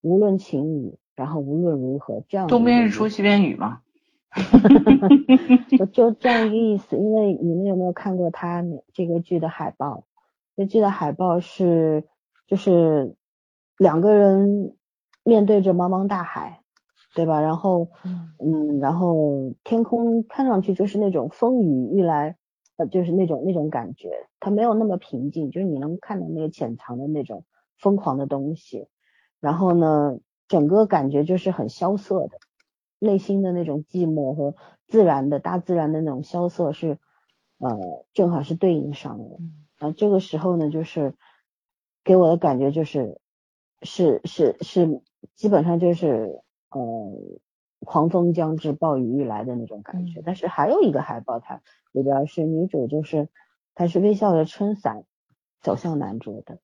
[0.00, 3.80] 无论晴雨，然后无论如何，这样东边日出西边雨嘛。
[5.76, 6.96] 就就这样一个意思。
[6.96, 10.04] 因为你们有没有看过他那这个剧的海报？
[10.54, 12.04] 这剧的海报是
[12.46, 13.16] 就是
[13.76, 14.76] 两个人
[15.24, 16.62] 面对着茫茫大海，
[17.14, 17.40] 对吧？
[17.40, 22.36] 然后嗯嗯，然后天空看上去就是那种风雨欲来，
[22.76, 27.44] 呃，就是那种那种感觉，它没有那么平静，就是你能看到那个潜藏的那种
[27.78, 28.86] 疯狂的东西。
[29.40, 32.38] 然后呢，整个感觉就是很萧瑟的，
[32.98, 34.54] 内心的那种寂寞和
[34.86, 36.98] 自然的大自然的那种萧瑟是，
[37.58, 39.36] 呃，正好是对应上的。
[39.38, 41.14] 嗯啊，这个时候呢，就是
[42.02, 43.20] 给我的感觉就是，
[43.82, 45.00] 是是是，
[45.36, 46.40] 基本上就是
[46.70, 47.40] 呃，
[47.80, 50.20] 狂风将至，暴雨欲来的那种感觉。
[50.20, 51.62] 嗯但是还有一个海报，它
[51.92, 53.28] 里边是女主，就是
[53.74, 55.04] 她是微笑着撑伞
[55.60, 56.58] 走向男主的，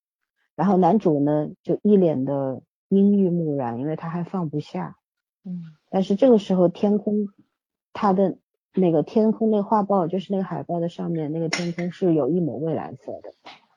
[0.55, 4.96] 然后男主呢就一脸的阴郁木然，因为他还放不下。
[5.44, 7.28] 嗯但是这个时候天空，
[7.92, 8.38] 他的
[8.74, 13.32] 那个天空那画报，就是那个海报的上面那个天空是有一抹蔚蓝色的，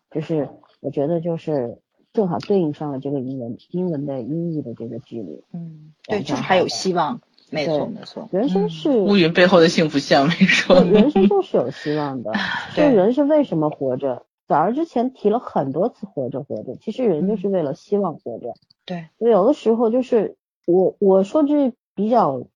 [0.09, 0.49] 就是
[0.79, 1.79] 我觉得就是
[2.17, 5.43] 正好对应上了这个英文英文的音译的这个距离。
[5.53, 10.81] 嗯，对，就是还有希望，没错没错，人生嗯是、乌云背后的幸福像没说。
[10.81, 12.31] 人生就是有希望的，
[12.75, 14.25] 就对人是为什么活着？
[14.47, 18.55] 早上之前提了很多次活着活着，其实人就是为了希望活着。
[18.83, 22.47] 对，因为有的时候就是我我说句比较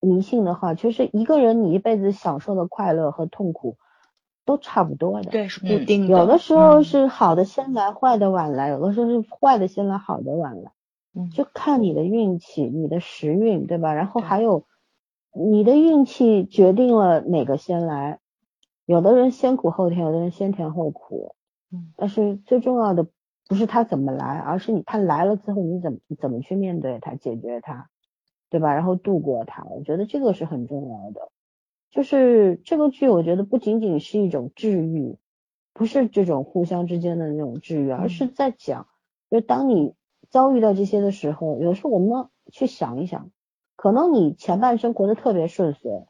[0.00, 3.78] 迷信的话，其实一个人你一辈子享受的快乐和痛苦
[4.46, 5.30] 都差不多的。
[5.30, 10.72] 对是固嗯定的，有的时候嗯是好的先来，坏的晚来；有的时候是坏的先来，好的晚来。
[11.12, 13.92] 嗯就看你的运气，你的时运，对吧？
[13.94, 14.64] 然后还有
[15.34, 18.18] 你的运气决定了哪个先来，
[18.84, 21.34] 有的人先苦后甜，有的人先甜后苦。
[21.72, 23.06] 嗯，但是最重要的
[23.48, 27.88] 不是他怎么来，而是你他来了之后你怎么怎么去面对他，解决他，
[28.50, 28.74] 对吧？
[28.74, 31.30] 然后度过他，我觉得这个是很重要的。
[31.96, 35.16] 就是这个剧，我觉得不仅仅是一种治愈，
[35.72, 38.86] 不是这种互相之间的那种治愈，而是在讲，
[39.30, 39.94] 就是当你
[40.28, 43.30] 遭遇到这些的时候，有时候我们去想一想，
[43.76, 46.06] 可能你前半生活得特别顺遂，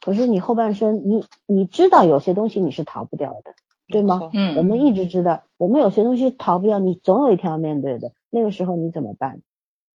[0.00, 3.54] 可是你后半生，你你知道有些东西你是逃不掉的，
[3.88, 4.30] 对吗？
[4.32, 8.12] 嗯我们一直知道，我们有些东西逃不掉，你总有一天要面对的。
[8.30, 9.42] 那个时候你怎么办？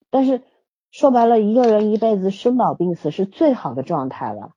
[0.09, 0.41] 但是
[0.91, 4.51] 说白了，一个人一辈子生老病死是最好的状态了，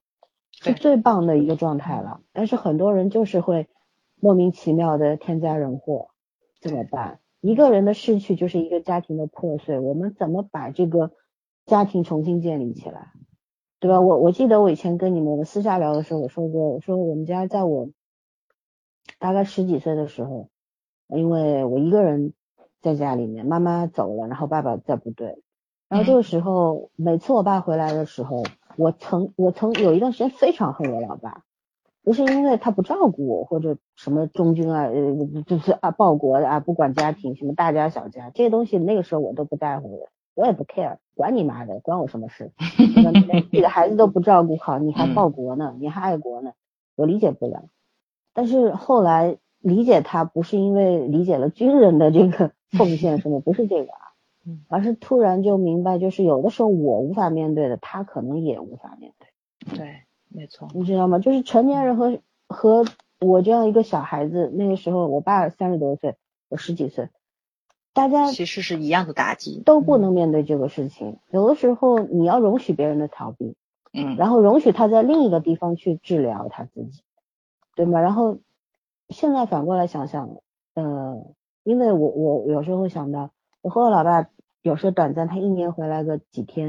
[0.63, 2.21] 是最棒的一个状态了。
[2.33, 3.69] 但是很多人就是会
[4.21, 6.11] 莫名其妙的天灾人祸，
[6.61, 7.19] 怎么办？
[7.41, 11.11] 一个人的逝去就是一个家庭的破碎，我们怎么把这个
[11.67, 13.13] 家庭重新建立起来？
[13.81, 14.01] 对吧？
[14.01, 17.89] 我我记得我以前跟你们我们私下聊的时候，我说过，我说我们家在我
[19.19, 20.51] 大概十几岁的时候，
[21.09, 22.33] 因为我一个人
[22.81, 25.43] 在家里面，妈妈走了，然后爸爸在部队，
[25.89, 28.45] 然后这个时候，每次我爸回来的时候，
[28.77, 31.43] 我曾我曾有一段时间非常恨我老爸，
[32.03, 42.53] 不是因为他不照顾我或者什么忠君啊，呃，就是啊报国的啊，不管家庭什么大家小家这些东西，那个时候我都不在乎的，我也不 care，管你妈的，关我什么事？
[42.79, 46.53] 你连自己的孩子都不照顾好，你还报国呢，你还爱国呢，
[46.97, 47.65] 我理解不了。
[48.35, 54.02] 但是后来理解他，不是因为理解了军人的这个奉献什么，不是这个啊
[54.45, 59.77] 嗯，而是突然就明白，就是有的时候我无法面对的，他可能也无法面对。
[59.79, 61.19] 对，没错，你知道吗？
[61.19, 62.19] 就是成年人和
[62.49, 62.85] 和
[63.21, 66.17] 我这样一个小孩子，那个时候我爸三十多岁，
[66.49, 67.09] 我十几岁，
[67.93, 71.19] 大家其实是一样的打击，都不能面对这个事情。
[71.31, 73.55] 有的时候你要容许别人的逃避，
[73.93, 77.03] 嗯然后容许他在另一个地方去治疗他自己，
[77.77, 78.01] 对吗？
[78.01, 78.39] 然后
[79.11, 80.29] 现在反过来想想，
[80.75, 81.25] 呃，
[81.63, 83.31] 因为我我有时候会想到，
[83.63, 84.29] 我和我老爸
[84.61, 86.67] 有时候短暂，他一年回来个几天，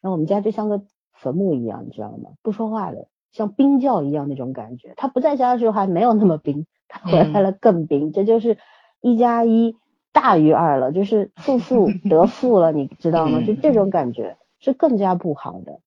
[0.00, 0.82] 然后我们家就像个
[1.12, 2.32] 坟墓一样，你知道吗？
[2.42, 4.92] 不说话的，像冰窖一样那种感觉。
[4.96, 8.58] 他不在家的时候还没有那么冰，他回来了更冰，这就是
[9.00, 9.76] 一加一
[10.12, 13.38] 大于二了，就是负负 得负了，你知道吗？
[13.46, 15.80] 就这种感觉是更加不好的。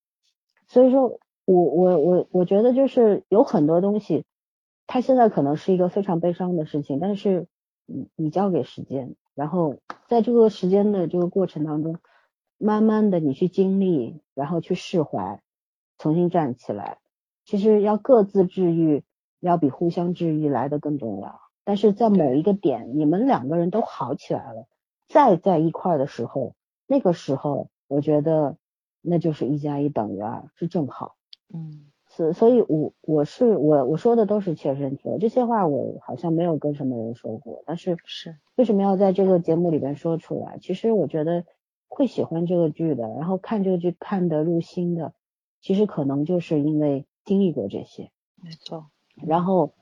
[0.68, 4.24] 所以说我我我我觉得就是有很多东西，
[4.88, 7.48] 它现在可能是一个非常悲伤的事情，但是
[7.86, 9.78] 你你交给时间，然后
[10.08, 11.98] 在这个时间的这个过程当中，
[12.58, 15.42] 慢慢的你去经历，然后去释怀，
[15.98, 17.00] 重新站起来。
[17.44, 19.04] 其实要各自治愈，
[19.40, 21.42] 要比互相治愈来的更重要。
[21.64, 24.68] 但是在某一个点，你们两个人都好起来了，
[25.08, 26.56] 再在一块儿的时候，
[26.88, 28.58] 那个时候我觉得
[29.02, 31.16] 那就是一加一等于二，是正好。
[31.54, 40.58] 嗯所所以我，我是我我说的都是切身体会，这些话我好像没有跟什么人说过，但是是，为什么要在这个节目里边说出来？
[40.62, 41.44] 其实我觉得
[41.90, 45.14] 会喜欢这个剧的，然后看这个剧看得入心的，
[45.60, 48.12] 其实可能就是因为经历过这些，
[48.42, 48.92] 没错，
[49.28, 49.74] 然后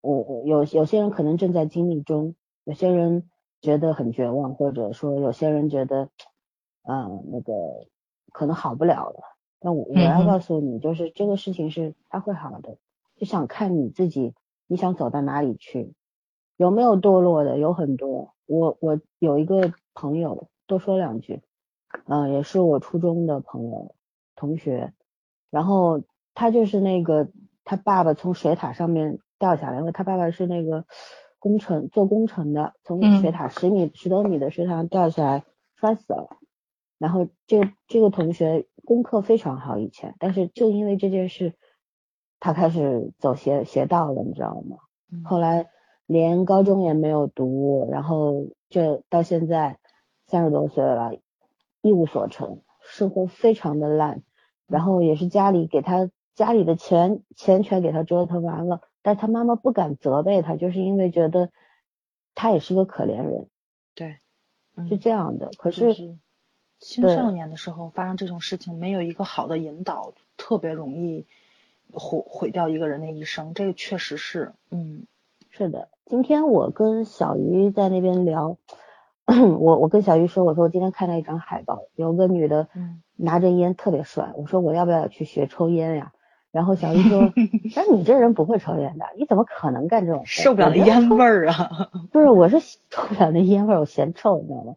[0.00, 3.28] 我我有有些人可能正在经历中，有些人
[3.60, 6.08] 觉得很绝望，或者说有些人觉得，
[6.88, 7.52] 嗯，那个
[8.32, 9.33] 可能好不了了。
[9.64, 12.76] 那我我要告诉你，就是这个事情是它会好的，
[13.16, 14.34] 就想看你自己，
[14.66, 15.94] 你想走到哪里去，
[16.58, 18.34] 有没有堕落的，有很多。
[18.44, 21.40] 我我有一个朋友，多说两句，
[22.06, 23.94] 嗯、也是我初中的朋友
[24.36, 24.92] 同学，
[25.48, 26.02] 然后
[26.34, 27.30] 他就是那个
[27.64, 30.84] 他爸爸从水塔上面掉下来，因为他爸爸是那个
[31.38, 35.44] 工程做工程的，从嗯水塔十米十多米的水塔上掉下来
[35.74, 36.36] 摔死了。
[36.98, 41.54] 然后这个这个同学功课非常好以前，但是就因为这件事，
[42.40, 44.78] 他开始走邪邪道了，你知道吗？
[45.12, 45.70] 嗯后来
[46.06, 49.78] 连高中也没有读，然后这到现在
[50.26, 51.12] 三十多岁了，
[51.82, 54.22] 一无所成，生活非常的烂，
[54.66, 61.50] 然后也是家里给他家里的钱钱全给他折腾完了，但他妈妈不敢责备他，就是因为觉得
[62.34, 63.48] 他也是个可怜人，
[63.94, 64.18] 对，
[64.76, 65.50] 嗯是这样的。
[65.56, 66.18] 可就是是
[66.86, 71.24] 青少年的时候发生这种事情，没有一个好的引导，特别容易
[71.90, 73.54] 毁毁掉一个人的一生。
[73.54, 75.06] 这个确实是，嗯
[75.50, 78.58] 是的，今天我跟小鱼在那边聊，
[79.26, 86.12] 我我跟小鱼说，我说我今天看到一张海报，有个女的嗯拿着烟特别帅，我说我要不要去学抽烟呀？
[86.54, 87.32] 然后小玉说：
[87.74, 90.42] “但你这人不会抽烟的，你怎么可能干这种事？
[90.42, 91.90] 受不了那烟味儿啊！
[92.12, 94.74] 不是，我是受不了那烟味儿，我嫌臭，你知道吗？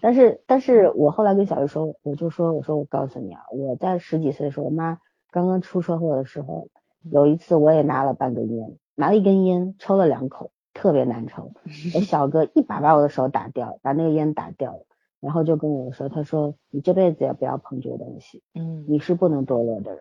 [0.00, 5.00] 但是，但是我后来跟小玉说，我就说，我说我告诉你啊，我在十几岁的时候，我妈
[5.30, 6.68] 刚刚出车祸的时候，
[7.12, 11.52] 有一次我也拿了半根烟，拿了一根烟，抽了两口，特别难抽。
[11.94, 14.86] 我小哥一把把我的手打掉，把那个烟打掉了，
[15.20, 20.00] 然后就跟我说，他说你这辈子也不要碰这个东西，嗯，你是不能堕落的人。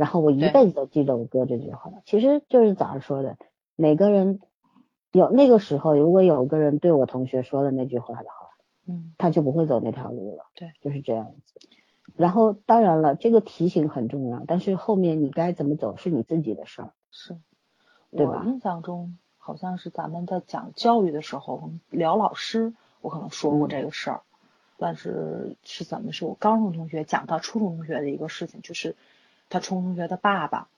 [0.00, 3.36] 然后我一辈子都记得我哥这句话，其实就是早上说的，
[3.76, 4.40] 每个人
[5.12, 8.48] 有那个时候，如果有个人对我同学说了那句话的话，
[8.88, 10.46] 嗯，他就不会走那条路了。
[10.54, 11.68] 对，就是这样子。
[12.16, 16.92] 然后当然了，这个提醒很重要，但是后面你该怎么走是你自己的事儿。
[17.10, 17.36] 是，
[18.10, 22.72] 对吧我印象中好像是咱们在讲教育的时候聊老师，
[23.02, 24.22] 我可能说过这个事儿，
[24.78, 28.96] 但是是怎么是我高中同学讲到初中同学的一个事情，就是
[29.50, 30.68] 他初中同学的爸爸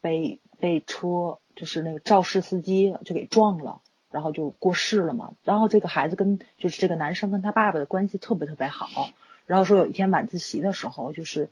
[0.00, 3.80] 被被车就是那个肇事司机就给撞了。
[4.10, 9.10] 然后就过世了嘛，然后这个孩子跟就是这个男生跟他爸爸的关系特别特别好，
[9.44, 11.50] 然后说有一天晚自习的时候就是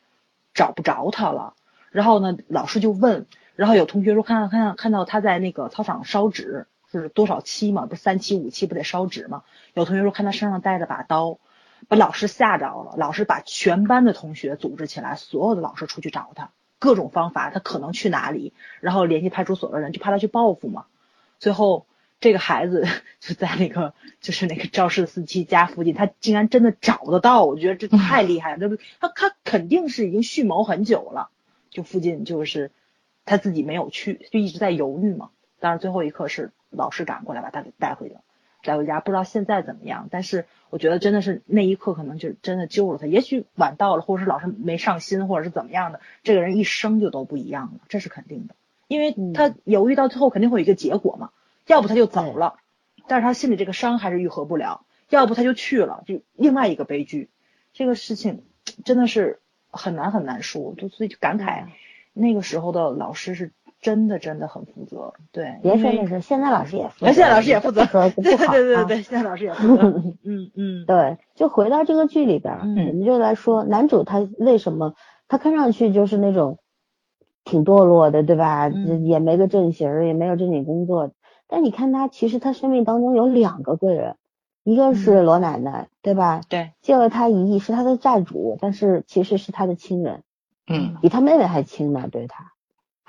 [0.54, 1.54] 找不着他了，
[1.90, 7.86] 然后呢老师就问，然后有同学说看看看到他在那个操场烧纸，是多少期嘛？
[7.86, 9.42] 不是三期五期不得烧纸嘛？
[9.74, 11.40] 有同学说看他身上带着把刀，
[11.88, 16.52] 把老师吓着了，老师把全班的同学组织起来，所有的老师出去找他，
[16.82, 20.86] 各种方法他可能去哪里，然后联系派出所的人，就怕他去报复嘛。
[21.38, 21.86] 最后
[22.18, 22.84] 这个孩子
[23.20, 28.68] 就在那个就是那个肇事司机家附近，他竟然真的找得到，我觉得这太厉害了。
[28.68, 31.30] 他他他肯定是已经蓄谋很久了，
[31.70, 32.72] 就附近就是
[33.24, 35.30] 他自己没有去，就一直在犹豫嘛。
[35.60, 38.22] 但是最后一刻是老师赶过来把他给带回了，
[38.62, 39.00] 带回家。
[39.00, 43.06] 不知道现在怎么样，但是我觉得真的是那一刻可能就真的救了他。
[43.06, 48.54] 也许晚到了，或者是老师没上心，或者是怎么样的，这个人一生就都不一样了，这是肯定的。
[48.88, 51.30] 因为他犹豫到最后肯定会有一个结果嘛，
[51.66, 52.58] 要不他就走了，
[53.06, 57.30] 但是他心里这个伤还是愈合不了；要不他就去了，就另外一个悲剧。
[57.72, 58.44] 这个事情
[58.84, 59.40] 真的是
[59.70, 61.68] 很难很难说，就所以就感慨，
[62.12, 63.50] 那个时候的老师是
[63.82, 65.58] 真的真的很负责，对。
[65.60, 67.84] 别说那是，现在老师也负责，哎现在老师也负责
[68.22, 69.82] 对对对对，现在老师也负责，
[70.24, 74.94] 嗯嗯，对，就回到这个剧里边我们就来说男主他为什么
[75.28, 76.58] 他看上去就是那种
[77.44, 78.68] 挺堕落的，对吧？
[78.68, 81.10] 嗯也没个正形儿，也没有正经工作，
[81.48, 84.14] 但你看他其实他生命当中有两个贵人，
[84.62, 86.40] 一个是罗奶奶，对吧？
[86.48, 90.22] 对，借了他一亿是他的债主，但是其实是他的亲人，
[90.68, 92.51] 嗯比他妹妹还亲呢，对他。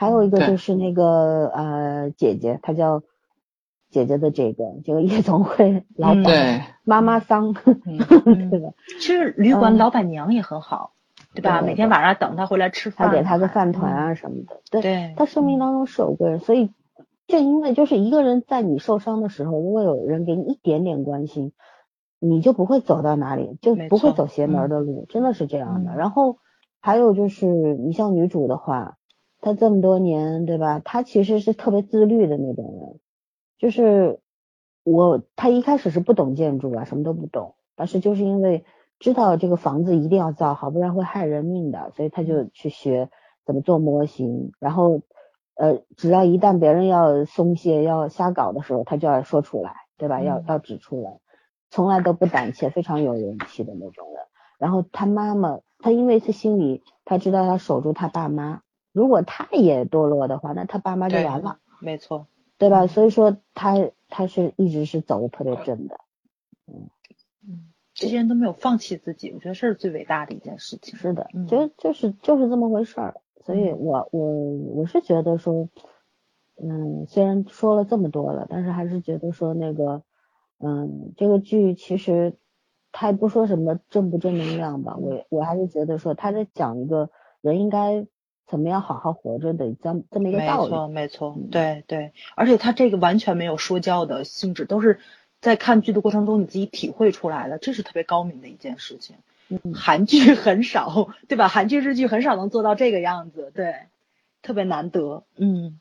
[0.03, 3.01] 还有一个就是那个呃姐姐，她叫
[3.89, 8.69] 姐姐的这个这个夜总会老板、妈妈桑， 嗯对吧？
[8.99, 9.77] 其实旅馆嗯。
[9.77, 10.93] 老板娘也很好，
[11.33, 11.61] 对吧？
[11.61, 16.71] 对每天晚上等他回来吃饭，他给他个饭团啊什么的，对，对，他生命当中是有贵人，所以
[17.27, 21.51] 正因为就是一个人在你受伤的时候，如果有人给你一点点关心，
[22.19, 25.91] 你就不会走到哪里，就不会走邪门的路，真的是这样的。
[25.91, 25.97] 嗯。
[25.97, 26.37] 然后
[26.81, 27.45] 还有就是，
[27.75, 28.97] 你像女主的话，
[29.43, 30.79] 她这么多年，对吧？
[30.79, 32.99] 他其实是特别自律的那种人，
[33.59, 34.21] 就是
[34.85, 38.63] 我他一开始是不懂建筑啊，什么都不懂，但是就是因为
[38.99, 43.09] 知道这个房子一定要造好，不然会害人命的，所以他就去学
[43.45, 45.01] 怎么做模型，然后
[45.55, 50.21] 呃，只要一旦别人要松懈、要瞎搞的时候，他就要说出来，对吧？
[50.21, 51.19] 要嗯要指出来，
[51.69, 54.23] 从来都不胆怯，非常有勇气的那种人。
[54.57, 58.62] 然后他妈妈，他因为他心里他知道他守住他爸妈，
[58.93, 62.27] 如果他也堕落的话，那他爸妈就完了，没错，
[62.57, 62.87] 对吧？
[62.87, 65.99] 所以说他他是一直是走的特别正的，
[66.67, 66.89] 嗯
[67.93, 70.97] 这些人都没有放弃自己，我觉得这是最伟大的一件事情。
[70.97, 73.21] 是的嗯，就就是就是这么回事儿。
[73.45, 74.31] 所以我我
[74.77, 75.69] 我是觉得说，
[76.55, 80.01] 嗯，虽然说了这么多了，但是还是觉得说那个，
[80.57, 82.33] 嗯，这个剧其实
[82.91, 88.07] 他也不说什么正不正能量吧，我我还是觉得说他在讲一个人应该
[88.47, 90.71] 怎么样好好活着的这么这么一个道理。
[90.71, 94.99] 没错，没错，对对，而且他这个完全没有说教的性质，都是
[95.41, 99.15] 在看剧的过程中你自己体会出来的，这是特别高明的一件事情。
[99.49, 101.47] 嗯韩剧很少， 对吧？
[101.47, 103.75] 韩剧、日剧很少能做到这个样子，对，
[104.41, 105.23] 特别难得。
[105.35, 105.79] 嗯，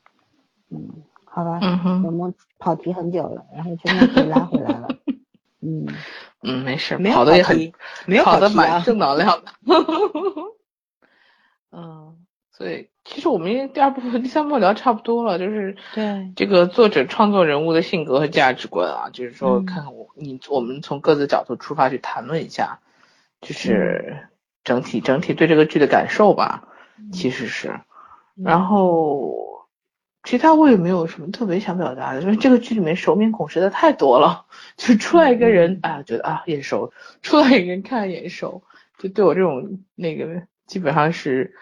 [0.69, 4.89] 嗯，好吧，嗯我们跑题很久了，然后全部给拉回来了。
[5.65, 5.87] 嗯，
[6.41, 7.73] 嗯，没事，没有跑的也很跑题，
[8.05, 9.51] 没有跑的蛮正能量的。
[11.71, 12.22] 嗯，
[12.55, 16.31] 所以其实我们第二部分、第三部分聊差不多了，就是对。
[16.35, 22.79] 这个作者创作人物的性格和价值观啊，就是说看我你我们从各自角度出发去谈论一下，
[23.41, 24.29] 就是
[24.63, 26.67] 整体整体对这个剧的感受吧，
[27.11, 27.79] 其实是，
[28.35, 29.65] 然后
[30.23, 34.45] 其他我也没有什么特别想表达的，因为这个剧里面熟面孔实在太多了，
[34.77, 36.93] 就出来一个人，啊，觉得啊眼熟，
[37.23, 38.61] 出来一个人看眼熟，
[38.99, 40.43] 就对我这种那个
[40.73, 41.53] 基本上是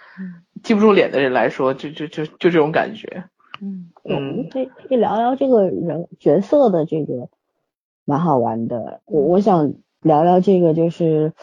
[0.64, 3.26] 记不住脸的人来说，就就就就这种感觉。
[3.62, 7.28] 嗯我嗯们可以可以聊聊这个人角色的这个
[8.06, 9.02] 蛮好玩的。
[9.04, 11.34] 我我想聊聊这个就是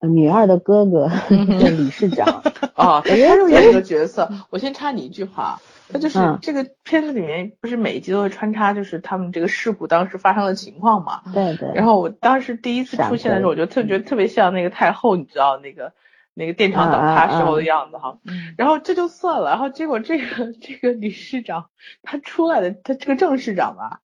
[0.00, 2.42] 呃女二的哥哥 的理事长。
[2.76, 4.30] 啊，他是演一个角色。
[4.50, 5.58] 我先插你一句话，
[5.88, 11.22] 他就是嗯这个片子里面不是每一集都会穿插，就是他们这个事故当时发生的情况嘛。
[11.32, 11.72] 对对。
[11.74, 15.92] 然后我当时第一次出现的时候，我就特觉得特别像那个太后，你知道那个
[16.34, 18.18] 那个电厂倒塌时候的样子哈。
[18.26, 21.66] 嗯然后这就算了，然后结果这个这个理事长
[22.02, 24.00] 他出来的，他这个郑市长吧，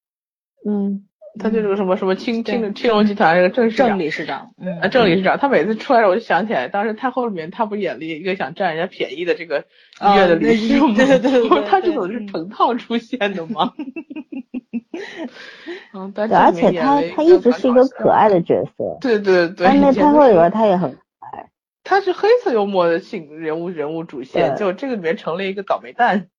[0.66, 1.05] 嗯
[1.39, 3.99] 他就是个什么什么青对青青龙集团这个郑市长郑。
[4.01, 9.64] 理事长，嗯啊，郑理事长，他每次出来，我就想起来，当时太后里面他不演了一个想占人家便宜的这个
[10.01, 10.97] 医院的理事长吗？
[10.97, 13.72] 对对对对他这对种是成套出现的吗？
[15.95, 18.99] 嗯，但对，而且他他一直是一个可爱的角色。
[19.01, 20.99] 对对对，但那太后里边他也很
[21.85, 26.28] 他是黑色幽默的性人物人物主线，就这个里面成了一个倒霉蛋。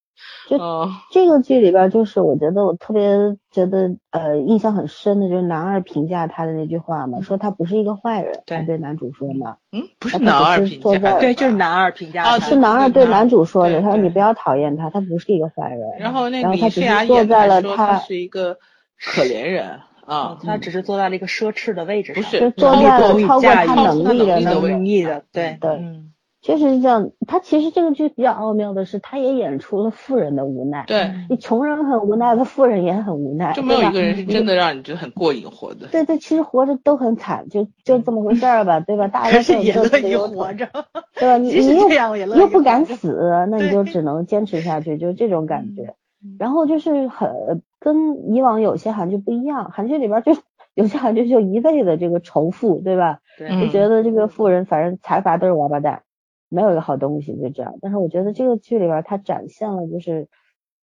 [0.47, 3.01] 就嗯这个剧里边，就是我觉得我特别
[3.49, 15.81] 觉得呃印象很深的，就是男二评价他的那句话嘛，说他不是一个坏人，对对男主说嘛，嗯，不是男二评价，对，就是男二评价啊是男二对男主说的，他说你不要讨厌他，他不是一个坏人。
[15.97, 18.59] 然后那然后他只李诗雅是坐在演的说了他他是一个
[19.03, 26.07] 可怜人啊，他只是坐在了一个奢侈的位置上，不是就坐在了超过他能力的能力的对对嗯
[26.43, 27.11] 确实是这样。
[27.27, 30.85] 他其实这个剧比较奥妙的是，他也演出了富人的无奈。
[30.87, 35.85] 对，你穷人很无奈，他富人也很无奈，就没有一个人是真的让你觉得很过瘾活的。
[35.91, 39.07] 对对，其实活着都很惨，就就这么回事儿吧，对吧？
[39.07, 40.67] 大家可是都有各也乐意自的忧愁，活着，
[41.13, 41.37] 对吧？
[41.37, 45.95] 你你又这样也乐意又不敢死，那你就只能坚持下去，就这种感觉嗯。
[46.39, 50.34] 然后就是很跟以往有些韩剧不一样，韩剧里边就
[50.74, 53.19] 有些韩剧就一味的这个仇富，对吧？
[53.38, 56.03] 对嗯就觉得这个富人反正财阀都是王八蛋，
[56.49, 57.76] 没有一个好东西，就这样。
[57.82, 60.28] 但是我觉得这个剧里边它展现了就是，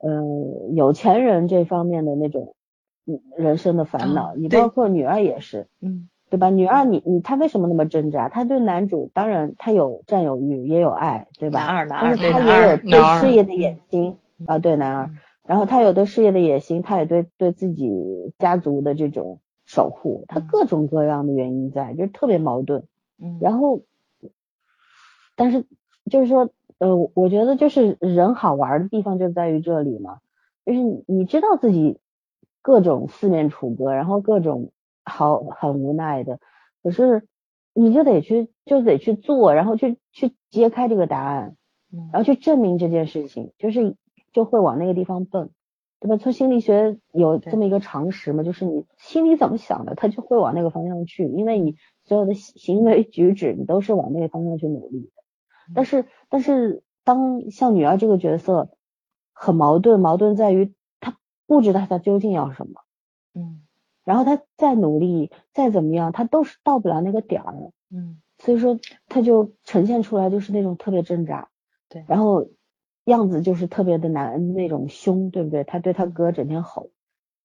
[0.03, 2.55] 嗯、有钱人这方面的那种
[3.07, 6.51] 嗯人生的烦恼，你对包括女二也是，嗯对吧？
[6.51, 8.29] 女二你你她为什么那么挣扎？
[8.29, 11.61] 她对男主当然她有占有欲，也有爱，对吧？
[11.61, 14.17] 男二男二她也有男二对男二事业的野心
[14.47, 15.17] 啊，对男二嗯，
[15.49, 17.91] 然后他有对事业的野心，他也对对自己
[18.39, 22.85] 家族的这种守护，她嗯各种各样的原因在，就是特别矛盾。
[23.19, 23.81] 嗯，然后，
[25.37, 25.65] 但是
[26.11, 30.19] 就是说，呃，我觉得就是人好玩的地方就在于这里嘛，
[30.67, 31.99] 就是你你知道自己
[32.61, 34.71] 各种四面楚歌，然后各种
[35.03, 36.41] 好很无奈的，
[36.83, 37.27] 可是
[37.73, 41.57] 你就得去就得去做，然后去去揭开这个答案，
[41.91, 43.97] 嗯然后去证明这件事情，就是
[44.33, 45.51] 就会往那个地方奔。
[46.01, 46.17] 对吧？
[46.17, 51.75] 从心理学有这么一个常识嘛，就是你心里怎么想的，他就会往那个方向去，因为你
[52.05, 55.11] 所有的行行为举止，你都是往那个方向去努力的。
[55.75, 58.71] 但是，但是当像女儿这个角色
[59.33, 61.17] 很矛盾，矛盾在于她
[61.49, 62.81] 不知道她究竟要什么，
[63.35, 63.63] 嗯
[64.05, 71.49] 然后她再努力再怎么样，她都是到不了那个点儿，嗯所以说她就呈现出来就是那种特别挣扎，
[71.89, 72.47] 对然后
[73.09, 75.65] 样子就是特别的难那种凶，对不对？
[75.65, 76.91] 他对他哥整天吼，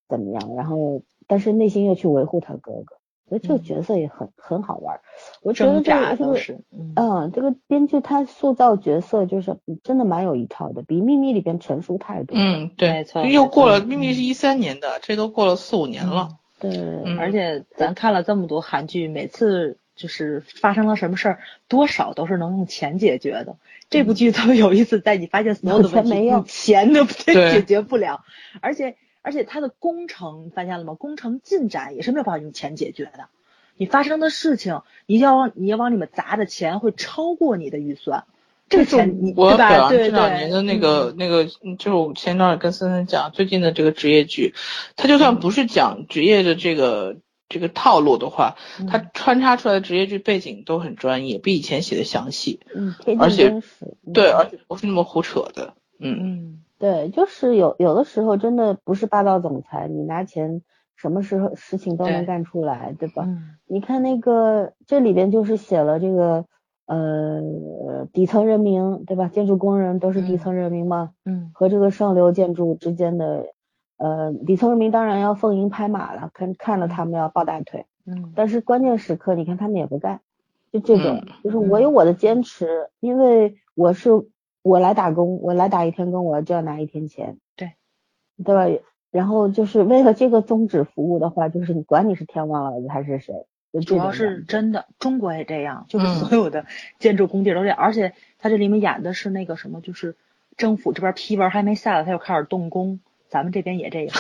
[0.08, 0.56] 怎么样？
[0.56, 2.98] 然后但是内心又去维护他哥哥，
[3.30, 5.02] 所以这个嗯角色也很很好玩儿。
[5.42, 16.30] 我觉得这个这个都是，嗯嗯，这个编剧他塑造角色就是真的蛮有一套的，比《秘密》里边成熟太多。，嗯，对又过了，没错明明是一三年的，这都过了四五年了。
[16.60, 23.58] 对，嗯而且咱看了这么多韩剧，每次就是发生了什么事儿，多少都是能用钱解决的。
[23.90, 28.26] 这部剧特别有意思，在你发现所有的问题有钱没用用钱都对解决不了，
[28.60, 30.96] 而且而且它的工程，发现了吗？
[30.96, 33.30] 工程进展也是没有办法用钱解决的。
[33.76, 38.26] 你发生的事情，你要往你要往里面砸的钱会超过你的预算，
[38.70, 39.70] 这个钱你我对吧？
[39.70, 44.54] 表扬对这两年的那个、那个，嗯就是我前段跟森森讲最近的这个职业剧，
[44.96, 47.18] 他就算不是讲职业的这个
[47.50, 52.62] 这个套路的话，嗯它穿插出来的职业剧背景都很专业，比以前写的详细。
[52.74, 53.62] 嗯，而且
[54.14, 55.74] 对，而且不是那么胡扯的。
[56.00, 60.62] 嗯嗯对，就是有有的时候真的不是霸道总裁，你拿钱
[60.96, 63.24] 什么时候事情都能干出来，对吧？
[63.26, 66.46] 嗯你看那个这里边就是写了这个
[66.86, 69.30] 呃底层人民，对吧？
[69.30, 73.54] 建筑工人都是底嗯层人民嘛，嗯和这个上流建筑之间的
[73.98, 78.34] 呃底层人民当然要奉迎拍马了，看看着他们要抱大腿，嗯。
[78.36, 80.22] 但是关键时刻你看他们也不干，
[80.72, 81.90] 就这种，嗯就是我有。
[81.90, 84.10] 我的坚持，因为我是
[84.62, 87.74] 我来打工，我来打一天工，我就要拿一天钱，对，
[88.44, 88.84] 对吧？
[89.12, 93.46] 然后就是为了这个宗旨服务的话，就是你管你是天王老子还是谁，
[93.86, 96.36] 主要是真的，中国也这样，就是嗯所。
[96.36, 96.66] 有的
[96.98, 100.16] 建筑工地都这样，而且他这里面演的是那个什么，就是
[100.58, 103.00] 政府这边批文还没下来，他就开始动工，
[103.34, 104.16] 咱们这边也这样，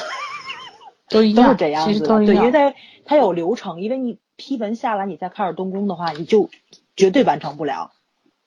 [1.09, 2.51] 都一样，都是这样子的，对，因为。
[2.51, 2.73] 它
[3.05, 6.49] 它有流程，因为你批文下来，你再开始动工的话，你就
[6.95, 7.91] 绝对完成不了，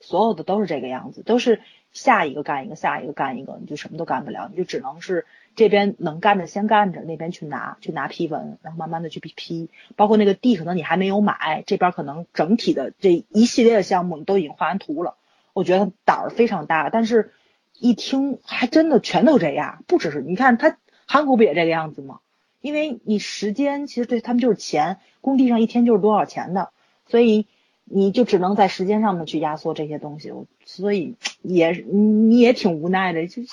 [0.01, 1.61] 所有的都是这个样子，都是
[1.93, 5.27] 下一个干一个，下一个干一个，你就什么都干不了，你就只能是
[5.57, 15.17] 这边能干的先干着，那边去拿去拿批文，然后慢慢的去批批，包括那个地可能你还没有买，这边可能整体的这一系列的项目你都已经画完图了，
[15.53, 17.35] 我觉得胆儿非常大，但是
[17.79, 20.77] 一听还真的全都这样，不只是你看他
[21.07, 22.21] 韩国不也这个样子吗？
[22.61, 26.71] 因为你时间其实对他们就是钱，工地上一天就是多少钱的，
[27.07, 27.47] 所以
[27.85, 30.33] 你就只能在时间上面去压缩这些东西，
[30.65, 33.49] 所以也你也挺无奈的，就是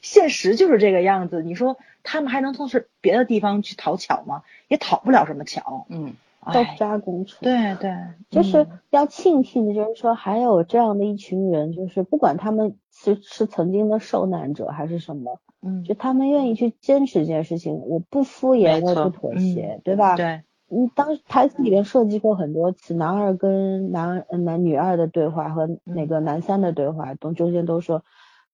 [0.00, 1.42] 现实就是这个样子。
[1.42, 4.42] 你说他们还能从是别的地方去讨巧吗？
[4.66, 5.86] 也讨不了什么巧。
[5.88, 6.14] 嗯，
[6.52, 7.38] 豆哎，渣工程。
[7.42, 7.92] 对对，
[8.30, 20.16] 就是嗯要庆幸的，就是说还有这样的一群人，就是不管他们是是曾经的受难者还是什么，嗯，就他们愿意去坚持这件事情，我不敷衍，我也不妥协，嗯对吧？
[20.16, 28.02] 对，嗯，当台词里面设计过很多次，男二跟男呃男女二的对话和那个男三的对话，都中间都说，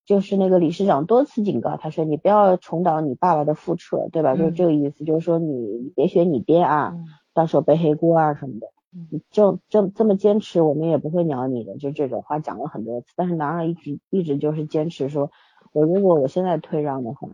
[0.04, 4.34] 就是那个理事长多次警告他说，你不要重蹈你爸爸的覆辙，对吧？
[4.34, 8.66] 就是嗯这个意思，就是说你别学你爹啊，嗯到时候背黑锅啊什么的。
[8.94, 13.06] 嗯就这这么坚持，我们也不会鸟你的，就这种话讲了很多次。
[13.16, 15.30] 但是男二一直一直就是坚持说，
[15.72, 17.28] 我如果我现在退让的话，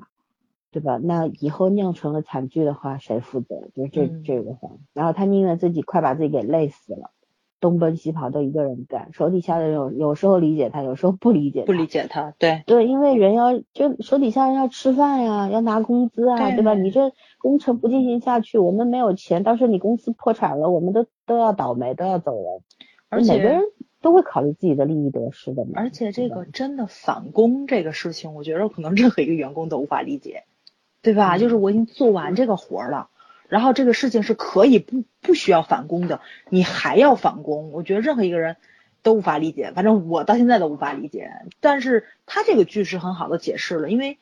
[0.70, 0.98] 对吧？
[1.02, 3.68] 那以后酿成了惨剧的话，谁负责？
[3.74, 4.70] 就是这、嗯这个话。
[4.92, 7.10] 然后他宁愿自己快把自己给累死了，
[7.60, 11.66] 东奔西跑都一个人干，手底下的人有有时候理解他，有时候不理解他。
[11.66, 16.74] 不理解他，对，对，因为人要就手底下人要吃饭呀，要拿工资啊，对对吧？
[16.74, 22.60] 你这工程不进行下去，我们没有钱，到时候你公司破产了，我们都都要倒霉，都要走人。
[23.08, 23.62] 而且每个人
[24.02, 25.72] 都会考虑自己的利益得失的嘛。
[25.74, 30.44] 而且这个真的返工这个事情，我觉得可能任何一个员工都无法理解，
[31.02, 31.38] 对吧？
[31.38, 33.08] 就是我已经做完这个活儿了，
[33.48, 38.56] 然后这个事情是可以不不需要返工的，你还要返工，我觉得任何一个人
[39.02, 41.32] 都无法理解，反正我到现在都无法理解。
[41.60, 44.18] 但是他这个句是很好的解释了，因为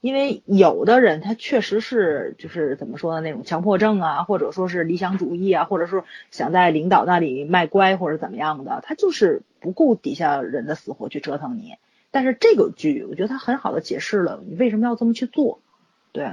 [0.00, 11.74] 因为有的人他确实是就是怎么说呢，那种强迫症啊，或者说是理想主义啊，或者说想在领导那里卖乖或者怎么样的，他就是不顾底下人的死活去折腾你。
[12.10, 15.58] 但是这个剧，我觉得他很好的解释了你为什么要这么去做，
[16.12, 16.30] 对，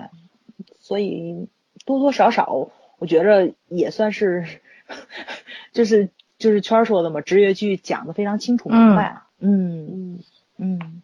[0.80, 1.48] 所以
[1.86, 4.46] 多多少少，我觉着也算是，
[5.72, 10.20] 就是就是圈儿说的嘛，职业剧讲的非常清楚明白，嗯嗯，
[10.58, 11.02] 嗯，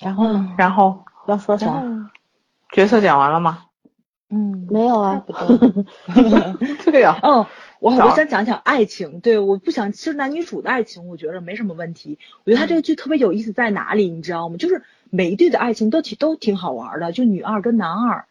[0.00, 0.54] 然后呢？
[0.58, 1.82] 然后要说啥？
[2.72, 3.62] 角色讲完了吗？
[4.28, 5.84] 嗯，没有啊不，多。
[6.90, 7.46] 对呀、嗯，
[7.78, 12.18] 我找我想讲讲爱情，对，我不想，其实男女主的爱情，我觉得没什么问题。
[12.44, 14.56] 我觉得他这个剧特别有意思在哪里，你知道吗？
[14.56, 18.24] 就是每一对的爱情都挺都挺好玩的，就女二跟男二，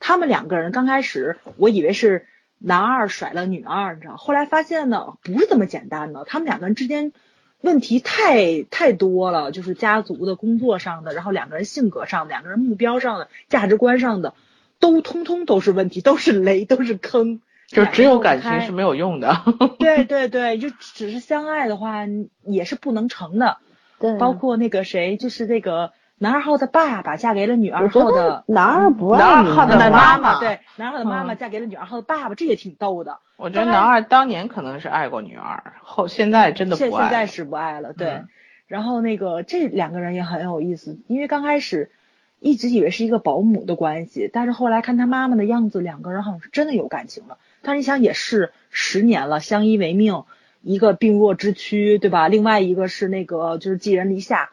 [0.00, 2.26] 他们两个人刚开始我以为是
[2.58, 7.12] 男二甩了女二，你知道，后来发现呢不是这么简单的，他们两个人之间
[7.60, 14.34] 问题太太多了，就是家族的、工作上的，然后两个人性格上的、两个人目标上的、价值观上的，
[14.78, 17.40] 都通通都是问题，都是雷，都是坑。
[17.68, 19.42] 就只有感情是没有用的。
[19.80, 22.06] 对 对对，就只是相爱的话
[22.44, 23.58] 也是不能成的。
[23.98, 33.18] 对啊，包括那个谁，就是那个男二号的爸爸嫁给了女二号的男二不爱男二号的的妈妈妈对，男二号的妈妈嗯嫁给了女二号的爸爸，这也挺逗的。
[33.36, 37.08] 我觉得男二当年可能是爱过女二，后现在真的现不爱了。
[37.08, 38.08] 现在是不爱了，对。
[38.08, 38.28] 嗯
[38.66, 41.92] 然后那个这两个人也很有意思，因为刚开始
[42.40, 47.38] 一直以为是一个保姆的关系，但是后来看他妈妈的样子，两个人好像是真的有感情了。
[47.62, 50.24] 但是你想，也是十年了，相依为命，
[50.62, 52.26] 一个病弱之躯，对吧？
[52.26, 54.50] 另外一个是那个就是寄人篱下，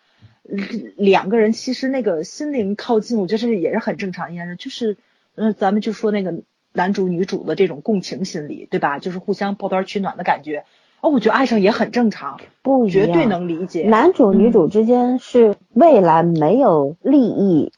[0.97, 4.97] 两个人其实那个心灵靠近，我觉得这也是很正常一件事，就是
[5.35, 6.41] 嗯，咱们就说那个
[6.73, 8.99] 男主女主的这种共情心理，对吧？
[8.99, 10.65] 就是互相抱团取暖的感觉。
[11.01, 13.83] 哦，我觉得爱上也很正常，不，绝对能理解。
[13.83, 17.73] 男主女主之间是未来没有利益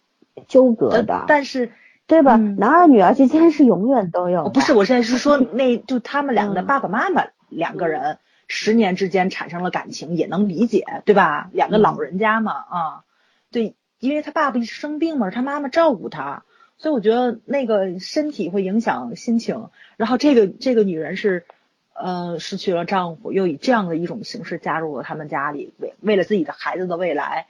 [0.47, 1.71] 纠葛呃的，但是
[2.07, 2.35] 对吧？
[2.35, 4.45] 嗯男二女儿之间是永远都有。
[4.45, 11.49] 哦不是，我现在是说 那就他们俩的嗯爸爸妈妈两个人十年之间产生了感情，也能理解，对吧？
[11.53, 13.03] 两个老人家嘛，啊，
[13.51, 16.43] 对，因为他爸爸生病嘛，他妈妈照顾他，
[16.77, 19.69] 所以我觉得那个身体会影响心情。
[19.97, 21.45] 然后这个这个女人是
[21.93, 27.47] 呃失去了丈夫，又以这样的一种形式加入了他们家里，为为了自己的孩子的未来，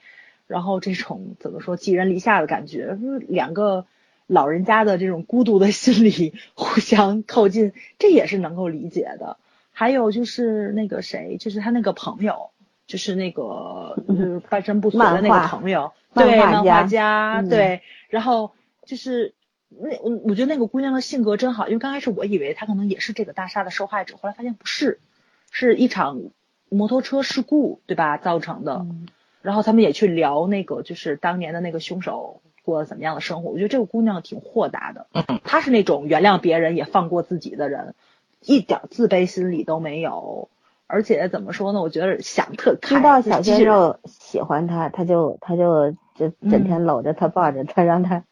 [0.48, 2.98] 然后这种怎么说寄人篱下的感觉，
[3.28, 3.86] 两个
[4.28, 9.38] 老人家的这种孤独的心理 互相靠近，这也是能够理解的。
[9.78, 12.52] 还有就是那个谁，就是他那个朋友，
[12.88, 17.50] 就是那个就是半身不遂的那个朋友，漫对，画家漫画家，嗯。
[17.50, 18.54] 对，然后
[18.86, 19.34] 就是
[19.68, 25.02] 那我我觉得那个姑娘的性格真好，因为刚开始我以为她可能也是这个大厦的受害者，后来发现不是，
[25.52, 26.22] 是一场
[26.70, 28.78] 摩托车事故，对吧造成的。
[28.78, 29.08] 嗯。
[29.42, 35.06] 然后他们也去聊那个就是当年的那个凶手过了怎么样的生活，我觉得这个姑娘挺豁达的，
[35.44, 37.94] 她是那种原谅别人也放过自己的人，
[38.46, 40.50] 一点自卑心理都没有。
[40.88, 41.82] 而且怎么说呢？
[41.82, 48.24] 我觉得想特开，知道小鲜肉喜欢他，他就他就就整嗯天搂着他抱着他， 让他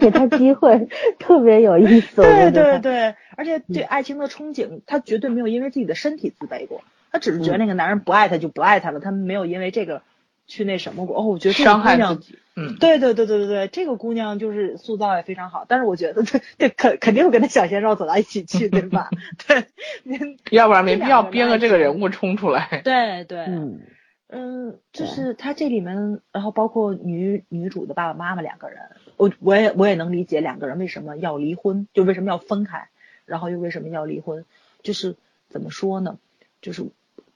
[0.00, 0.88] 给他机会，
[1.20, 2.20] 特别有意思。
[2.20, 6.80] 对对对，而且对爱情的憧憬，他绝对没有因为自己的身体自卑过，
[7.12, 10.02] 他只是觉得那个男人不爱她就不爱她了，他没有因为这个
[10.46, 11.18] 去那什么过。
[11.18, 19.10] 哦，我觉得这个伤害姑娘自己，嗯，对对对对对对，这个姑娘就是塑造也非常好，但是我觉得这这肯肯定会跟那小鲜肉走到一起去，对吧？
[19.46, 19.66] 对，
[20.50, 22.82] 要不然没必要编个这个人物冲出来。
[22.84, 23.80] 对对，嗯，
[24.28, 28.78] 嗯，就是他这里面，然后包括女女主的爸爸妈妈两个人，
[29.16, 32.88] 我我也我也能理解两个人为什么要离婚，就为什么要分开，
[33.24, 34.44] 然后又为什么要离婚，
[34.82, 35.16] 就是
[35.48, 36.18] 怎么说呢？
[36.60, 36.84] 就是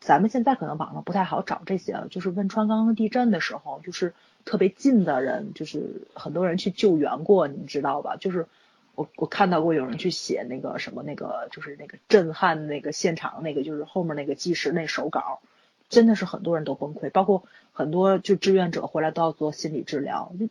[0.00, 4.14] 咱们现在可能网上不太好找这些了，就是汶川刚刚地震的时候，就是
[4.44, 8.16] 特别近的人，就是很多人去救援过，你知道吧？
[8.16, 8.46] 就是
[8.94, 15.40] 我我看到过有人去写那个什么那个就是那个震撼那个现场那个就是后面那个纪实那手稿，
[15.88, 20.32] 真的是很多人都崩溃，包括很多就志愿者回来都要做心理治疗。
[20.38, 20.48] 就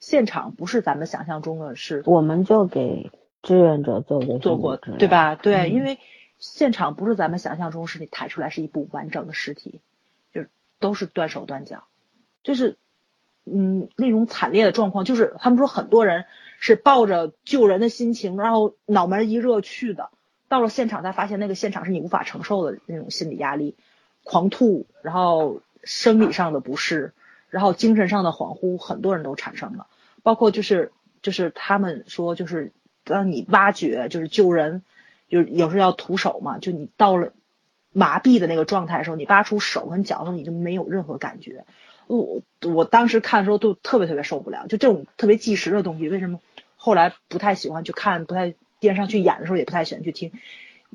[0.00, 3.10] 现场不是咱们想象中的是我们就给
[3.42, 5.08] 志愿者做过做过对？
[5.08, 5.34] 吧？
[5.34, 5.98] 对，嗯因为
[6.44, 9.80] 现场不是咱们想象中是你抬出来是一部完整的尸体，
[10.34, 10.50] 就是
[10.80, 11.84] 都是断手断脚，
[12.42, 12.76] 就是
[13.44, 16.24] 嗯那种惨烈的状况，就是他们说很多人
[16.58, 20.10] 是抱着救人的心情，然后脑门一热去的，
[20.48, 23.76] 到了现场才发现那个现场是你无法承受的那种心理压力，
[24.24, 27.12] 狂吐，然后生理上的不适，
[27.50, 29.86] 然后精神上的恍惚，很多人都产生了，
[30.24, 30.90] 包括就是
[31.22, 32.72] 就是他们说就是
[33.04, 34.82] 当你挖掘就是救人。
[35.32, 37.32] 就是有时候要徒手嘛，就你到了
[37.90, 41.64] 麻痹的那个状态的时候，你扒出手跟脚的时候，你就没有任何感觉。
[42.06, 46.38] 我我当时看的时候都特别特别受不了，就这种特别纪实的东西，为什么
[46.76, 50.32] 后来不太喜欢去看，不太电视上去演的时候也不太喜欢去听。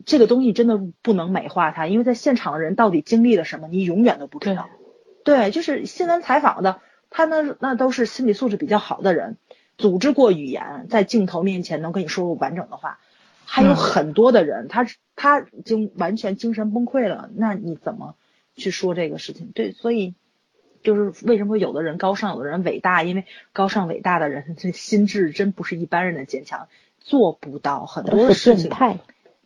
[0.05, 4.69] 这个东西真的不能美化它，因为在现场的人到底经历了什么，你永远都不知道。
[5.23, 9.37] 对，就是新闻采访的，他那那都是心理素质比较好的人，
[9.79, 12.99] 组织过语言，在镜头面前能跟你说完整的话。
[13.49, 18.15] 还有嗯很多的人，他他已经完全精神崩溃了，那你怎么
[18.55, 19.51] 去说这个事情？
[19.55, 20.13] 对，所以
[20.83, 26.67] 就是为什么有的人高尚，有的人伟大，因为高尚伟大的人，这心智真不是一般人的坚强，
[26.99, 28.69] 做不到很多的事情。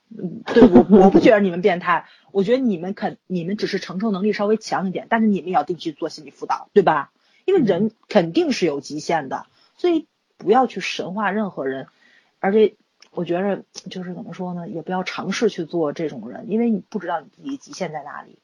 [0.10, 7.11] 嗯，对我我不觉得你们变态，我觉得你们肯你们只是承受能力稍微强一点，但是你们也要定期做心理辅导，对吧？
[7.45, 9.45] 因为人肯定是有极限的，
[9.78, 10.07] 所以
[10.38, 11.88] 不要去神化任何人，
[12.40, 12.73] 而且
[13.12, 18.38] 我觉着就是怎么说呢，也不要尝试去做这种人，因为你不知道你自己极限在哪里。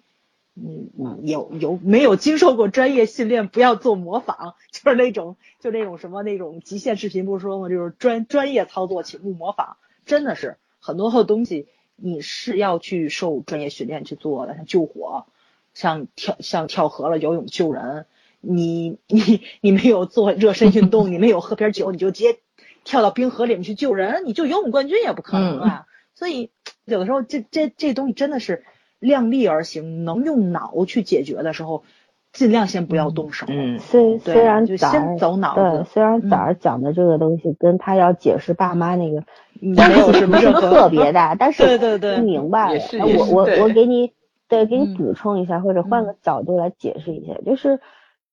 [0.60, 0.89] 嗯，
[1.22, 7.69] 有有没有经受过专业训练，不要做模仿，就是那种就那种什么那种极限视频，不是说吗？
[7.69, 15.27] 就是专专业操作，请勿模仿，真的是很多的东西你是要去受专业训练去做的，像救火，
[15.76, 18.07] 像跳像跳河了游泳救人，
[18.41, 22.39] 你你你没有做热身运动， 你没有喝瓶酒，你就直接
[22.88, 25.85] 跳到冰河里面去救人，你就游泳冠军也不可能啊。
[26.15, 26.51] 所以
[26.85, 28.64] 有的时候这这这东西真的是
[28.97, 31.84] 量力而行，能用脑去解决的时候，
[32.31, 33.45] 尽量先不要动手。
[33.49, 39.23] 嗯，虽虽然就先走脑对，子，虽然嗯崽儿讲的这个东西跟他要解释爸妈那个
[39.59, 42.73] 没有什么不是特别大，但是对对对明白了。
[42.76, 44.14] 也是哎我我也是对我给你
[44.47, 47.80] 对给你嗯补充一下，或者换嗯个角度来解释一下，就是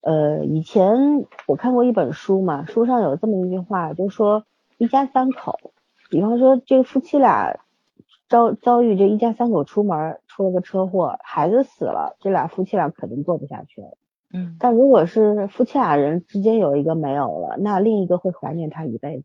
[0.05, 4.45] 呃以前我看过一本书嘛，书上有这么一句话，就说
[4.77, 5.59] 一家三口，
[6.11, 7.59] 比方说这个夫妻俩
[8.29, 13.97] 遭遭遇这一家三口出门出了个车祸，孩子死了，这俩夫妻俩肯定过不下去了。
[14.33, 19.25] 嗯但如果是夫妻俩人之间有一个没有了，那另一个会怀念他一辈子。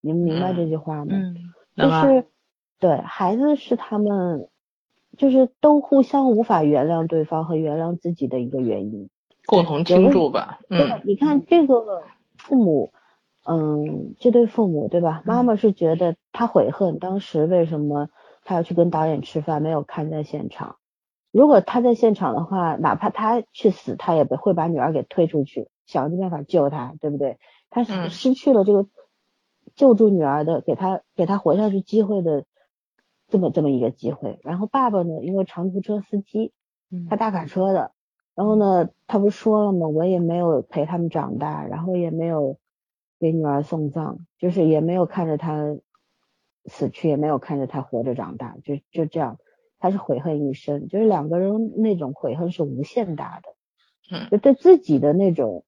[0.00, 1.10] 你们明白这句话吗？
[1.10, 1.34] 嗯
[1.76, 2.24] 就是
[2.78, 4.48] 对孩子是他们，
[5.18, 9.10] 就是都互相无法原谅对方和原谅自己的一个原因。
[9.46, 10.58] 共同倾注吧。
[10.68, 12.02] 对嗯，你看这个
[12.36, 12.92] 父母，
[13.44, 15.22] 嗯，这对父母对吧？
[15.24, 18.08] 妈妈是觉得他悔恨当时为什么
[18.44, 20.76] 他要去跟导演吃饭，没有看在现场。
[21.32, 27.38] 如果他在现场的话，哪怕他去死，他也不会把女儿给推出去，想尽办法救她，对不对？
[27.68, 28.86] 他嗯失去了这个
[29.74, 32.44] 救助女儿的，给他给他活下去机会的
[33.28, 34.38] 这么这么一个机会。
[34.44, 36.52] 然后爸爸呢，因为长途车司机，
[36.90, 37.90] 嗯开大卡车的，
[38.36, 39.88] 然后呢，他不说了吗？
[39.88, 42.58] 我也没有陪他们长大，然后也没有
[43.18, 45.76] 给女儿送葬，就是也没有看着她
[46.66, 49.38] 死去，也没有看着她活着长大，就就这样，
[49.78, 53.48] 他是悔恨一生，就是两个人那种悔恨是无限大的，
[54.12, 55.64] 嗯就对自己的那种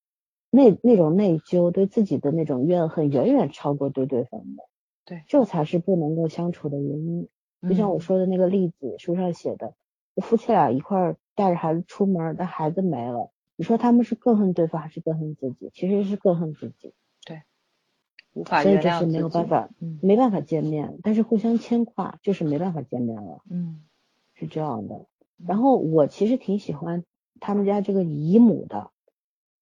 [0.51, 4.62] 那那种内疚，对自己的那种怨恨，远远超过对对方的，
[5.07, 7.28] 对这才是不能够相处的原因。
[7.69, 9.73] 就像我说的那个例子，书上写的，
[10.23, 15.70] 夫妻俩一块儿带着孩子出门，但孩子没了，你说他们是更恨对方还是更恨自己？
[15.73, 16.93] 其实是更恨自己，
[17.24, 17.43] 对
[18.35, 23.82] 无法原谅所以就是没有办法，嗯没办法见面，但是互相牵挂，就是没办法见面了，嗯
[24.35, 25.06] 是这样的。
[25.47, 27.05] 然后我其实挺喜欢
[27.39, 28.90] 他们家这个姨母的。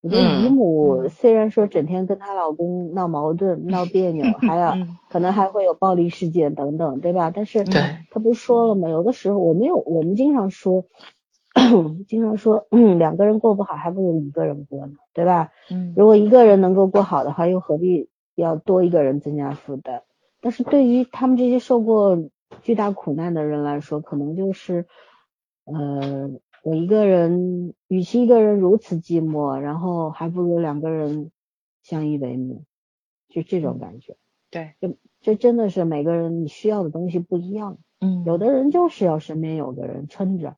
[0.03, 7.33] 我觉得姨嗯母嗯虽然说整天跟她老公闹矛盾、闹别扭， 还有嗯可能还会有暴力事件等等，对吧？
[7.35, 8.89] 但是对他不是说了吗？
[8.89, 10.85] 有的时候我没有，我们经常说，
[12.07, 15.51] 经常说，嗯，两个人过不好，还不如一个人过呢，对吧？
[15.71, 20.03] 嗯如果一个人能够过好的话，又何必要多一个人增加负担？
[20.41, 22.29] 但是对于他们这些受过
[22.63, 24.87] 巨大苦难的人来说，可能就是，
[25.65, 26.31] 呃，
[26.63, 31.31] 我一个人，与其一个人如此寂寞，然后还不如两个人
[31.83, 32.65] 相依为命，
[33.29, 34.17] 就这种感觉。
[34.51, 37.79] 对，就这真的是每个人你需要的东西不一样。
[37.99, 40.57] 嗯有的人就是要身边有个人撑着，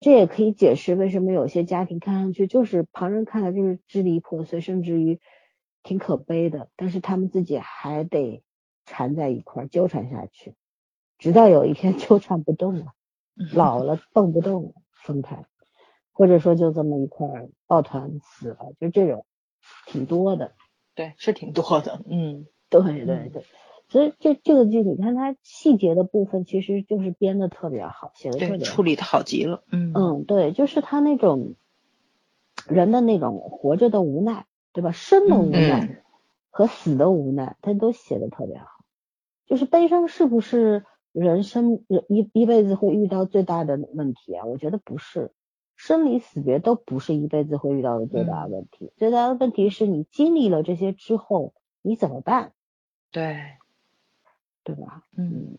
[0.00, 5.20] 这也可以解释为什么有些家庭看上去就是旁人看来就是支离破碎，甚至于
[5.82, 8.42] 挺可悲的，但是他们自己还得
[8.86, 10.54] 缠在一块儿纠缠下去，
[11.18, 12.94] 直到有一天 纠缠不动了，
[13.52, 14.72] 老了蹦不动了，
[15.04, 15.44] 分开，
[16.12, 19.26] 或者说就这么一块儿抱团死了，就这种
[19.86, 20.54] 挺多的。
[20.94, 23.44] 对是挺多的嗯对对对，
[23.90, 31.54] 所以这这个剧你看它细节的部分其实就是编的特别好，写的特别好处理的好极了嗯嗯，对，就是他那种
[32.68, 34.92] 人的那种活着的无奈，对吧？
[34.92, 35.96] 生的无奈嗯
[36.50, 38.66] 和死的无奈，他都写的特别好。
[39.46, 44.44] 就是悲伤是不是人生人一一辈子会遇到最大的问题啊？
[44.44, 45.32] 我觉得不是，
[45.74, 48.92] 生离死别都不是一辈子会遇到的最大的问题。
[48.96, 52.52] 最大的问题是你经历了这些之后，你怎么办，
[53.10, 53.56] 对
[54.64, 55.02] 对吧？
[55.16, 55.58] 嗯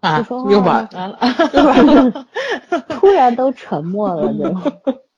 [0.00, 2.26] 啊又把了完了
[2.88, 5.00] 突然都沉默了，就。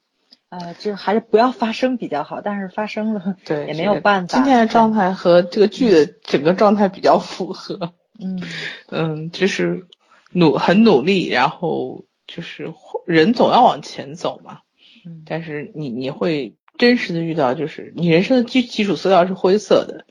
[0.51, 7.95] 呃就还是不要发生比较好但是发生了对也没有办法今天的状态和这个剧的整个状态比较符合。
[8.21, 8.39] 嗯
[8.91, 9.87] 嗯，就是
[10.31, 12.75] 努很努力，然后就是
[13.07, 14.59] 人总要往前走嘛。
[15.07, 20.05] 嗯但是你你会真实的遇到，就是你人生的基基础色调是灰色的，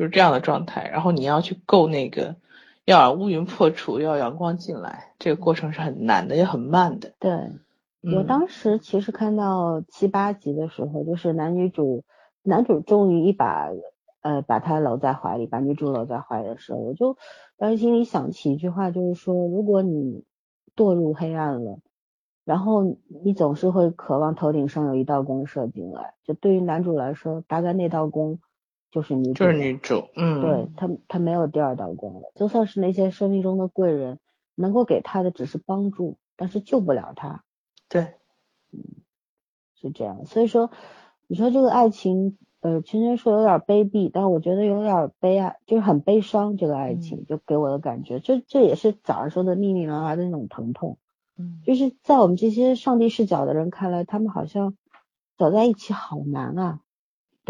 [0.00, 0.88] 就是这样的状态。
[0.88, 2.36] 然后你要去够那个，
[2.86, 7.12] 要让乌云破除，要阳光进来，这个过程是很难的，也很慢的。
[7.18, 12.02] 对，我嗯当时其实看到七八集的时候，就是男女主，
[12.42, 13.68] 男主终于一把
[14.22, 17.18] 呃把她搂在怀里，把女主搂在怀里的时候，我就
[17.58, 20.24] 当时心里想起一句话，就是说，如果你
[20.74, 21.78] 堕入黑暗了，
[22.46, 28.38] 然后你总是会渴望头顶上有一道光射进来，就对于男主来说，大概那道光
[28.90, 32.32] 就是女主就是了女主，嗯，对他，他没有第二道光了。
[32.34, 34.18] 就算是那些生命中的贵人，
[34.54, 37.44] 能够给他的只是帮助，但是救不了他，
[37.88, 38.14] 对，
[38.72, 38.80] 嗯
[39.80, 40.26] 是这样。
[40.26, 40.70] 所以说，
[41.26, 46.56] 你说这个爱情，呃，圈圈说有点卑鄙，但我觉得有点悲哀，就是很悲伤。
[46.56, 50.98] 这个爱情就给我的感觉，这这也是早上说的密密麻麻的那种疼痛，
[51.38, 54.76] 嗯就是在我们这些上帝视角的人看来，他们好像
[55.38, 56.80] 走在一起好难啊，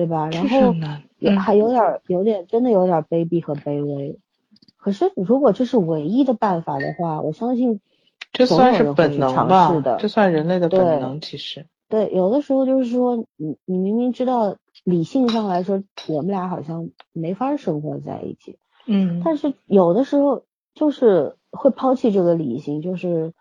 [0.00, 0.30] 对吧？
[0.30, 1.02] 然后很难。
[1.18, 4.18] 有嗯还有点儿有点真的有点儿卑鄙和卑微。
[4.78, 7.80] 可是如果这是唯一的办法的话，我相信
[8.32, 11.66] 这总算是本能吧这算人类的本能，其实。
[11.90, 18.56] 对，有的时候就是说，你你明明知道理性上来说，我们俩好像没法生活在一起，
[18.86, 23.34] 嗯但是有的时候就是会抛弃这个理性，就是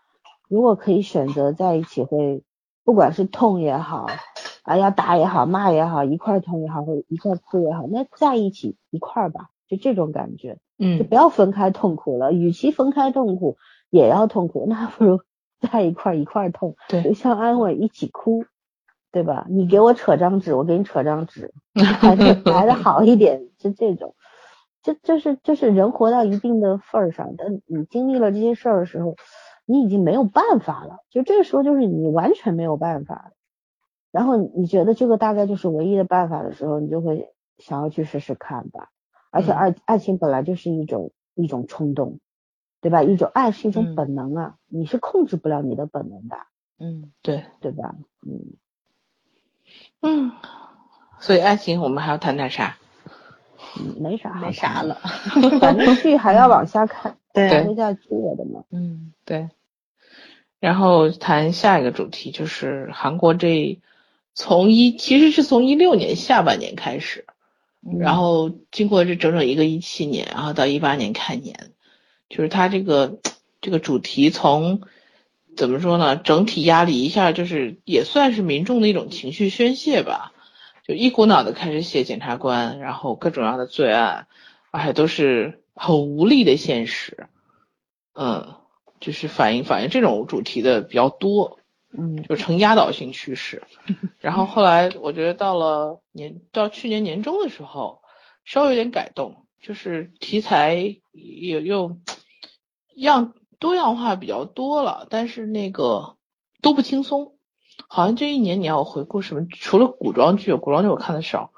[0.50, 2.42] 如果可以选择在一起会，
[2.84, 4.08] 不管是痛也好，
[4.70, 12.32] 啊要打也好，骂也好，一块儿痛也好，或者一块儿哭也好，那在一起一块儿吧，就这种感觉，嗯就嗯不要分开痛苦了。
[12.32, 13.56] 与其分开痛苦，
[13.90, 15.20] 也要痛苦，那不如
[15.60, 18.44] 在一块儿一块儿痛，对互相安慰，一起哭，
[19.10, 19.46] 对吧？
[19.50, 24.14] 你给我扯张纸，我给你扯张纸， 还是来的好一点，是这种。
[24.82, 29.16] 就就是就是人活到一定的份儿上，但你经历了这些事儿的时候，
[29.66, 31.00] 你已经没有办法了。
[31.10, 33.30] 就这个时候，就是你完全没有办法了。
[34.10, 38.90] 然后你觉得这个大概就是唯一的办法的时候，你就会想要去试试看吧。
[39.30, 42.18] 而且爱爱情本来就是一种一种冲动，
[42.80, 43.02] 对吧？
[43.02, 46.36] 一种爱是一种嗯本能啊，你是控制不了你的本能的，
[46.78, 47.94] 嗯，对，对吧？
[48.26, 48.56] 嗯，
[50.02, 50.32] 嗯，
[51.20, 52.76] 所以爱情我们还要谈点啥？
[53.78, 54.94] 嗯没啥没啥，了。
[55.60, 58.64] 反正剧还要往下看， 对看不下去了的嘛。
[58.70, 59.50] 嗯，对。
[60.58, 63.78] 然后谈下一个主题，就是韩国这
[64.34, 67.26] 从一其实是从一六年下半年开始，
[67.98, 71.72] 然后经过这整整一个一七年，然后到一八年开年，
[72.28, 73.18] 就是它这个
[73.60, 74.82] 这个主题从
[75.56, 76.16] 怎么说呢？
[76.16, 80.32] 整体压力一下就是也算是民众的一种情绪宣泄吧，
[80.86, 84.26] 就一股脑的开始写检察官，然后各种各样的罪案，
[84.70, 87.26] 而且都是很无力的现实，
[88.14, 88.54] 嗯，
[89.00, 91.59] 就是反映反映这种主题的比较多，
[91.92, 93.62] 嗯就成压倒性趋势。
[94.20, 98.02] 然后后来我觉得到了年到去年年中的时候，
[98.44, 101.96] 稍微有点改动，就是题材也又
[102.94, 106.16] 样多样化比较多了，但是那个
[106.62, 107.34] 都不轻松。
[107.88, 111.50] 好像这一年你要回顾什么，除了古装剧，古装剧我看的少，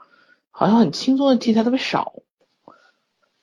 [0.51, 2.15] 好像很轻松的题材特别少。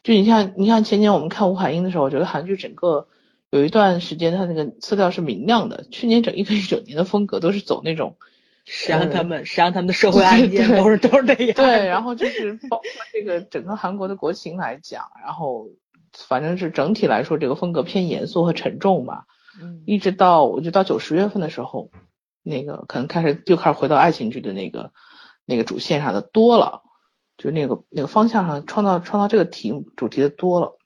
[0.02, 3.08] 就你像你像前年我们看吴海英的时候，我觉得韩剧整个
[3.52, 8.18] 有一段时间它那个色调是明亮的，去年整一个一整年的风格都是走那种
[8.66, 11.56] 谁让他们谁让他们的社会案件都是都是这样。
[11.56, 15.70] 对，然后就是包括这个整个韩国的国情来讲，然后
[16.14, 19.26] 反正是整体来说这个风格偏严肃和沉重吧。
[19.60, 21.90] 嗯一直到我就到九十月份的时候，
[22.44, 24.94] 那个可能开始又开始回到爱情剧的那个
[25.46, 26.84] 那个主线上的多了，
[27.38, 30.78] 就那个那个方向上创造创造这个题主题的多了。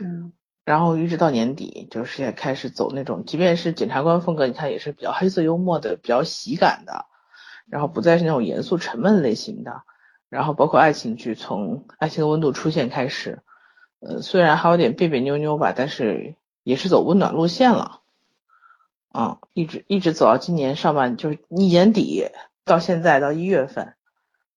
[0.00, 0.32] 嗯
[0.64, 7.06] 然后一直到年底，就是也开始走那种，即便是检察官风格，你看也是比较黑色幽默的、比较喜感的，
[7.68, 9.82] 然后不再是那种严肃沉闷类型的。
[10.28, 13.42] 然后包括爱情剧，从《爱情的温度》出现开始，
[14.00, 18.00] 呃，虽然还有点别别扭扭吧，但是也是走温暖路线了。
[19.10, 22.28] 啊，一直一直走到今年上半，就是一年底
[22.64, 23.92] 到现在到一月份，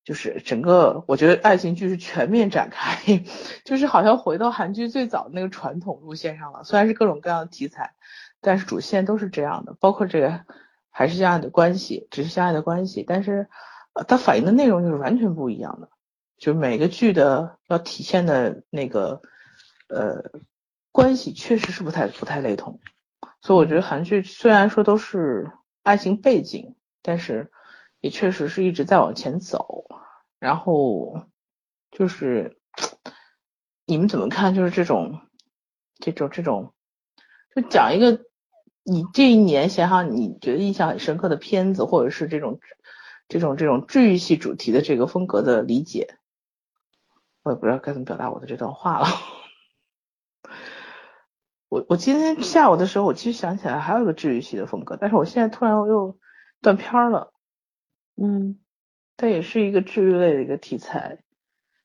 [0.05, 3.23] 就是整个我觉得爱情剧是全面展开，
[3.65, 6.63] 就是好像回到韩剧最早的那个传统路线上了。
[6.63, 7.95] 虽然是各种各样的题材，
[8.39, 10.41] 但是主线都是这样的，包括这个
[10.91, 13.49] 还是相爱的关系，只是相爱的关系，但是
[14.07, 15.89] 它反映的内容就是完全不一样的，
[16.37, 19.23] 就每个剧的要体现的那个
[19.89, 20.23] 呃
[20.91, 22.79] 关系确实是不太不太雷同。
[23.41, 25.51] 所以我觉得韩剧虽然说都是
[25.81, 27.51] 爱情背景，但是
[28.05, 29.85] 也确实是一直在往前走。
[30.37, 31.25] 然后
[31.89, 32.59] 就是
[33.83, 34.53] 你们怎么看？
[34.53, 35.21] 就是这种
[35.97, 36.75] 这种这种，
[37.55, 38.21] 就讲一个
[38.83, 42.59] 你这一年想想你觉得印象很深刻的片子，或者是这种
[43.27, 46.19] 这种这种治愈系主题的这个风格的理解。
[47.41, 49.07] 我也不知道该怎么表达我的这段话了。
[51.69, 56.19] 我我今天下午的时候，我其实想起来还有一个治愈系的风格，但是我现在突然又
[56.61, 57.31] 断片了。
[58.15, 58.57] 嗯
[59.17, 61.19] 它也是一个治愈类的一个题材，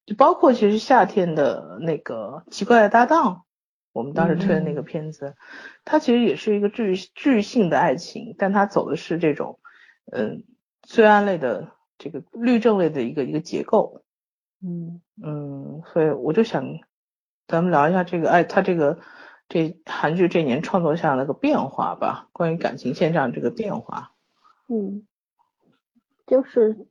[0.06, 3.44] 就包括其实夏天的那个奇怪的搭档，
[3.92, 5.36] 我们当时推的那个片子，
[5.84, 9.60] 它其实也是一个治愈治愈性的爱情，但它走的是这种
[10.10, 10.44] 嗯
[10.82, 14.02] 罪案类的这个律政类的一个一个结构。
[14.62, 16.64] 嗯嗯，所以我就想，
[17.46, 18.98] 咱们聊一下这个，哎，它这个
[19.48, 24.12] 这韩剧这年创作下那个变化吧，关于感情线上这个变化。
[24.68, 25.06] 嗯，
[26.30, 26.86] 就是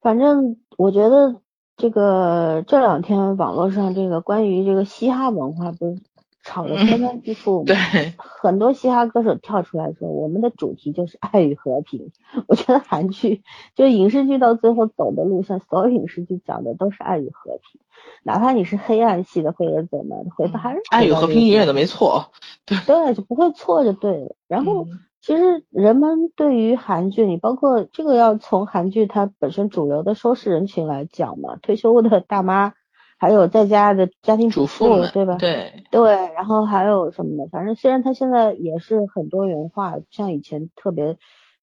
[0.00, 1.42] 反正我觉得
[1.76, 6.00] 这个这两天网络上这个关于这个嘻哈文化不是
[6.42, 7.64] 吵得天翻地覆吗？
[7.66, 12.10] 对，很多嘻哈歌手跳出来说，我们的主题就是爱与和平。
[12.48, 13.42] 我觉得韩剧
[13.76, 17.80] 就影视剧到最后走的路线，所有影视剧讲的都是爱与和平，
[18.24, 22.32] 哪怕你是黑暗系的，或者怎么，回头还是爱与和平永远的没没错。
[22.64, 24.34] 对，就不会错就对了。
[24.48, 32.74] 然后嗯其实人们对于韩剧，你包括这个要从韩剧它本身主流的收视人群来讲嘛，退休的大妈，
[33.18, 35.36] 还有在家的家庭主妇对吧？
[35.38, 41.16] 对，对，然后还有什么的，反正虽然它现在也是很多元化，不像以前特别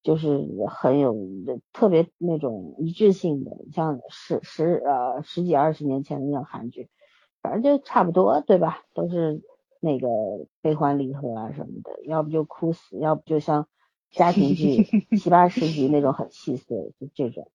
[0.03, 1.13] 就是很有
[1.73, 6.87] 特别那种一致性的，像十十呃十几二十年前的那种韩剧，
[7.41, 8.83] 反正就差不多，对吧？
[8.93, 9.41] 都是
[9.79, 10.07] 那个
[10.61, 13.67] 悲欢离合啊什么的，要不就哭死，要不就像
[14.11, 14.83] 家庭剧
[15.17, 17.49] 七八十集那种很细碎，就这种。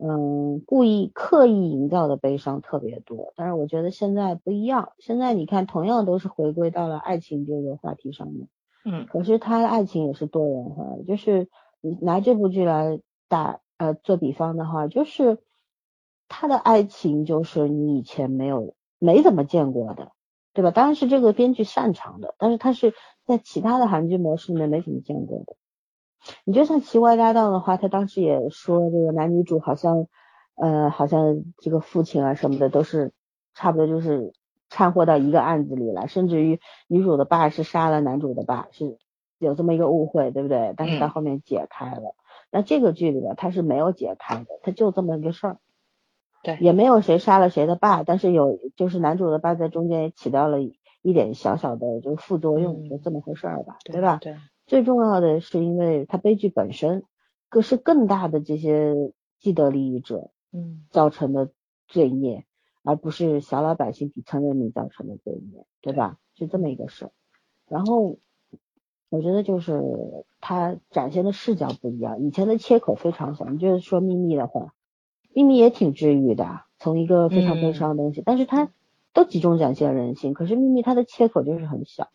[0.00, 3.32] 嗯，故意刻意营造的悲伤特别多。
[3.34, 8.48] 但是我觉得现在不一样，现在你看，同样都是回归到了爱情这个话题上面，
[8.84, 11.48] 嗯可是他的爱情也是多元化的，就是
[11.80, 15.38] 你拿这部剧来打呃做比方的话，就是
[16.28, 20.12] 他的爱情就是你以前没有没怎么见过的，
[20.58, 20.72] 对吧？
[20.72, 22.92] 当然是这个编剧擅长的，但是他是
[23.24, 25.54] 在其他的韩剧模式里面没怎么见过的。
[26.44, 30.08] 你就像《奇怪搭档》的话，他当时也说这个男女主好像
[30.56, 33.12] 呃好像这个父亲啊什么的都是
[33.54, 34.32] 差不多就是
[34.68, 36.58] 掺和到一个案子里来，甚至于
[36.88, 38.98] 女主的爸是杀了男主的爸，是
[39.38, 40.74] 有这么一个误会，对不对？
[40.76, 42.16] 但是到嗯后面解开了。
[42.50, 45.58] 那这个剧里边他是没有解开的，他就这么一个事儿。
[46.42, 54.18] 对也没有谁杀了谁的爸，但是有就是男主的爸在中间也起到了一点小小的就是副作用，嗯就这么回事儿吧，对吧？
[54.20, 54.36] 对，
[54.66, 57.04] 最重要的是因为它悲剧本身，
[57.48, 58.94] 更是更大的这些
[59.38, 61.50] 既得利益者嗯造成的
[61.86, 62.44] 罪孽，
[62.82, 66.18] 而不是小老百姓底层人民造成的罪孽，对吧？
[66.34, 67.10] 是这么一个事儿。
[67.68, 68.18] 然后
[69.10, 69.82] 我觉得就是
[70.40, 73.46] 他展现的视角不一样，以前的切口非常小。
[73.46, 74.74] 你就是说秘密的话，
[75.38, 78.70] 秘密也挺治愈的，从一个非常悲伤的东西，但是它
[79.12, 80.34] 都集中展现人性。
[80.34, 82.08] 可是秘密它的切口就是很小，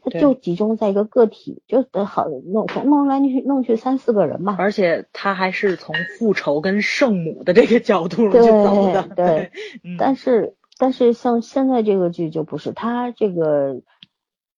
[0.00, 4.56] 它就集中在一个个体，就得好弄弄来弄去弄去三四个人嘛。
[4.58, 9.50] 而且他还是从复仇跟圣母的这个角度去走的，对对，
[9.84, 13.82] 嗯但是但是像现在这个剧就不是，它这个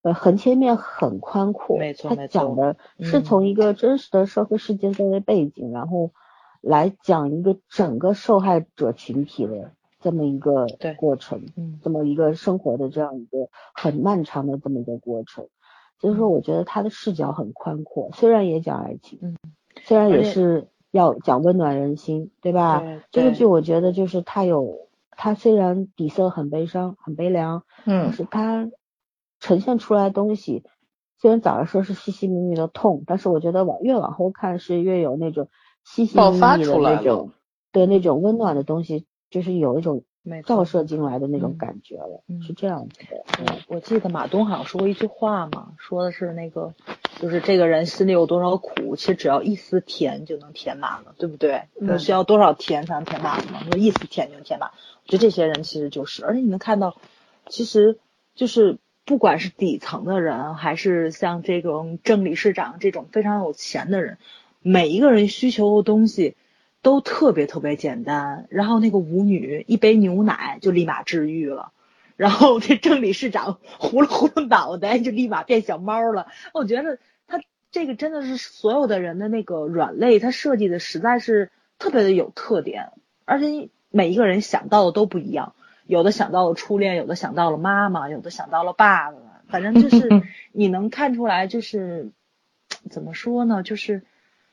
[0.02, 1.76] 呃横切面很宽阔，
[2.08, 6.12] 它讲的是嗯从一个真实的社会事件作为背景，然后
[6.62, 15.48] 来讲一个整个受害者群体的这么一个对过程，嗯这么一个生活的这样一个很漫长的这么一个过程。
[15.98, 19.36] 所以说，我觉得他的视角很宽阔，虽然也讲爱情，嗯，
[19.84, 22.80] 虽然也是要讲温暖人心，对吧？
[22.80, 28.68] 对这个剧我觉得就是他有，他虽然底色很悲伤、很悲凉，可嗯是他
[29.38, 30.64] 呈现出来的东西，
[31.18, 35.48] 虽然早上说是细细密密的痛，但是我觉得往越往后看是越有那种
[35.84, 37.30] 细细出来那种，
[37.72, 43.24] 对那种温暖的东西，就是有一种没照射进来的那种嗯感觉了，嗯是这样子的。
[43.68, 46.74] 我我记得马东好像说过一句话嘛，说的是那个，
[47.20, 51.62] 就是这个人心里有多少苦，其实只要一丝甜就能填满了，对不对？
[51.80, 53.60] 嗯需要多少甜才能填满吗？
[53.70, 54.70] 说一丝甜就能填满。
[55.04, 56.96] 我觉得这些人其实就是，而且你能看到，
[57.48, 57.98] 其实
[58.36, 64.18] 就是不管是底层的人，还是像这种正理事长这种非常有钱的人，
[64.62, 66.36] 每一个人需求的东西
[66.80, 68.46] 都特别特别简单。
[68.48, 71.72] 然后那个舞女一杯牛奶就立马治愈了。
[72.16, 76.28] 然后这正理事长糊了糊了脑袋，就立马变小猫了。
[76.54, 77.40] 我觉得他
[77.72, 82.90] 这个真的是所有的人的那个软肋，他设计的实在是特别的有特点，
[83.24, 85.54] 而且每一个人想到的都不一样，
[85.86, 89.16] 有的想到了初恋，有的想到了妈妈，有的想到了爸爸，
[89.48, 90.22] 反正就是
[90.52, 92.12] 你能看出来，就是
[92.88, 94.02] 怎么说呢，就是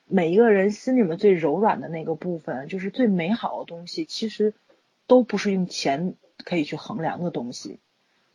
[0.09, 4.53] 每一个人心里面最柔软的那个部分，就是最美好的东西，其实
[5.07, 7.79] 都不是用钱可以去衡量的东西，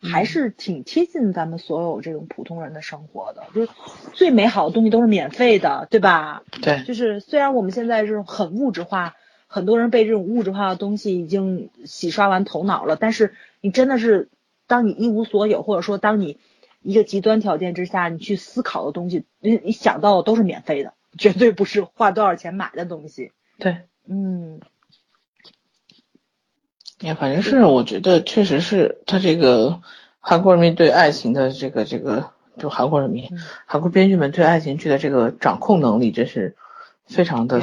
[0.00, 3.44] 还是挺贴近咱们所有这种普通人的生活的。
[3.54, 3.72] 就是
[4.12, 6.44] 最美好的东西都是免费的，对吧？
[6.62, 14.28] 对，就是虽然我们现在这种很物质化，很多人被这种物质化的东西已经洗刷完头脑了，但是你真的是，
[14.66, 16.38] 当你一无所有，或者说当你
[16.82, 23.32] 一个极端条件之下，你去思考的东西，你你想到的都是免费的，绝对不是花多少钱买的东西。
[23.58, 23.78] 对，
[24.08, 24.60] 嗯，
[27.00, 29.80] 也反正是我觉得确实是他这个
[30.20, 36.56] 韩国人民对爱情的这个这个，就韩国人民、嗯韩国编剧们对爱情剧的这个掌控能力，真是
[37.06, 37.60] 非常的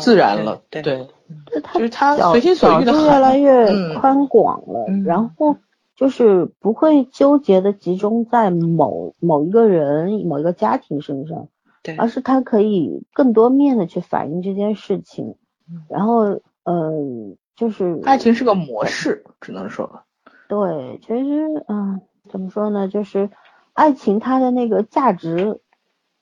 [0.00, 0.62] 自然了。
[0.70, 1.06] 对对，
[1.52, 5.56] 就他就是他随心所欲的越来越嗯宽广了，嗯然后
[5.96, 11.48] 就是不会纠结的集中在某某一个人、某一个家庭身上，
[11.86, 15.36] 对而是他可以更多面的去反映这件事情
[15.70, 20.02] 嗯，然后嗯，就是爱情是个模式，只能说，
[20.48, 23.30] 对，其实嗯，怎么说呢，就是
[23.72, 25.60] 爱情它的那个价值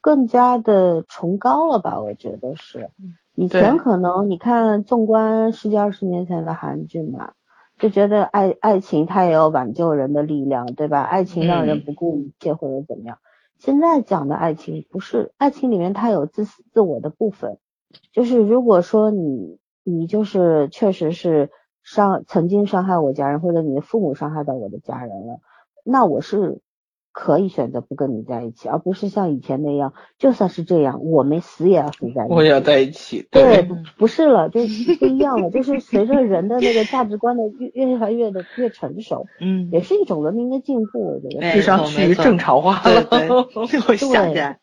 [0.01, 2.01] 更加的崇高了吧？
[2.01, 2.91] 我觉得是。
[3.35, 7.32] 以前可能你看，纵观十几二十年前的韩剧嘛，
[7.78, 11.03] 就觉得爱爱情它也有挽救人的力量，对吧？
[11.03, 13.19] 爱情让人嗯不顾一切或者怎么样。
[13.59, 17.59] 现在讲的爱情不是爱情里面它有自私自我的部分，
[18.12, 21.51] 就是如果说你你就是确实是
[21.82, 25.40] 伤曾经伤害我家人，或者你的父母伤害到我的家人了，
[25.85, 26.60] 那我是
[27.15, 32.35] 可以选择不跟你在一起，而不是像以前那样，就算是这样，我们死也要死在一起。
[32.35, 33.27] 我也要在一起。
[33.31, 34.61] 对，不不是了，就
[34.99, 41.47] 不一样了，就是随着人的那个价值观的越越来越的越成熟， 嗯，也是一种文明的进步，我觉得。
[41.47, 43.05] 哎智商趋于正常化了。
[43.05, 43.31] 对对，
[43.89, 44.59] 我想起来，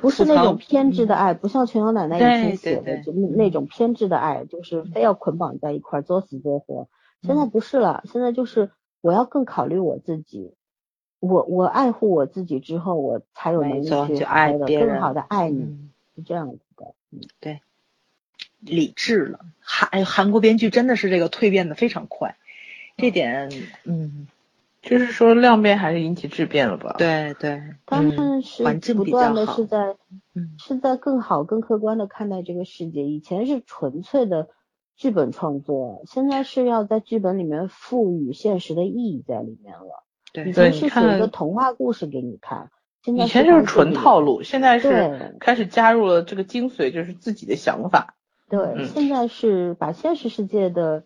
[0.00, 6.88] 不是那种偏执的爱，不像琼瑶奶奶以前写的就那种偏执的爱，就是非要捆绑在一块儿，作死作活。
[7.22, 8.70] 现在不是了，现在就是
[9.00, 10.54] 我要更考虑我自己，
[11.22, 16.94] 我我爱护我自己之后，我才有能力去爱别人更好的爱你，嗯，是这样子的。
[17.12, 17.60] 嗯对
[18.58, 19.40] 理智了。
[19.60, 22.36] 韩哎韩国编剧真的是这个蜕变的非常快，
[22.96, 23.50] 这点，
[23.84, 24.26] 嗯，
[24.80, 29.96] 就是说量变还是引起质变了吧？，对对，他嗯们是不断的是在
[30.34, 33.04] 嗯是在更好、更客观的看待这个世界。
[33.04, 34.48] 以前是纯粹的
[34.96, 40.02] 剧本创作，现在是要在剧本里面赋予现实的意义在里面了。
[40.32, 42.70] 对以前是写一个童话故事给你看，
[43.02, 48.14] 现在以前就是纯套路，现在是开始加入了这个精髓，就是自己的想法。
[48.48, 51.04] 对，嗯现在是把现实世界的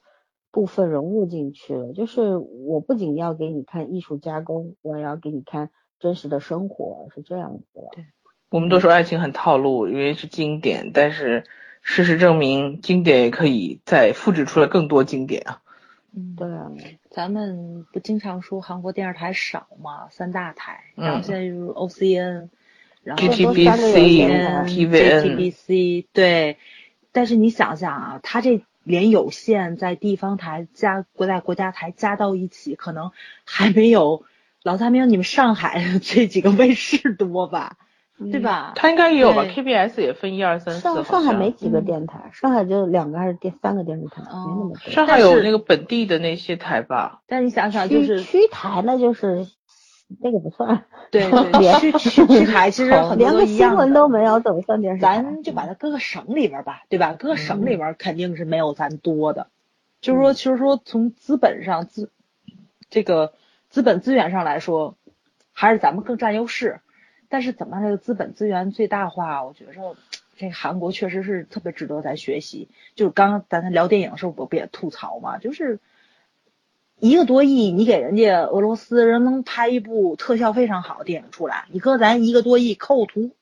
[0.51, 1.93] 部分融入进去了。
[1.93, 7.83] 就是我不仅要给你看艺术加工，我也要给你看真实的生活，是这样子的。
[8.51, 11.45] 我们都说爱情很套路，因为是经典，但是
[11.83, 15.63] 事实证明，经典也可以再复制出来更多经典啊。
[16.19, 16.73] 嗯，对啊，
[17.11, 21.23] 咱们不经常说韩国电视台少嘛，三大台，然后嗯。
[21.23, 22.49] 现在就是 OCN，
[23.05, 26.57] 然后 GTBC TVN TVN JTBC 对，
[27.13, 33.13] 但是你想想啊，它这连有线在地方台加国在国家台加到一起，可能
[33.45, 34.25] 还没有
[34.63, 37.77] 老大没有你们上海 这几个卫视多吧，
[38.19, 38.73] 对吧？
[38.77, 44.91] 他应该也有吧？KBS 也分一二三四，上上海没几个嗯电台，上海就两个还是电三个电视台，没那么多。
[44.91, 47.21] 上海有那个本地的那些台吧？
[47.27, 49.47] 但你想想，就是区区台那就是
[50.21, 55.23] 那个不算，对对， 区区区台其实很多连个新闻都没有，怎么算电视台？
[55.23, 57.13] 咱就把它搁个省里边儿吧，对吧？
[57.19, 59.49] 搁个省嗯里边儿肯定是没有咱多的。
[60.01, 62.11] 就是说，其实说从资本上资
[62.89, 63.33] 这个
[63.69, 64.95] 资本资源上来说，
[65.53, 66.81] 还是咱们更占优势。
[67.29, 69.97] 但是怎么这个资本资源最大化，我觉着
[70.37, 72.69] 这韩国确实是特别值得咱学习。
[72.95, 75.81] 就是刚刚咱聊电影的时候，我不也吐槽嘛，就是
[76.99, 83.33] 一个多亿，你给人家俄罗斯人能拍一部特效非常好的电影出来，你搁咱一个多亿抠图，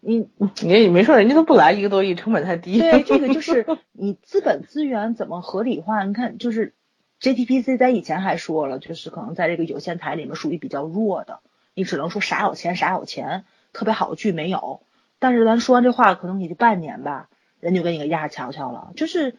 [0.00, 0.28] 你
[0.62, 2.78] 你也没说人家都不来一个多亿，成本太低。
[2.78, 6.04] 对，这个就 是你资本资源怎么合理化？
[6.04, 6.74] 你看，就是
[7.20, 11.40] JTPC 在以前还说了，就是可能在这个有线台里面属于比较弱的，
[11.74, 14.80] 你只能说啥有钱啥有钱，特别好的剧没有。
[15.18, 17.28] 但是咱说完这话，可能也就半年吧，
[17.60, 18.92] 人就给你个压瞧瞧了。
[18.96, 19.36] 就是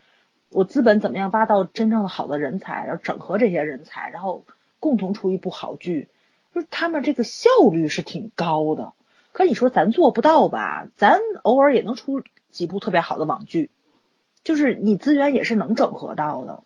[0.49, 4.45] 我资本怎么样挖到真正的好的人才，然后整合这些人才，然后
[4.79, 6.09] 共同出一部好剧，
[6.53, 8.93] 就是他们这个效率是挺高的。
[9.31, 10.87] 可你说咱做不到吧？
[10.97, 13.71] 咱偶尔也能出几部特别好的网剧，
[14.43, 16.63] 就是你资源也是能整合到的。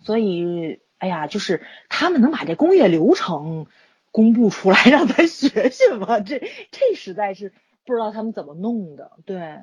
[0.00, 3.66] 所以，哎呀，就是他们能把这工业流程
[4.12, 6.20] 公布出来， 让咱学学吧？
[6.20, 6.40] 这
[6.70, 7.52] 这实在是
[7.86, 9.12] 不知道他们怎么弄的。
[9.26, 9.58] 对，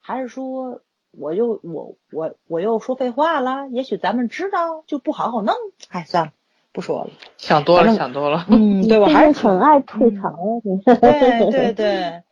[0.00, 0.80] 还是说
[1.10, 3.68] 我又我我我又说废话了？
[3.70, 5.54] 也许咱们知道就不好好弄。
[5.88, 6.32] 哎，算了，
[6.72, 7.10] 不说了。
[7.36, 8.46] 想多了，想多了。
[8.48, 12.22] 嗯，对我还是很爱吐槽对对 对。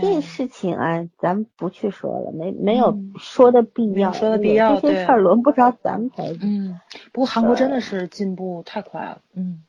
[0.00, 6.80] 这事情啊，咱不去说了，没没有嗯说的必要，说的必要对这些事儿轮不着咱们才嗯，
[7.12, 9.62] 不过韩国真的是进步太快了，嗯，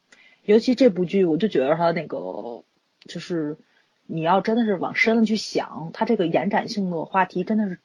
[0.47, 2.63] 尤其这部剧，我就觉得它那个
[3.01, 3.57] 就是
[4.05, 7.79] 你要真的是往深了去想，它这个延展性的话题真的是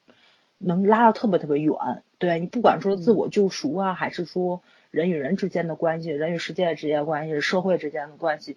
[0.59, 1.75] 能拉到特别特别远。
[2.19, 4.61] 对你不管说自我救赎啊，还是说
[4.91, 8.55] 人与人之间的关系、人与世界之间的关系、社会之间的关系，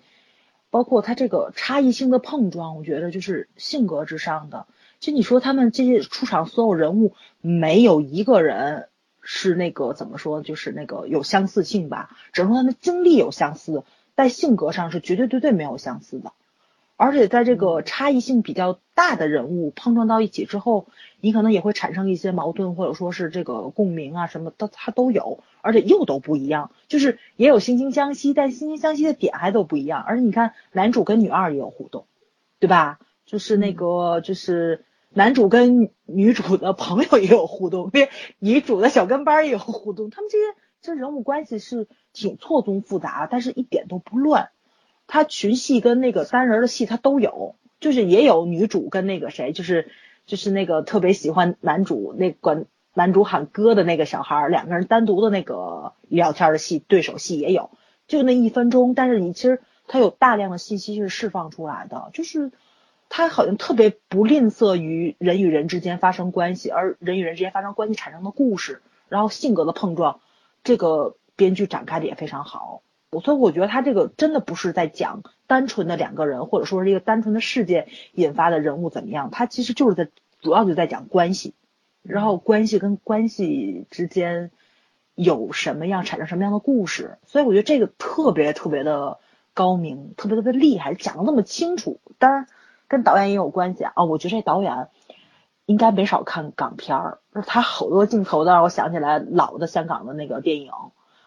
[0.71, 4.69] 包括它这个差异性的碰撞，我觉得就是性格之上的。
[5.01, 8.89] 就你说他们这些出场所有人物，没有一个人
[9.29, 13.83] 是那个怎么说，就是那个有相似性吧，只能说他们经历有相似，
[14.15, 16.33] 但性格上是绝对绝对没有相似的。
[16.97, 20.87] 而且在这个差异性比较大的人物碰撞到一起之后，
[21.21, 30.03] 你可能也会产生一些矛盾，或者说是这个共鸣啊什么的，它都有，而且又都不一样，就是也有惺惺相惜，但惺惺相惜的点还都不一样。
[30.03, 32.07] 而且你看，男主跟女二也有互动，
[32.61, 32.99] 对吧？
[33.27, 34.85] 就是那个就是
[35.17, 40.45] 男主跟女主的朋友也有互动，对，女主的小跟班也有互动，他们这些
[40.83, 44.51] 这人物关系是挺错综复杂，但是一点都不乱。
[45.07, 49.89] 他群戏跟那个单人的戏他都有，就是也有女主跟那个谁，就是
[50.27, 57.71] 就是那个特别喜欢男主那管男主喊哥的那个小孩，两个人单独的那个聊天的戏对手戏也有，
[58.07, 62.53] 就那一分钟，但是你其实他有大量的信息是释放出来的，就是
[63.09, 70.21] 他好像特别不吝啬于人与人之间发生关系，而人与人之间发生关系产生的故事，然后性格的碰撞，
[70.65, 72.83] 这个编剧展开的也非常好。
[73.25, 80.11] 所以我觉得他这个真的不是在讲单纯的两个人，或者说是一个单纯的事件引发的人物怎么样，他其实就是在
[80.43, 81.55] 主要就在讲关系，
[82.03, 84.51] 然后关系跟关系之间
[85.15, 89.19] 有什么样产生什么样的故事，所以我觉得这个特别特别的
[89.55, 92.01] 高明，特别特别厉害，讲的那么清楚。
[92.19, 92.47] 当然
[92.89, 94.89] 跟导演也有关系啊，我觉得这导演
[95.67, 100.71] 应该没少看港片儿，他好多镜头都让我想起来老的香港的那个电影。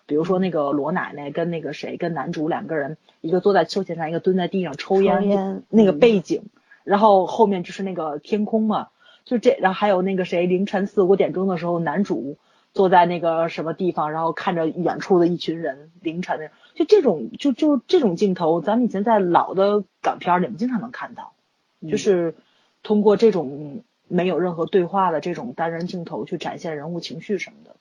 [0.06, 6.46] 比如说那个罗奶奶跟那个谁跟男主两个人，一个坐在秋千上，一个蹲在地上抽烟，那个背景，
[6.84, 8.88] 然后后面就是那个天空嘛，
[9.24, 12.38] 就这，然后还有那个谁凌晨四五点钟的时候，男主
[12.74, 21.34] 坐在那个什么地方，然后看着远处的一群人，凌晨的，就这种就就这种镜头，咱们以前在老的港片里面经常能看到，
[21.88, 22.36] 就是
[22.84, 27.76] 通过这种没有任何对话的这种单人镜头去展现人物情绪什么的。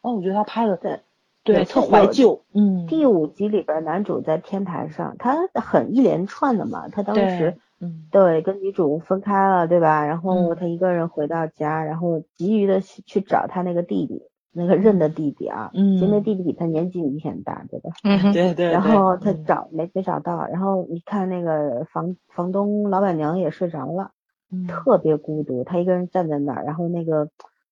[0.00, 1.00] 哦，我觉得他拍的对。
[1.44, 2.42] 对，特怀旧。
[2.52, 6.88] 嗯，第五集里边男主在天台上，他很一连串的嘛。
[6.88, 10.04] 他当时，嗯，对，跟女主分开了，对吧？
[10.04, 15.70] 然后他一个人回到家，然后急于的去找他那个弟弟，那个认的弟弟啊。
[15.74, 15.96] 嗯。
[15.98, 17.90] 其实那弟弟比他年纪明显大，对吧？
[18.04, 18.70] 嗯， 对对。
[18.70, 24.12] 然后他找没没找到，然后你看那个房房东老板娘也睡着了，
[24.68, 27.28] 特别孤独，他一个人站在那儿，然后那个。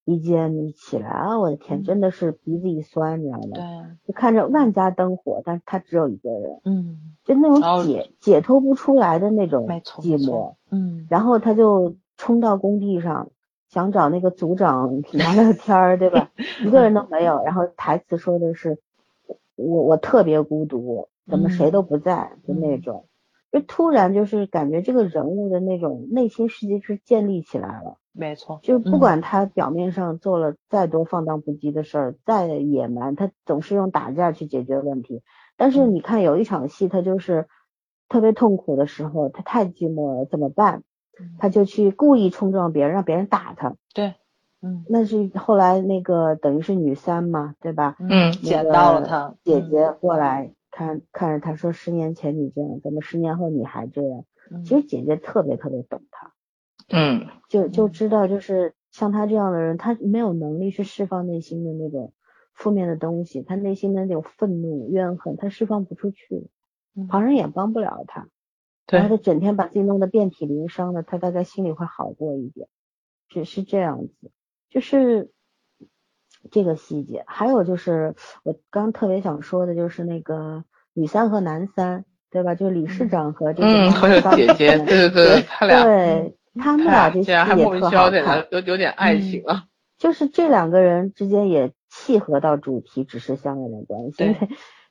[0.08, 1.40] 一见你起来啊！
[1.40, 3.48] 我的天，真的是鼻子一酸，你知道吗？
[3.54, 3.64] 对，
[4.06, 11.08] 就看着万家灯火，但是他只有一个人，嗯，就那种解解脱不出来的那种寂寞，嗯。
[11.10, 13.30] 然后他就冲到工地上，
[13.68, 16.30] 想找那个组长 聊聊天儿，对吧？
[16.64, 17.42] 一个人都没有。
[17.44, 18.78] 然后台词说的是，
[19.56, 23.06] 我我特别孤独，怎么谁都不在，就那种。
[23.52, 27.96] 就突然就是感觉这个人物的那种内心世界是建立起来了。
[28.12, 35.22] 没错，就不管他表面上做了再多放荡不羁的事儿，再野蛮，他总是用打架去解决问题。
[35.56, 37.46] 但是你看有一场戏，他就是
[38.08, 40.82] 特别痛苦的时候，他太寂寞了，怎么办？
[41.38, 43.74] 他就去故意冲撞别人，让别人打他。
[43.94, 44.14] 对，
[44.60, 47.96] 嗯，那是后来那个等于是女三嘛，对吧？
[47.98, 54.24] 嗯，捡到了他姐姐过来看看着他说，十年前你这样，怎么十年后你还这样？
[54.64, 56.32] 其实姐姐特别特别懂他。
[56.88, 62.12] 嗯，就就知道，就是像他这样的人，他没有能力去释放内心的那种
[62.52, 66.46] 负面的东西，他内心的那种愤怒、怨恨，他释放不出去，
[67.08, 68.28] 旁人也帮不了他。
[68.86, 72.68] 对，他整天把自己弄得遍体鳞伤的，他大概心里会好过一点。
[73.28, 74.30] 只是这样子，
[74.70, 75.30] 就是
[76.50, 77.24] 这个细节。
[77.26, 78.14] 还有就是
[78.44, 82.54] 我刚特别想说的，就是那个女三和男三，对吧？
[82.54, 86.36] 就是理事长和这个嗯，和姐姐，对对对，他俩对。
[86.58, 89.64] 他们俩这戏也特好看，有有点爱情啊。
[89.98, 94.34] 就是这两个人之间也契合到主题，只是相爱的关系，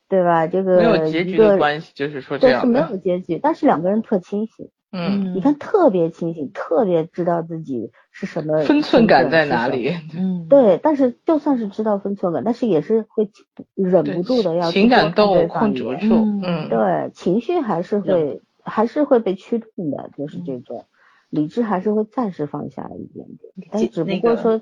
[0.08, 0.48] 对对吧？
[0.48, 10.80] 这个没有结局的关系，就是说这样是没有结局，但是两个人特清醒，嗯，你看特别清醒，特别知道自己是什么分寸感在哪里， 嗯， 对。
[10.82, 13.30] 但是就算是知道分寸感，但是也是会
[13.74, 20.86] 忍不住的要情感动控制不住，嗯，对，情绪还是会还是会被驱动的，就是这种。
[21.32, 24.62] 理智还是会暂时放下一点点，但只不过说，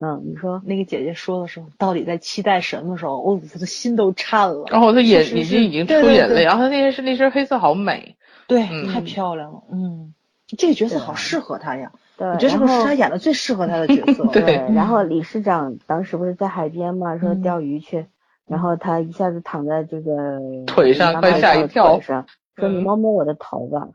[0.00, 3.20] 嗯，你说那个姐姐说的时候，到底在期待什么时候？
[3.20, 4.64] 我我的心都颤了。
[4.70, 8.16] 然后她眼眼睛已经出眼泪，然后她那件是那身黑色好美，
[8.46, 9.62] 对，太漂亮了。
[9.72, 10.12] 嗯，
[10.58, 11.92] 这个角色好适合她呀。
[12.16, 14.26] 对，我觉得这个是她演的最适合她的角色。
[14.32, 14.42] 对，
[14.74, 18.06] 然后理事长当时不是在海边嘛，说钓鱼去，
[18.46, 23.88] 然后他一下子躺在这个腿上，快吓一跳，说你摸摸我的头吧。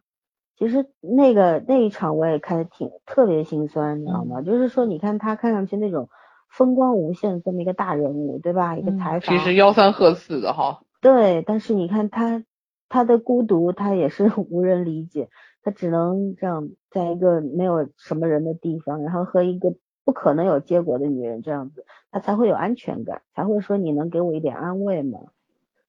[0.60, 4.42] 其实那个那一场我也看的挺特别心酸，你知道吗？
[4.42, 6.10] 就是说，你看他看上去那种
[6.50, 8.76] 风光无限这么一个大人物，对吧？
[8.76, 10.82] 一个采访，其实吆三喝四的哈。
[11.00, 12.44] 对，但是你看他
[12.90, 15.30] 他的孤独，他也是 无人理解，
[15.64, 19.74] 他只能这样在一个没有什么人的地方，然后和一个
[20.04, 25.20] 不可能有结果的女人这样子，他才会有安全感，才会说你能给我一点安慰吗？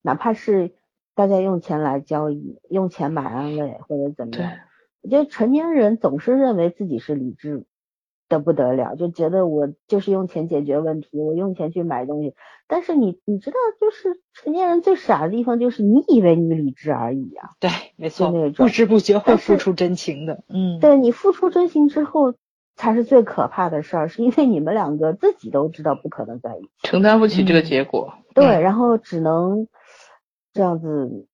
[0.01, 0.71] 哪怕是。
[1.21, 4.53] 大家用钱来交易，用钱买安慰或者怎么样？
[5.03, 7.65] 我觉得成年人总是认为自己是理智
[8.27, 12.33] 的不得了，就觉得我就是用钱解决问题，我用钱去买东西。
[12.67, 17.51] 但是你你知道，就是成年人最傻的地方就是你以为你理智而已啊。
[17.59, 20.43] 对，没错，那种不知不觉会付出真情的。
[20.49, 22.33] 嗯，对你付出真情之后
[22.75, 28.15] 才是最可怕的事儿，是因为你们两个自己都知道不可能在一起，承担不起这个结果。
[28.33, 29.67] 对，然后只能。
[30.53, 31.27] 这样子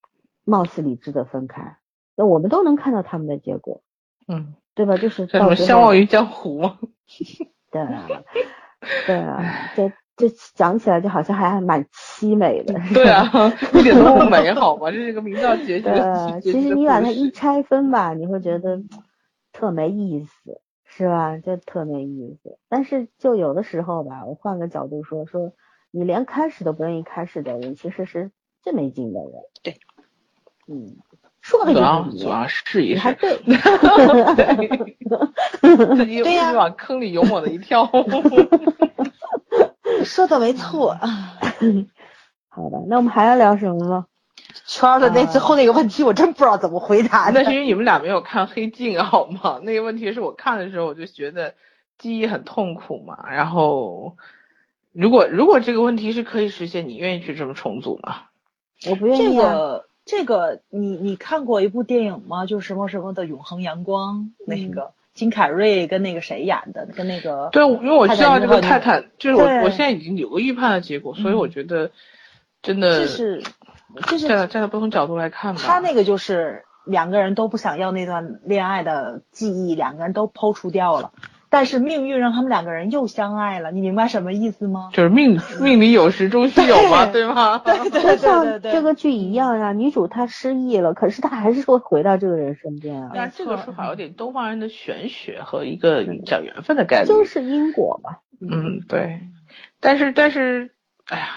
[0.44, 1.78] 貌似理智的分开，
[2.16, 3.82] 那我们都能看到他们的结果，
[4.28, 4.98] 嗯，对吧？
[4.98, 6.80] 就是叫什么到最后相忘于江湖吗？
[7.72, 8.08] 对啊，
[9.06, 9.44] 对啊，
[9.76, 12.74] 这这讲起来就好像还蛮凄美的。
[12.94, 13.24] 对啊，
[13.74, 18.82] 一点都不美好嘛，这是个名叫结局对其实你把它一拆分吧，你会觉得
[19.52, 21.38] 特没意思，是吧？
[21.38, 22.58] 就特没意思。
[22.70, 25.52] 但是就有的时候吧，我换个角度说，说
[25.92, 28.32] 你连开始都不愿意开始的人，其实是
[28.68, 29.32] 最没劲的人。
[29.64, 29.78] 对，
[30.68, 30.98] 嗯，
[31.40, 33.38] 说的就总要是你总，要试一试，还对。
[35.96, 37.90] 自己对呀往坑里勇猛的一跳。
[40.04, 40.94] 说的没错。
[42.50, 44.06] 好的，那我们还要聊什么吗？
[44.66, 47.42] 圈儿的那最后那个问题，我真不知道怎么回答的。
[47.42, 49.62] 那是因为你们俩没有看《黑镜》好吗？
[49.64, 51.56] 那个问题是我看的时候我就觉得
[51.98, 53.32] 记忆很痛苦嘛。
[53.32, 54.18] 然后，
[54.92, 58.24] 如果如果这个问题是可以实现，你愿意去这么重组吗？
[58.90, 59.54] 我不愿这意啊。
[59.54, 62.46] 个这个，你你看过一部电影吗？
[62.46, 71.92] 就什么什么的《永恒阳光》，那个金凯瑞跟那个谁演的，跟那个对，因为我知道这个泰泰坦，就是我我现在已经有个预判的结果，所以我觉得
[72.62, 73.44] 真的就是
[74.08, 75.62] 就是站在站在不同角度来看吧。
[75.62, 81.12] 他那个就是两个人都不想要那段恋爱的记忆，两个人都抛除掉了，
[81.50, 84.90] 但是命运让他们两个人又相爱了，你明白什么意思吗？
[84.94, 87.58] 就是命命里有时终须有嘛，对吗？
[87.60, 97.08] 对对就像对对这个剧一样呀，女主她失忆了，可是她还是会回到这个人身边啊，但这个说法有点东方人的玄学和一个讲缘分的概念。
[97.08, 98.18] 就是因果嘛。
[98.40, 99.22] 嗯，对。
[99.80, 100.72] 但是但是，
[101.06, 101.28] 哎呀，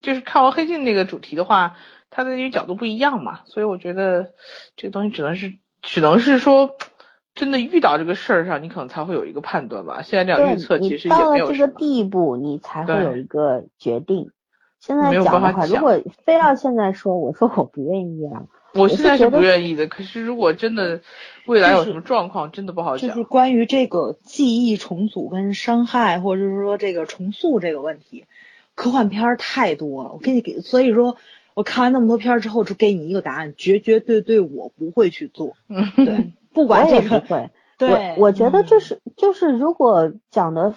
[0.00, 1.76] 就是看完《黑镜》那个主题的话，
[2.10, 4.30] 它的那个角度不一样嘛，所以我觉得
[4.76, 6.76] 这个东西只能是只能是说，
[7.34, 10.02] 真的遇到这个事儿上，你可能才会有一个判断吧。
[10.02, 11.72] 现在这样预测其实也没有到了这个。
[11.72, 14.30] 地步，你才会有一个决定。
[14.80, 18.44] 现在讲的话，如果非要现在说，我说我不愿意啊。
[18.74, 21.02] 我现在是不愿意的，可是如果真的
[21.46, 23.10] 未来有什么状况，真的不好讲。
[23.10, 28.24] 就是关于这个记忆重组跟伤害，或者是说这个重塑这个问题，
[28.74, 30.12] 科幻片儿太多了。
[30.12, 31.16] 我给你给，所以说
[31.54, 35.52] 我看完那么多片儿之后，就给你一个答案，绝绝对对我不会去做。
[35.96, 40.74] 对，不我管这个，也不会， 对，我我觉得就嗯是就是如果讲的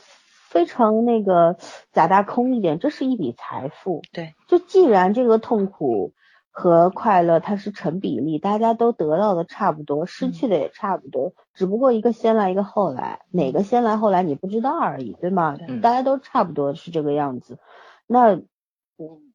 [0.50, 1.58] 非常那个
[1.92, 4.02] 假大空一点，这是一笔财富。
[4.14, 6.14] 对，就既然这个痛苦
[6.50, 15.58] 和快乐它是成比例，大家都得到的差不多，失去的也差不多，只不过一个先来一个后来，哪个先来后来你不知道而已，对吗？
[15.68, 17.60] 嗯大家都差不多是这个样子。
[18.08, 18.46] 那嗯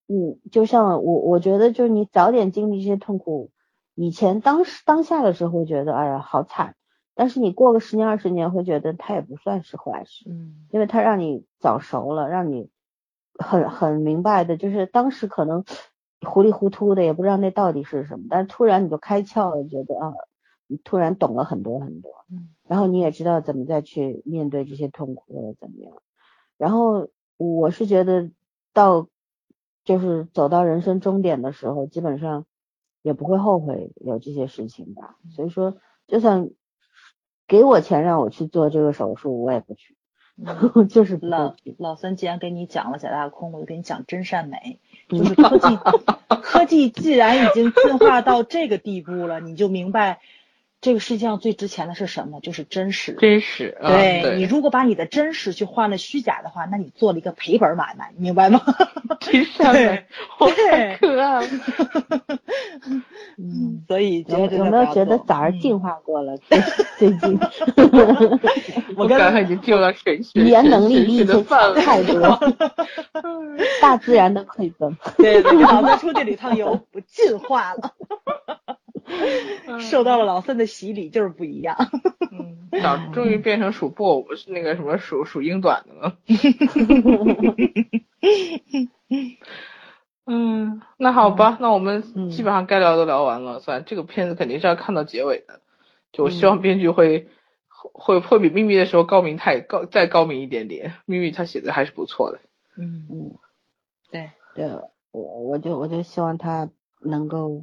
[0.09, 3.51] 嗯，就像我我觉得，就是你早点经历这些痛苦，
[3.95, 6.77] 以前当时当下的时候会觉得哎呀好惨，
[7.15, 10.25] 但是你过个十年二十年会觉得它也不算是坏事。
[10.29, 10.67] 嗯。
[10.71, 12.71] 因为它让你早熟了，让你
[13.39, 15.65] 很很明白的，就是当时可能
[16.21, 20.13] 糊里糊涂的，也不知道那到底是什么，但是突然你就开窍了，觉得啊，
[20.67, 25.95] 你突然懂了很多很多，嗯，然后你也知道怎么再去面对这些痛苦或者怎么样，
[26.59, 27.09] 然后
[27.39, 28.31] 我是觉得
[28.73, 29.09] 到
[29.85, 32.45] 就是走到人生终点的时候，基本上
[33.03, 36.51] 也不会后悔有这些事情吧，所以说就算
[37.49, 39.97] 给我钱让我去做这个手术，我也不去。
[40.89, 44.81] 就是老老三既然给你讲了假大空，我就给你讲真善美。
[45.13, 45.77] 嗯就是科技，
[46.43, 50.21] 科技既然已经进化到这个地步了，你就明白
[50.81, 53.13] 这个世界上最值钱的是什么，就是真实。
[53.21, 58.63] 真实，啊对对你如果把你的真实去换了虚假的话，那你做了一个赔本买卖，明白吗？
[59.21, 60.07] 真善美，
[60.57, 61.47] 太可爱了。
[63.37, 66.37] 嗯，所以有觉得有没有觉得早儿嗯进化过了？
[66.49, 66.59] 最
[66.99, 67.39] 最近
[68.97, 72.41] 我刚才已经进入到神学语言能力比以神学的前范围太多，
[73.83, 74.97] 大自然的馈赠。
[75.19, 77.93] 对对，老三出这里趟油，我进化了，
[79.81, 81.77] 受到了老三的洗礼，就是不一样。
[82.31, 82.69] 嗯，
[83.13, 86.17] 终于变成属布，不是那个什么属属英短的了。
[90.27, 95.61] 嗯，那好吧，那我们嗯基本上该聊的都聊完了，算这个片子肯定是要看到结尾的。
[96.13, 97.29] 就我希望编剧会、
[97.69, 100.95] 会会比秘密的时候高明太高再高明一点点。
[101.07, 102.39] 秘密他写的还是不错的。
[102.77, 103.35] 嗯，嗯，
[104.11, 104.67] 对，对，
[105.11, 106.69] 我我就我就希望他
[107.03, 107.63] 能够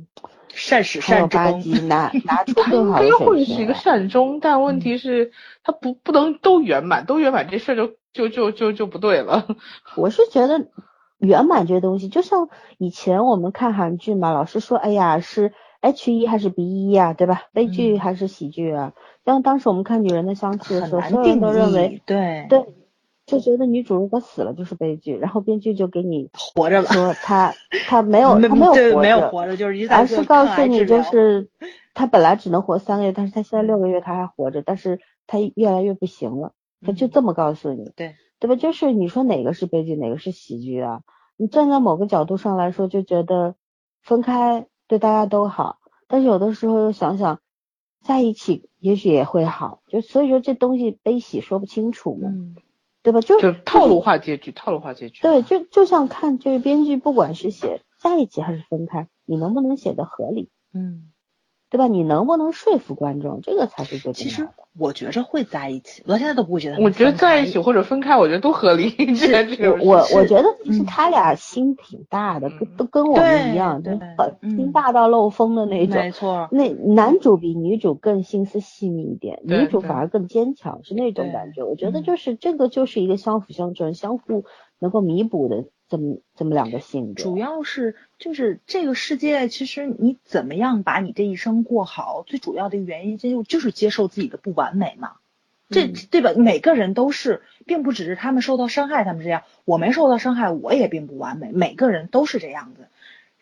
[0.50, 1.88] 善始善终。
[1.88, 3.74] 拿 拿出更好的该会是一个。
[3.74, 5.32] 善终，但问题是，
[5.64, 9.48] 他不不能都圆满，都圆满这事儿就就就就就不对了。
[9.96, 10.68] 我是觉得
[11.20, 17.44] 圆满这东西，就像以前我们看韩剧嘛，老是说，哎呀，是 H 一还是 B 一呀，对吧？
[17.54, 18.94] 悲剧嗯还是喜剧啊？
[19.26, 22.66] 像当时我们看《女人的香气》的时候，很难所有人定都认为，对对
[23.28, 27.54] 就觉得女主如果死了就是悲剧，然后编剧就给你活着了，说她
[27.86, 31.50] 她没有 没她没有对没有活着，就是一而是告诉你就是
[31.94, 36.54] 她本来只能活三个月，但是她现在六个月她还活着，但是她越来越不行了，
[36.86, 38.56] 她就这么告诉你，对对吧？
[38.56, 41.02] 就是你说哪个是悲剧，哪个是喜剧啊？
[41.36, 43.56] 你站在某个角度上来说，就觉得
[44.04, 47.42] 分开对大家都好，但是有的时候又想想
[48.02, 52.56] 在一起也许也会好，就所以说这东西悲喜说不清楚嘛，嗯
[53.08, 53.22] 对吧？
[53.22, 55.22] 就就套路化结局，套路化结局。
[55.22, 61.12] 对，就就像看这个编剧，不管是写在一起还是分开，你能不能写的合理，嗯。
[61.70, 61.88] 对吧？
[61.88, 64.48] 你能不能说服观众，这个才是最重其实。
[64.80, 66.80] 我觉着会在一起，我到现在都不会觉得。
[66.80, 68.94] 我觉得在一起或者分开，我觉得都合理。
[69.82, 75.96] 我我觉得其实嗯他俩心挺大的，都跟我们一样，对就很嗯心大到漏风的那种。
[75.96, 81.64] 没错，那男主比女主更心思细腻一点，女主反而更坚强，是那种感觉。
[81.64, 84.46] 我觉得嗯就是这个就是一个相辅相成、相互
[84.78, 87.24] 能够弥补的这么这么两个性格。
[87.24, 95.14] 主要是就是这个世界，其实你怎么样把你这一生过好，最主要的原因就就是接受自己的不完美嘛。
[95.70, 96.32] 这嗯对吧？
[96.36, 101.52] 每个人都是，并不只是他们受到伤害，他们这样，我没受到伤害，我也并不完美。
[101.52, 102.88] 每个人都是这样子。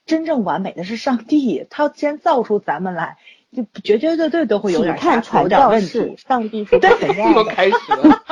[0.07, 3.17] 真正完美的是上帝，他既然造出咱们来，
[3.55, 5.87] 就绝绝对对都会有点看瑕有传教点问题。
[5.87, 7.31] 士上帝说不存在的。
[7.31, 8.23] 又开始了。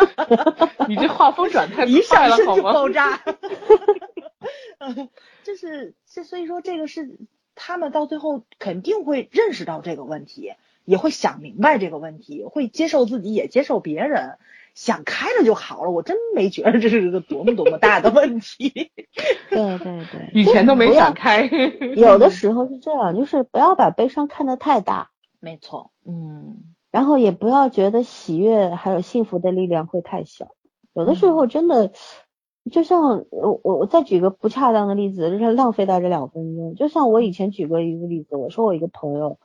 [0.87, 2.89] 你这画风转太一快了好上身就爆？
[2.93, 3.19] 炸。
[5.43, 7.17] 就是这，所以说这个是
[7.55, 10.51] 他们到最后肯定会认识到这个问题，
[10.85, 14.37] 也会想明白这个问题，会接受自己，也接受别人，
[14.75, 15.91] 想开了就好了。
[15.91, 18.91] 我真没觉得这是个多么多么大的问题。
[19.49, 21.49] 对对对，以前都没想开。
[21.95, 25.11] 有的时候是这样，就是不要把悲伤看得太大，
[25.43, 30.55] 没错，嗯，然后也不要觉得喜悦还有幸福的力量会太小。
[30.93, 31.91] 有的时候真的，
[32.71, 36.75] 就像我我我再举个不恰当的例子，就是浪费到这两分钟。
[36.75, 39.37] 就像我以前举过一个例子，我说我一个朋友，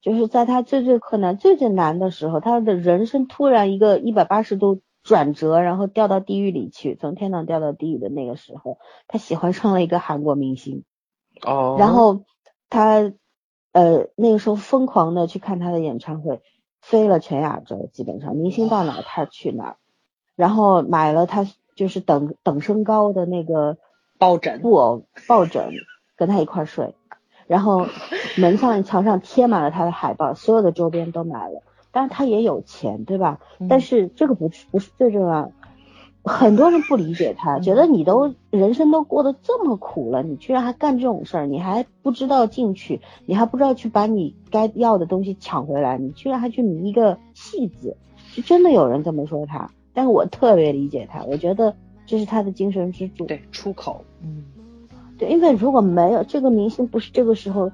[0.00, 10.82] 就是在他最最困难、最最难的时候，他的人生突然一个一百八十度转折，然后掉到地狱里去，从天堂掉到地狱的那个时候，他喜欢上了一个韩国明星。
[11.42, 11.76] 哦。
[11.78, 12.24] 然后
[12.68, 13.12] 他
[13.76, 16.40] 呃那个时候疯狂的去看他的演唱会，
[16.80, 19.76] 飞了全亚洲，基本上明星到哪儿他去哪儿，
[20.34, 23.76] 然后买了他就是等等身高的那个
[24.18, 25.74] 抱枕布偶抱枕，
[26.16, 26.94] 跟他一块儿睡，
[27.46, 27.86] 然后
[28.38, 31.60] 门上墙上贴满了他的海报，所有的周边都买了。
[31.92, 33.40] 但是他也有钱，对吧？
[33.68, 35.52] 但是这个不是不是最重要。
[36.26, 47.96] 很多人不理解他，觉得你都人生都过得这么苦了，你居然还干这种事儿，你还不知道进取，你还不知道去把你该要的东西抢回来，你居然还去迷一个戏子，
[48.34, 49.70] 就真的有人这么说他。
[49.94, 51.74] 但是我特别理解他，我觉得
[52.06, 53.24] 这是他的精神支柱。
[53.26, 54.44] 对出口，嗯，
[55.16, 57.70] 对，因为如果没有这个明星，不是这个时候，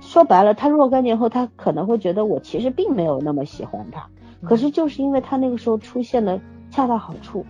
[0.00, 4.08] 说白了，他若干年后，他可能会觉得我其实并没有那么喜欢他，
[4.46, 6.38] 可是就是因为他那个时候出现的
[6.70, 7.44] 恰到好处，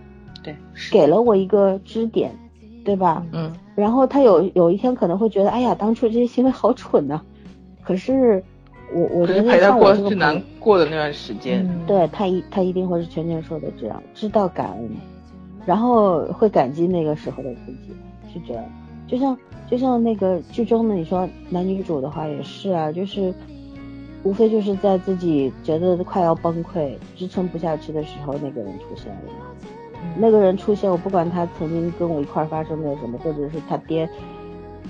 [0.45, 0.55] 对，
[0.91, 2.31] 给了我一个支点，
[2.85, 3.25] 对吧？
[3.33, 7.19] 嗯，然后他有有一天可能会觉得，哎呀，当初这些行为好蠢呐、
[7.83, 8.43] 可是
[8.93, 11.65] 我我觉得他过最难，过的那段时间。
[11.67, 14.89] 嗯对他一他一定会是全全说的这样，知道感恩，
[15.65, 17.95] 然后会感激那个时候的自己，
[18.33, 18.63] 是这样。
[19.07, 19.37] 就像
[19.69, 23.33] 就像那个剧中的你说男女主的话也是啊，就是
[24.23, 29.45] 无非就是在自己觉得快要崩溃、支撑不下去的时候，那个人出现了嘛。
[30.17, 34.09] 那个人出现，我不管他曾经跟我一块儿发生过什么，或者是他爹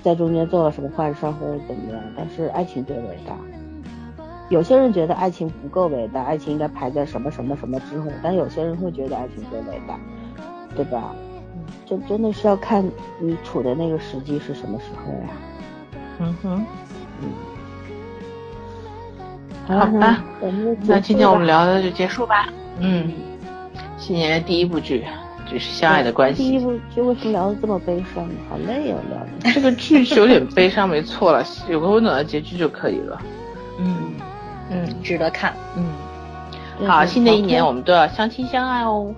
[0.03, 3.35] 在中间做了什么坏事或者怎么样，但是爱情最伟大。
[4.49, 9.99] 有些人觉得爱情不够伟大，爱情应该排在什么什么什么之后，但有些人会觉得爱情最伟大，
[10.75, 11.15] 对吧？
[11.87, 12.83] 这真的是要看
[13.19, 15.29] 你处的那个时机是什么时候呀。
[16.19, 16.65] 嗯哼，
[17.21, 17.29] 嗯
[19.67, 20.23] 好吧，
[20.87, 22.47] 那今天我们吧聊的就结束吧。
[22.79, 23.11] 嗯，
[24.05, 25.03] 今年的第一部剧
[25.51, 26.43] 就是《相爱的关系》。
[26.45, 28.35] 第一部剧为什么聊得这么悲伤呢？
[28.47, 29.51] 好累哦，聊的。
[29.51, 33.19] 这个剧是有点悲伤，没错了， 有个温暖的结局就可以了。
[33.79, 34.13] 嗯
[34.69, 35.55] 嗯，值得看。
[35.75, 39.11] 嗯，好，新的一年我们都要相亲相爱哦。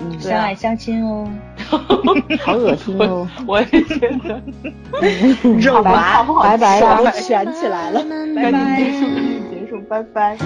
[0.00, 1.26] 嗯，相爱相亲哦，
[2.44, 3.26] 好恶心哦！
[3.46, 3.98] 我也觉
[4.28, 4.38] 得，
[5.58, 10.36] 肉麻，拜拜，我卷起来了，赶紧结束，赶紧结束，拜拜。